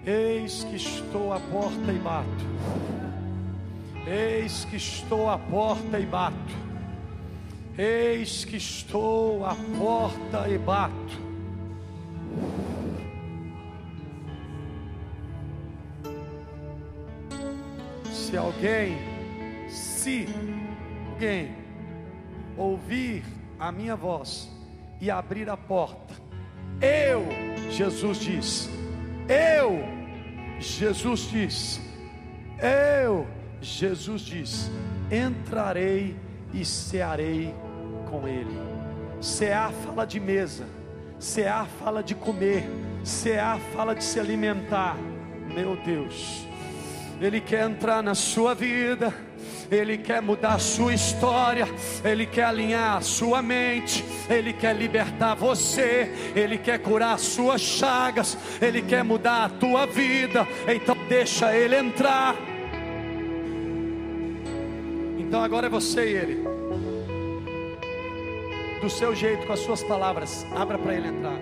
[0.05, 2.45] Eis que estou à porta e bato.
[4.05, 6.66] Eis que estou à porta e bato.
[7.77, 11.27] Eis que estou à porta e bato.
[18.11, 18.97] Se alguém,
[19.69, 20.27] se
[21.11, 21.55] alguém
[22.57, 23.23] ouvir
[23.59, 24.49] a minha voz
[24.99, 26.15] e abrir a porta,
[26.81, 27.25] eu,
[27.71, 28.69] Jesus diz,
[29.29, 29.79] eu,
[30.59, 31.81] Jesus diz,
[32.59, 34.71] eu Jesus diz:
[35.11, 36.15] entrarei
[36.53, 37.53] e cearei
[38.09, 38.57] com ele.
[39.21, 40.65] Cear fala de mesa,
[41.19, 42.63] cear fala de comer,
[43.03, 44.95] cear fala de se alimentar.
[45.53, 46.45] Meu Deus,
[47.19, 49.13] Ele quer entrar na sua vida.
[49.69, 51.67] Ele quer mudar a sua história,
[52.03, 57.59] Ele quer alinhar a sua mente, Ele quer libertar você, Ele quer curar as suas
[57.59, 60.47] chagas, Ele quer mudar a tua vida.
[60.73, 62.35] Então deixa Ele entrar.
[65.27, 66.56] Então agora é você e ele.
[68.81, 71.37] Do seu jeito, com as suas palavras, abra para ele entrar.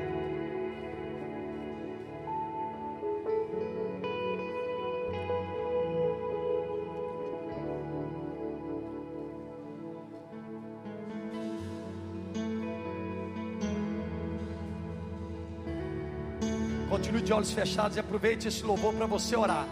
[16.89, 19.67] Continue de olhos fechados e aproveite esse louvor para você orar.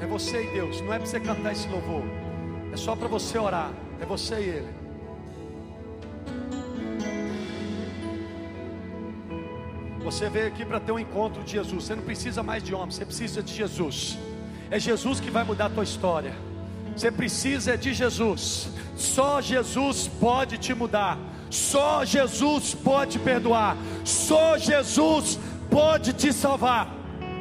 [0.00, 2.04] É você e Deus, não é para você cantar esse louvor.
[2.72, 3.70] É só para você orar.
[4.00, 4.85] É você e Ele.
[10.06, 11.82] Você veio aqui para ter um encontro de Jesus.
[11.82, 14.16] Você não precisa mais de homem, você precisa de Jesus.
[14.70, 16.32] É Jesus que vai mudar a tua história.
[16.96, 18.68] Você precisa de Jesus.
[18.96, 21.18] Só Jesus pode te mudar.
[21.50, 23.76] Só Jesus pode perdoar.
[24.04, 26.88] Só Jesus pode te salvar.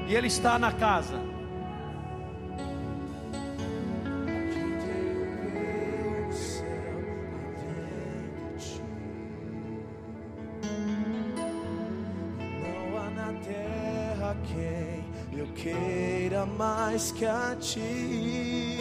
[0.07, 1.24] E Ele está na casa.
[16.95, 18.79] Mais que a ti.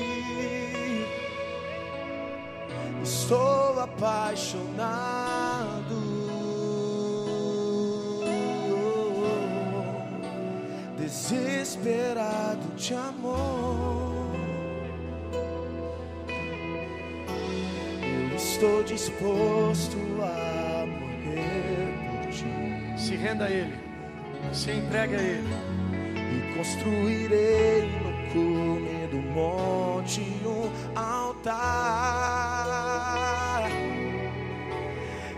[3.03, 4.65] Estou apaixonado,
[10.97, 14.33] desesperado de amor.
[18.31, 22.55] Eu estou disposto a morrer por ti.
[22.97, 23.77] Se renda a Ele,
[24.53, 25.75] se entregue a Ele
[26.57, 28.04] construirei no
[28.35, 31.55] cume do monte um altar.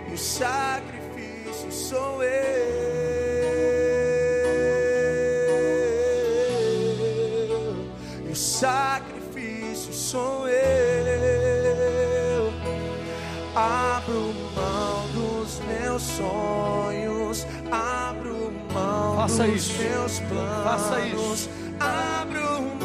[0.09, 2.57] E o sacrifício sou eu.
[8.27, 12.51] E o sacrifício sou eu.
[13.55, 17.47] Abro mão dos meus sonhos.
[17.71, 19.83] Abro mão Faça dos isso.
[19.83, 20.65] meus planos.
[20.65, 21.51] Faça isso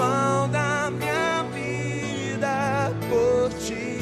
[0.01, 3.99] pão da minha vida por ti.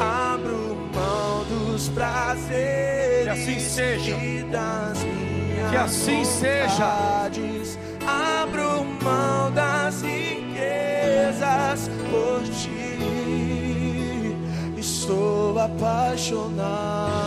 [0.00, 4.16] Abro mão dos prazeres que assim seja.
[4.16, 7.68] e das minhas que assim vontades.
[7.68, 7.78] seja.
[8.42, 12.96] Abro mão das riquezas por ti.
[14.78, 17.25] Estou apaixonado.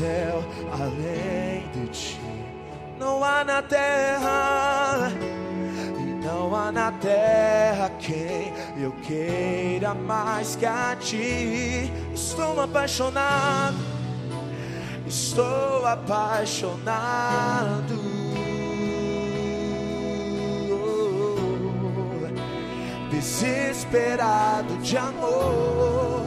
[0.00, 2.18] Céu, além de ti.
[2.98, 5.12] Não há na terra,
[5.98, 11.92] e não há na terra quem eu queira mais que a ti.
[12.14, 13.76] Estou apaixonado,
[15.06, 16.80] estou apaixonado.
[23.10, 26.24] Desesperado de amor,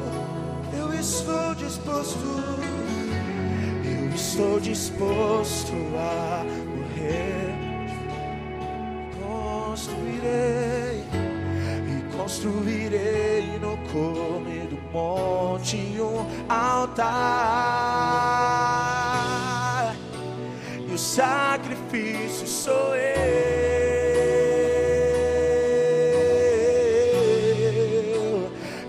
[0.77, 2.62] eu estou disposto
[4.15, 7.53] estou disposto a morrer.
[9.21, 11.03] Construirei
[11.87, 17.13] e construirei no cume do monte um altar.
[20.87, 23.13] E o sacrifício sou eu.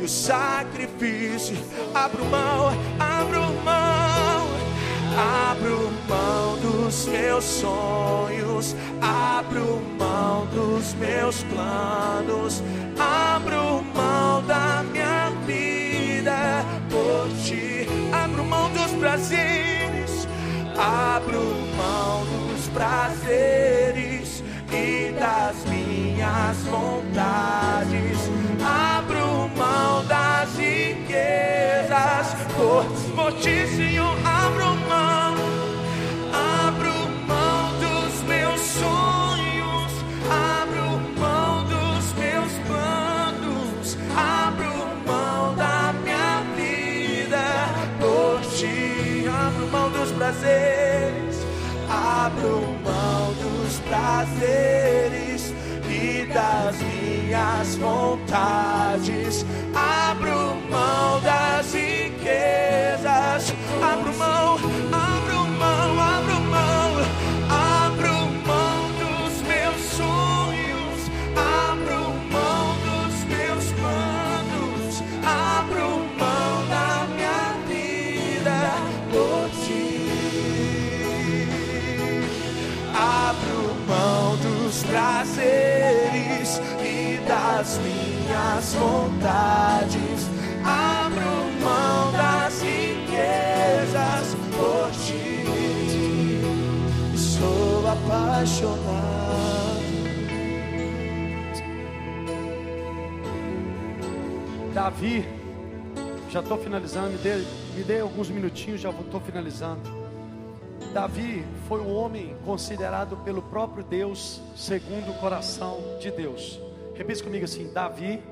[0.01, 1.56] E o sacrifício
[1.94, 3.94] abro mão, abro mão.
[5.16, 12.61] Abro mão dos meus sonhos, abro mão dos meus planos,
[12.99, 20.27] abro mão da minha vida por ti, abro mão dos prazeres,
[20.77, 21.41] abro
[21.77, 24.43] mão dos prazeres
[24.73, 28.19] e das minhas vontades,
[28.61, 30.23] abro mão das
[31.15, 32.35] riquezas.
[32.57, 32.85] Por,
[33.77, 35.35] Senhor, abro mão,
[36.32, 36.93] abro
[37.27, 39.93] mão dos meus sonhos,
[40.31, 44.74] abro mão dos meus planos, abro
[45.07, 47.45] mão da minha vida.
[48.01, 51.47] Por ti, abro mão dos prazeres,
[51.89, 55.53] abro mão dos prazeres
[55.89, 57.03] e das minhas
[57.84, 59.44] vontades,
[59.74, 63.52] abro mão das riquezas,
[63.82, 64.56] abro mão,
[64.92, 66.90] abro mão, abro mão,
[67.51, 68.12] abro
[68.46, 75.88] mão dos meus sonhos, abro mão dos meus planos, abro
[76.18, 78.60] mão da minha vida
[79.10, 79.84] por ti.
[82.94, 86.60] Abro mão dos prazeres
[87.78, 90.28] minhas vontades.
[90.64, 91.20] Abro
[91.62, 95.44] mão das riquezas por ti.
[97.16, 99.14] Sou apaixonado.
[104.74, 105.24] Davi,
[106.31, 107.36] já estou finalizando, me dê,
[107.76, 109.82] me dê alguns minutinhos, já estou finalizando.
[110.93, 116.64] Davi foi um homem considerado pelo próprio Deus segundo o coração de Deus.
[116.95, 118.23] Repita comigo assim: Davi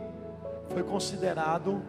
[0.70, 1.82] foi considerado,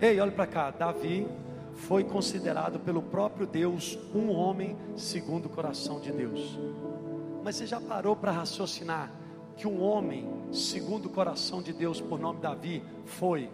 [0.00, 1.26] ei, olha para cá, Davi
[1.74, 6.58] foi considerado pelo próprio Deus um homem segundo o coração de Deus.
[7.42, 9.10] Mas você já parou para raciocinar
[9.56, 13.50] que um homem segundo o coração de Deus, por nome Davi, foi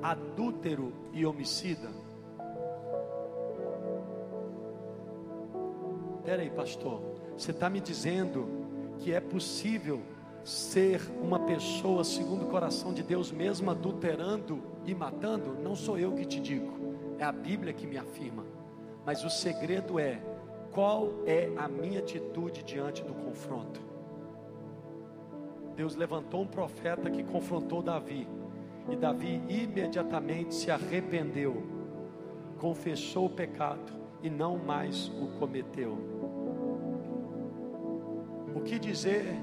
[0.00, 1.88] adúltero e homicida?
[6.24, 7.00] Peraí, pastor,
[7.36, 8.46] você está me dizendo
[8.98, 10.00] que é possível
[10.44, 15.54] ser uma pessoa segundo o coração de Deus, mesmo adulterando e matando?
[15.62, 16.72] Não sou eu que te digo,
[17.18, 18.44] é a Bíblia que me afirma.
[19.04, 20.20] Mas o segredo é:
[20.72, 23.80] qual é a minha atitude diante do confronto?
[25.74, 28.26] Deus levantou um profeta que confrontou Davi,
[28.90, 31.62] e Davi imediatamente se arrependeu,
[32.58, 33.92] confessou o pecado
[34.22, 35.96] e não mais o cometeu.
[38.54, 39.40] O que dizer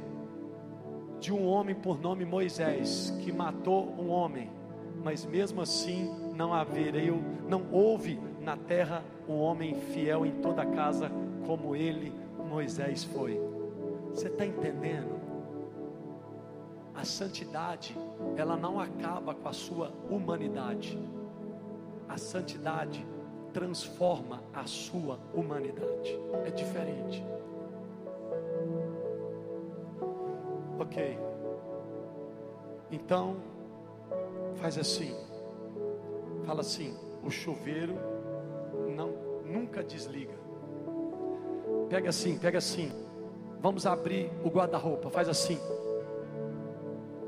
[1.19, 4.51] de um homem por nome Moisés que matou um homem,
[5.03, 10.65] mas mesmo assim não havereu, não houve na terra um homem fiel em toda a
[10.65, 11.11] casa
[11.45, 12.13] como ele,
[12.49, 13.39] Moisés foi.
[14.09, 15.15] Você está entendendo?
[16.93, 17.95] A santidade,
[18.37, 20.97] ela não acaba com a sua humanidade.
[22.07, 23.05] A santidade
[23.51, 26.17] transforma a sua humanidade.
[26.45, 27.23] É diferente.
[30.79, 31.17] Ok.
[32.91, 33.37] Então,
[34.55, 35.15] faz assim.
[36.45, 37.95] Fala assim: o chuveiro
[38.95, 39.11] não
[39.45, 40.33] nunca desliga.
[41.89, 42.91] Pega assim, pega assim.
[43.59, 45.09] Vamos abrir o guarda-roupa.
[45.09, 45.59] Faz assim.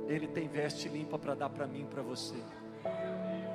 [0.08, 2.36] Ele tem veste limpa para dar para mim, para você.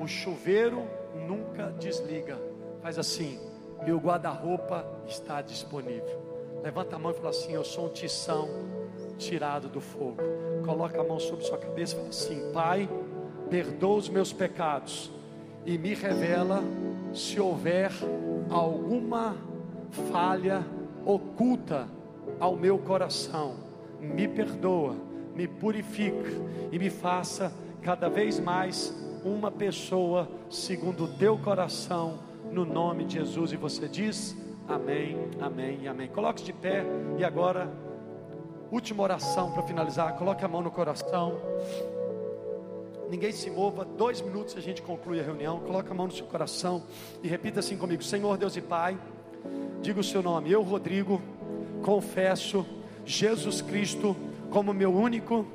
[0.01, 0.83] O chuveiro
[1.27, 2.41] nunca desliga.
[2.81, 3.39] Faz assim.
[3.85, 6.23] Meu guarda-roupa está disponível.
[6.63, 8.49] Levanta a mão e fala assim: Eu sou um tição
[9.25, 10.19] tirado do fogo.
[10.65, 12.89] Coloca a mão sobre sua cabeça e fala assim: Pai,
[13.51, 15.11] perdoa os meus pecados
[15.65, 16.63] e me revela
[17.15, 17.91] se houver
[18.51, 19.37] alguma
[20.11, 20.65] falha
[21.05, 21.89] oculta
[22.41, 23.57] ao meu coração.
[24.01, 24.97] Me perdoa,
[25.35, 26.31] me purifica
[26.71, 28.95] e me faça cada vez mais
[29.25, 32.19] uma pessoa segundo o teu coração,
[32.51, 33.53] no nome de Jesus.
[33.53, 34.37] E você diz:
[34.69, 36.09] Amém, Amém Amém.
[36.09, 36.85] Coloque-se de pé
[37.19, 37.71] e agora,
[38.73, 40.15] última oração para finalizar.
[40.15, 41.39] Coloque a mão no coração.
[43.11, 45.61] Ninguém se mova, dois minutos a gente conclui a reunião.
[45.61, 46.83] Coloque a mão no seu coração
[47.23, 48.99] e repita assim comigo: Senhor Deus e Pai,
[49.83, 50.51] diga o seu nome.
[50.51, 51.21] Eu, Rodrigo,
[51.83, 52.65] confesso
[53.05, 54.17] Jesus Cristo
[54.51, 55.47] como meu único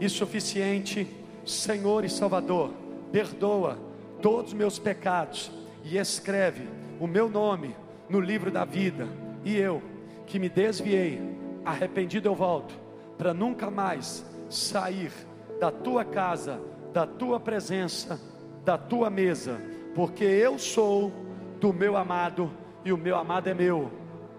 [0.00, 1.06] e suficiente
[1.46, 2.72] Senhor e Salvador.
[3.12, 3.78] Perdoa
[4.20, 5.52] todos os meus pecados
[5.84, 6.68] e escreve
[6.98, 7.76] o meu nome
[8.08, 9.06] no livro da vida.
[9.44, 9.80] E eu,
[10.26, 11.20] que me desviei,
[11.64, 12.74] arrependido eu volto,
[13.16, 15.12] para nunca mais sair
[15.60, 16.60] da tua casa,
[16.92, 18.20] da tua presença,
[18.64, 19.60] da tua mesa,
[19.94, 21.12] porque eu sou
[21.60, 22.50] do meu amado
[22.84, 23.90] e o meu amado é meu,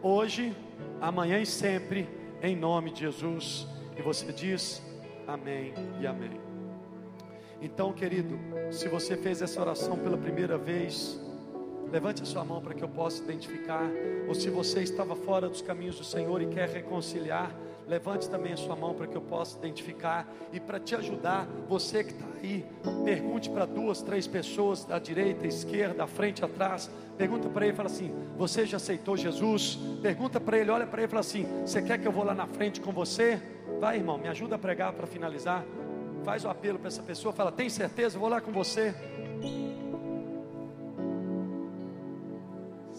[0.01, 0.55] hoje,
[1.01, 2.07] amanhã e sempre,
[2.41, 3.67] em nome de Jesus.
[3.97, 4.83] E você diz
[5.27, 6.39] amém e amém.
[7.61, 8.37] Então, querido,
[8.71, 11.19] se você fez essa oração pela primeira vez,
[11.91, 13.89] Levante a sua mão para que eu possa identificar.
[14.27, 17.55] Ou se você estava fora dos caminhos do Senhor e quer reconciliar,
[17.87, 20.27] levante também a sua mão para que eu possa identificar.
[20.51, 22.65] E para te ajudar, você que está aí,
[23.03, 26.89] pergunte para duas, três pessoas da direita, esquerda, à frente, atrás.
[27.17, 29.79] Pergunta para ele, fala assim: Você já aceitou Jesus?
[30.01, 32.33] Pergunta para ele, olha para ele e fala assim: Você quer que eu vou lá
[32.33, 33.41] na frente com você?
[33.79, 35.63] Vai, irmão, me ajuda a pregar para finalizar.
[36.23, 38.17] Faz o apelo para essa pessoa, fala: Tem certeza?
[38.17, 38.93] Eu vou lá com você.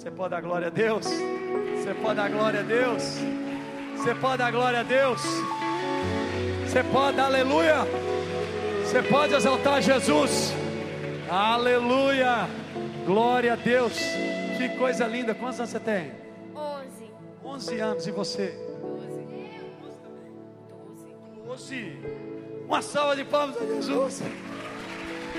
[0.07, 1.05] Você pode dar glória a Deus?
[1.05, 3.03] Você pode dar glória a Deus?
[3.97, 5.20] Você pode dar glória a Deus?
[6.65, 7.78] Você pode aleluia?
[8.85, 10.53] Você pode exaltar Jesus?
[11.28, 12.49] Aleluia!
[13.05, 13.95] Glória a Deus!
[14.57, 15.35] Que coisa linda!
[15.35, 16.12] Quantos anos você tem?
[16.55, 17.11] 11.
[17.45, 18.55] 11 anos e você?
[21.49, 21.66] 12.
[21.74, 21.99] 12.
[22.65, 24.23] Uma salva de palmas para Jesus.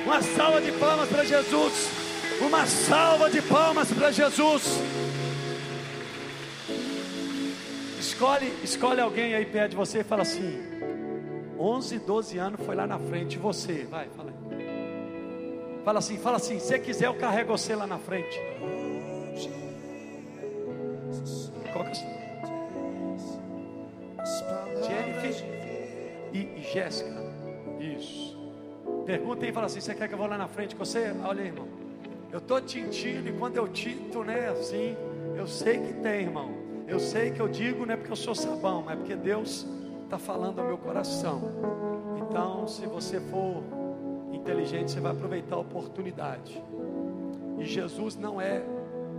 [0.03, 2.06] Uma salva de palmas para Jesus.
[2.41, 4.79] Uma salva de palmas para Jesus.
[7.99, 10.61] Escolhe, escolhe alguém aí perto de você e fala assim:
[11.59, 13.37] 11, 12 anos foi lá na frente.
[13.37, 14.37] Você, vai, fala aí.
[15.83, 16.59] Fala assim, fala assim.
[16.59, 18.39] Se quiser, eu carrego você lá na frente.
[21.73, 22.17] Qual que é seu nome?
[24.85, 25.45] Jennifer
[26.33, 27.09] e, e Jéssica.
[27.79, 28.37] Isso.
[29.05, 31.13] Pergunta aí, fala assim: Você quer que eu vou lá na frente com você?
[31.23, 31.86] Olha aí, irmão.
[32.31, 34.95] Eu estou tintindo e quando eu tinto, né, assim,
[35.35, 36.51] eu sei que tem, irmão.
[36.87, 39.65] Eu sei que eu digo, não é porque eu sou sabão, mas é porque Deus
[40.03, 41.41] está falando ao meu coração.
[42.17, 43.61] Então, se você for
[44.31, 46.61] inteligente, você vai aproveitar a oportunidade.
[47.57, 48.63] E Jesus não é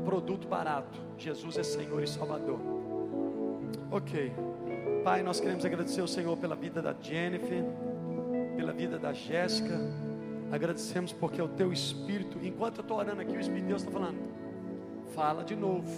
[0.05, 0.99] produto barato.
[1.19, 2.59] Jesus é Senhor e Salvador.
[3.91, 4.33] Ok.
[5.05, 7.65] Pai, nós queremos agradecer ao Senhor pela vida da Jennifer,
[8.57, 9.79] pela vida da Jéssica.
[10.51, 13.93] Agradecemos porque o teu Espírito, enquanto eu estou orando aqui, o Espírito de Deus está
[13.93, 14.19] falando.
[15.15, 15.89] Fala de novo.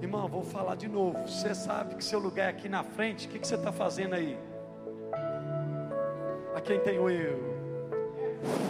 [0.00, 1.18] Irmão, vou falar de novo.
[1.26, 3.26] Você sabe que seu lugar é aqui na frente.
[3.26, 4.38] O que, que você está fazendo aí?
[6.54, 7.38] A quem tem o eu?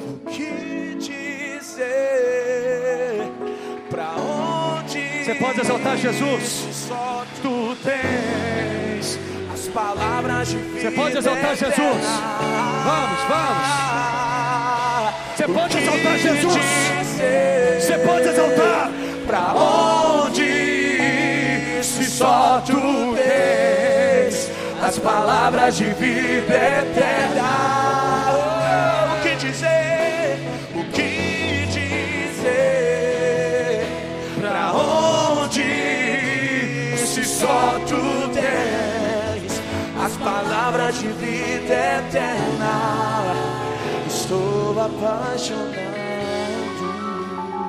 [0.08, 1.92] O que dizer?
[3.88, 5.24] Pra onde?
[5.24, 6.42] Você pode exaltar Jesus?
[6.72, 8.81] Só tu tens
[9.72, 10.56] palavras de.
[10.58, 12.06] Você pode exaltar Jesus?
[12.84, 13.66] Vamos, vamos.
[15.34, 16.62] Você pode exaltar Jesus?
[17.80, 18.90] Você pode exaltar?
[19.26, 20.42] Pra onde?
[21.82, 24.50] Se só tu tens
[24.82, 27.42] as palavras de vida eterna.
[29.16, 30.38] O que dizer?
[30.74, 32.76] O que dizer?
[34.40, 35.62] Pra onde?
[37.06, 38.21] Se só tu
[40.22, 43.34] as palavras de vida eterna.
[44.06, 45.92] Estou apaixonado.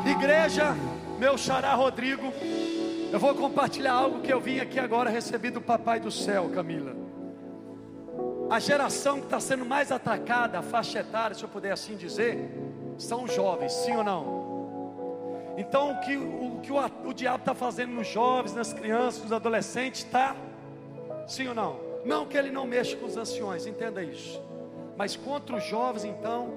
[0.06, 0.76] Igreja,
[1.18, 2.32] meu xará Rodrigo,
[3.12, 6.96] eu vou compartilhar algo que eu vim aqui agora receber do Papai do Céu, Camila.
[8.50, 12.52] A geração que está sendo mais atacada, a faixa etária, se eu puder assim dizer,
[12.98, 14.44] são os jovens, sim ou não?
[15.58, 19.32] Então, o que o, que o, o diabo está fazendo nos jovens, nas crianças, nos
[19.32, 20.36] adolescentes, está?
[21.28, 21.93] Sim ou não?
[22.06, 24.42] Não que ele não mexa com os anciões, entenda isso.
[24.98, 26.54] Mas contra os jovens, então,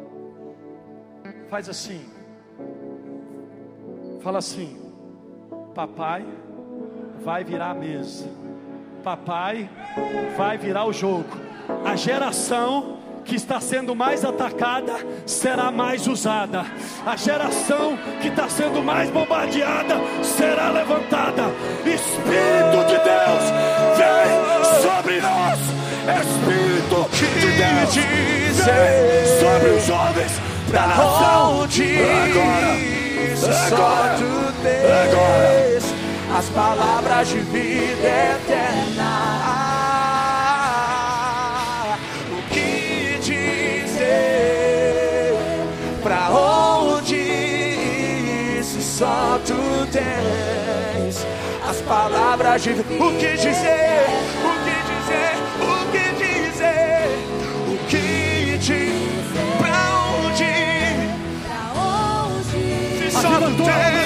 [1.49, 2.05] faz assim.
[4.21, 4.77] Fala assim:
[5.75, 6.27] Papai
[7.23, 8.29] vai virar a mesa.
[9.03, 9.71] Papai
[10.37, 11.29] vai virar o jogo.
[11.85, 14.95] A geração que está sendo mais atacada
[15.27, 16.65] será mais usada.
[17.05, 21.45] A geração que está sendo mais bombardeada será levantada.
[21.85, 24.46] Espírito de Deus, vem
[24.83, 25.59] sobre nós.
[26.21, 27.27] Espírito de
[27.57, 30.33] Deus, vem sobre os jovens
[30.71, 31.63] da nação.
[31.63, 32.73] Agora,
[33.67, 34.17] agora,
[35.03, 35.81] agora.
[36.39, 39.57] As palavras de vida eterna.
[48.97, 51.27] só tu tens
[51.69, 54.07] as palavras de o que dizer,
[54.43, 54.56] o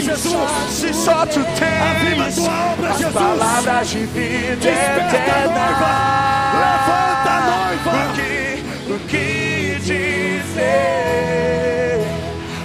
[0.01, 2.39] Jesus, se só tu tens
[2.89, 5.66] as palavras de vida eterna.
[6.60, 7.90] Levanta a noiva.
[7.90, 8.62] O que,
[8.93, 9.27] o que
[9.81, 10.60] dizer?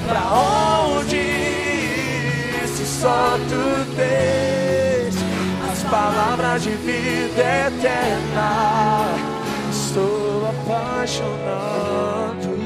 [0.07, 1.25] Pra onde
[2.67, 3.63] se só tu
[3.95, 5.15] tens
[5.71, 9.15] as palavras de vida eterna?
[9.71, 12.64] Estou apaixonado.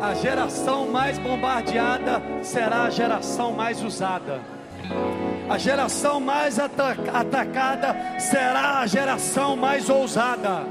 [0.00, 4.40] A geração mais bombardeada será a geração mais usada.
[5.48, 10.64] A geração mais ata- atacada será a geração mais ousada.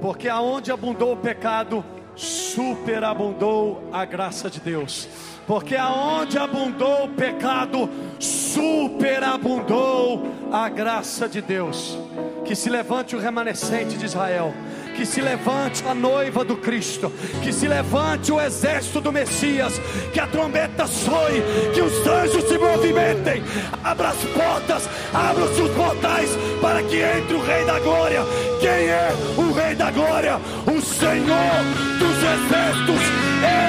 [0.00, 1.84] Porque aonde abundou o pecado,
[2.16, 5.08] superabundou a graça de Deus.
[5.46, 7.88] Porque aonde abundou o pecado,
[8.18, 11.98] superabundou a graça de Deus.
[12.44, 14.54] Que se levante o remanescente de Israel.
[14.94, 17.10] Que se levante a noiva do Cristo,
[17.42, 19.80] que se levante o exército do Messias,
[20.12, 21.42] que a trombeta soe,
[21.72, 23.42] que os anjos se movimentem,
[23.82, 26.28] abra as portas, abra-se os portais,
[26.60, 28.20] para que entre o Rei da Glória.
[28.60, 29.08] Quem é
[29.38, 30.38] o Rei da Glória?
[30.66, 31.64] O Senhor
[31.98, 33.00] dos Exércitos,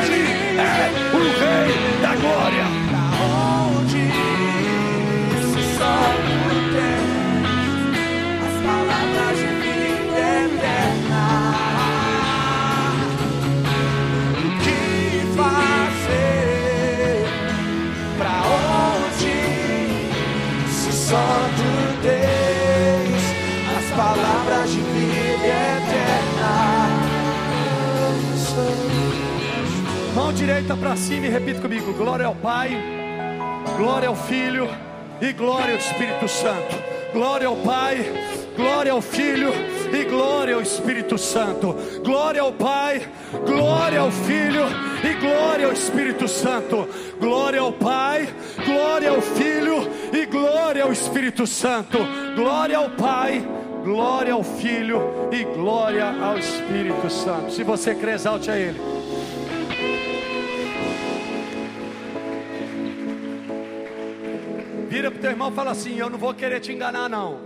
[0.04, 2.66] Ele é o Rei da Glória.
[3.22, 4.24] Onde
[30.46, 32.78] direita para cima e repita comigo: Glória ao Pai,
[33.78, 34.68] glória ao Filho
[35.22, 36.76] e glória ao Espírito Santo.
[37.14, 38.12] Glória ao Pai,
[38.58, 39.54] glória ao Filho
[39.94, 41.74] e glória ao Espírito Santo.
[42.04, 43.08] Glória ao Pai,
[43.46, 44.66] glória ao Filho
[45.02, 46.90] e glória ao Espírito Santo.
[47.22, 48.28] Glória ao Pai,
[48.66, 52.00] glória ao Filho e glória ao Espírito Santo.
[52.36, 53.48] Glória ao Pai,
[53.86, 57.54] glória ao Filho e glória ao Espírito Santo.
[57.54, 59.03] Se você crê, exalte a Ele.
[64.94, 67.40] Vira pro teu irmão e fala assim: Eu não vou querer te enganar, não.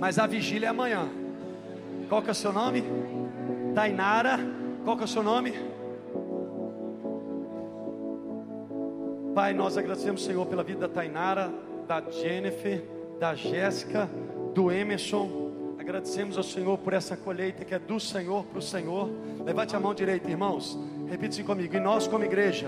[0.00, 1.08] Mas a vigília é amanhã.
[2.08, 2.82] Qual que é o seu nome?
[3.72, 4.36] Tainara.
[4.82, 5.54] Qual que é o seu nome?
[9.32, 11.52] Pai, nós agradecemos, Senhor, pela vida da Tainara,
[11.86, 12.82] da Jennifer,
[13.20, 14.10] da Jéssica,
[14.52, 15.52] do Emerson.
[15.78, 19.08] Agradecemos ao Senhor por essa colheita que é do Senhor para o Senhor.
[19.44, 20.76] Levante a mão direita, irmãos.
[21.08, 21.76] Repita assim comigo.
[21.76, 22.66] E nós, como igreja,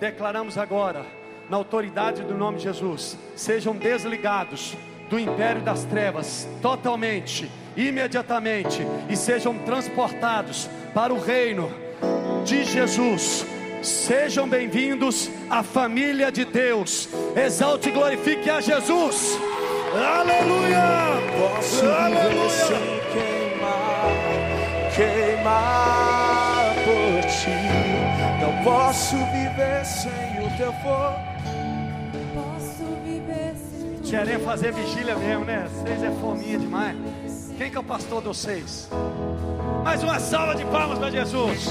[0.00, 1.06] declaramos agora,
[1.48, 4.76] na autoridade do nome de Jesus, sejam desligados
[5.10, 11.70] do império das trevas, totalmente, imediatamente, e sejam transportados para o reino
[12.44, 13.46] de Jesus.
[13.82, 17.08] Sejam bem-vindos à família de Deus.
[17.36, 19.38] Exalte e glorifique a Jesus.
[19.92, 21.14] Aleluia!
[21.38, 22.94] Posso Aleluia!
[23.12, 24.10] queimar,
[24.96, 26.03] queimar
[28.64, 31.18] posso viver sem o teu fogo.
[32.34, 34.10] Posso viver sem tu.
[34.10, 35.68] Querem fazer vigília mesmo, né?
[35.68, 36.96] Vocês é fominha demais.
[37.56, 38.88] Quem que é o pastor de vocês?
[39.84, 41.68] Mais uma salva de palmas para Jesus.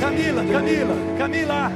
[0.00, 1.72] Camila, Camila, Camila.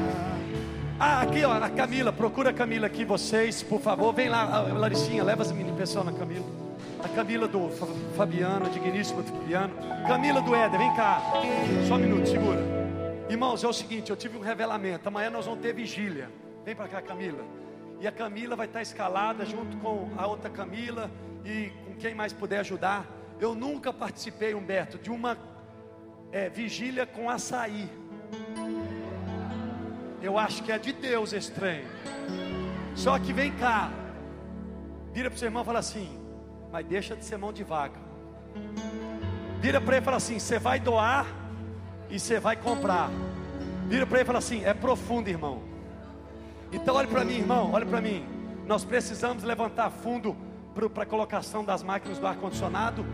[0.98, 4.14] Ah, aqui ó, a Camila, procura a Camila aqui, vocês, por favor.
[4.14, 6.65] Vem lá, Laricinha, leva as meninas pessoal na Camila.
[7.06, 9.72] A Camila do Fa- Fabiano, digníssimo Fabiano.
[10.08, 11.22] Camila do Éder, vem cá.
[11.86, 12.60] Só um minuto, segura.
[13.30, 15.06] Irmãos, é o seguinte, eu tive um revelamento.
[15.06, 16.28] Amanhã nós vamos ter vigília.
[16.64, 17.44] Vem para cá, Camila.
[18.00, 21.08] E a Camila vai estar escalada junto com a outra Camila
[21.44, 23.06] e com quem mais puder ajudar.
[23.38, 25.38] Eu nunca participei, Humberto, de uma
[26.32, 27.88] é, vigília com açaí.
[30.20, 31.84] Eu acho que é de Deus trem.
[32.96, 33.92] Só que vem cá,
[35.12, 36.25] vira para o seu irmão e fala assim:
[36.76, 37.98] mas deixa de ser mão de vaca.
[39.62, 41.26] Vira para ele e fala assim: você vai doar
[42.10, 43.08] e você vai comprar.
[43.88, 45.62] Vira para ele e fala assim: é profundo, irmão.
[46.70, 48.26] Então olhe para mim, irmão, olhe para mim.
[48.66, 50.36] Nós precisamos levantar fundo
[50.92, 53.06] para a colocação das máquinas do ar-condicionado.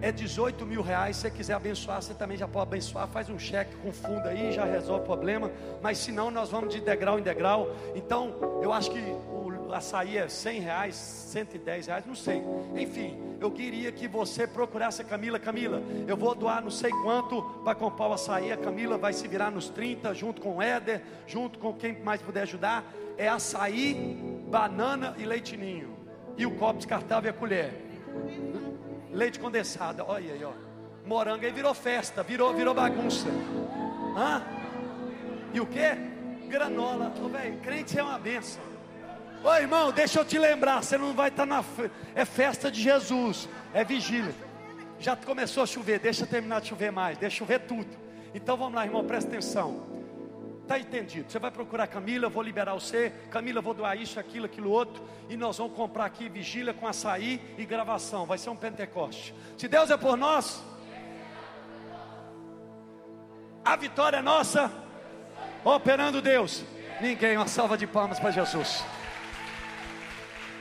[0.00, 1.16] É 18 mil reais.
[1.16, 3.08] Se você quiser abençoar, você também já pode abençoar.
[3.08, 5.50] Faz um cheque com fundo aí, já resolve o problema.
[5.82, 7.74] Mas se não, nós vamos de degrau em degrau.
[7.96, 9.00] Então, eu acho que
[9.72, 12.42] açaí é 100 reais, 110 reais, não sei.
[12.76, 15.38] Enfim, eu queria que você procurasse a Camila.
[15.38, 18.52] Camila, eu vou doar não sei quanto para comprar o açaí.
[18.52, 22.20] A Camila vai se virar nos 30, junto com o Éder, junto com quem mais
[22.22, 22.84] puder ajudar.
[23.16, 23.94] É açaí,
[24.48, 25.96] banana e leitinho.
[26.36, 27.72] E o copo descartável e a colher.
[29.12, 30.52] Leite condensado, olha aí, ó.
[31.06, 33.28] Morango aí virou festa, virou, virou bagunça.
[34.16, 34.42] Hã?
[35.52, 36.48] E o que?
[36.48, 37.12] Granola.
[37.22, 38.73] Ô, velho, crente é uma benção.
[39.44, 41.62] Ô irmão, deixa eu te lembrar, você não vai estar na
[42.14, 44.34] é festa de Jesus, é vigília.
[44.98, 47.94] Já começou a chover, deixa terminar de chover mais, deixa chover tudo.
[48.34, 49.82] Então vamos lá, irmão, presta atenção.
[50.62, 51.30] Está entendido?
[51.30, 53.12] Você vai procurar Camila, eu vou liberar você.
[53.30, 55.04] Camila, eu vou doar isso, aquilo, aquilo outro.
[55.28, 58.24] E nós vamos comprar aqui vigília com açaí e gravação.
[58.24, 59.34] Vai ser um Pentecoste.
[59.58, 60.64] Se Deus é por nós,
[63.62, 64.72] a vitória é nossa.
[65.62, 66.64] Operando Deus.
[66.98, 68.82] Ninguém, uma salva de palmas para Jesus.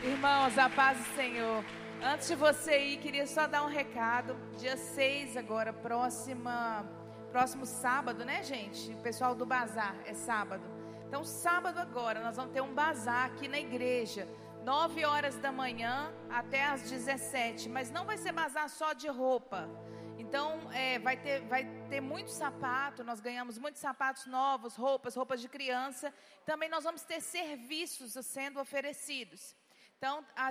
[0.04, 1.64] Irmãos, a paz do Senhor.
[2.02, 4.36] Antes de você ir, queria só dar um recado.
[4.58, 6.86] Dia 6 agora, próxima,
[7.32, 8.92] próximo sábado, né, gente?
[8.92, 10.70] O pessoal do bazar é sábado.
[11.08, 14.28] Então, sábado agora, nós vamos ter um bazar aqui na igreja.
[14.66, 17.70] 9 horas da manhã até às 17.
[17.70, 19.70] Mas não vai ser bazar só de roupa.
[20.18, 25.40] Então, é, vai, ter, vai ter muito sapato, nós ganhamos muitos sapatos novos, roupas, roupas
[25.40, 26.14] de criança.
[26.46, 29.56] Também nós vamos ter serviços sendo oferecidos.
[30.04, 30.22] Então,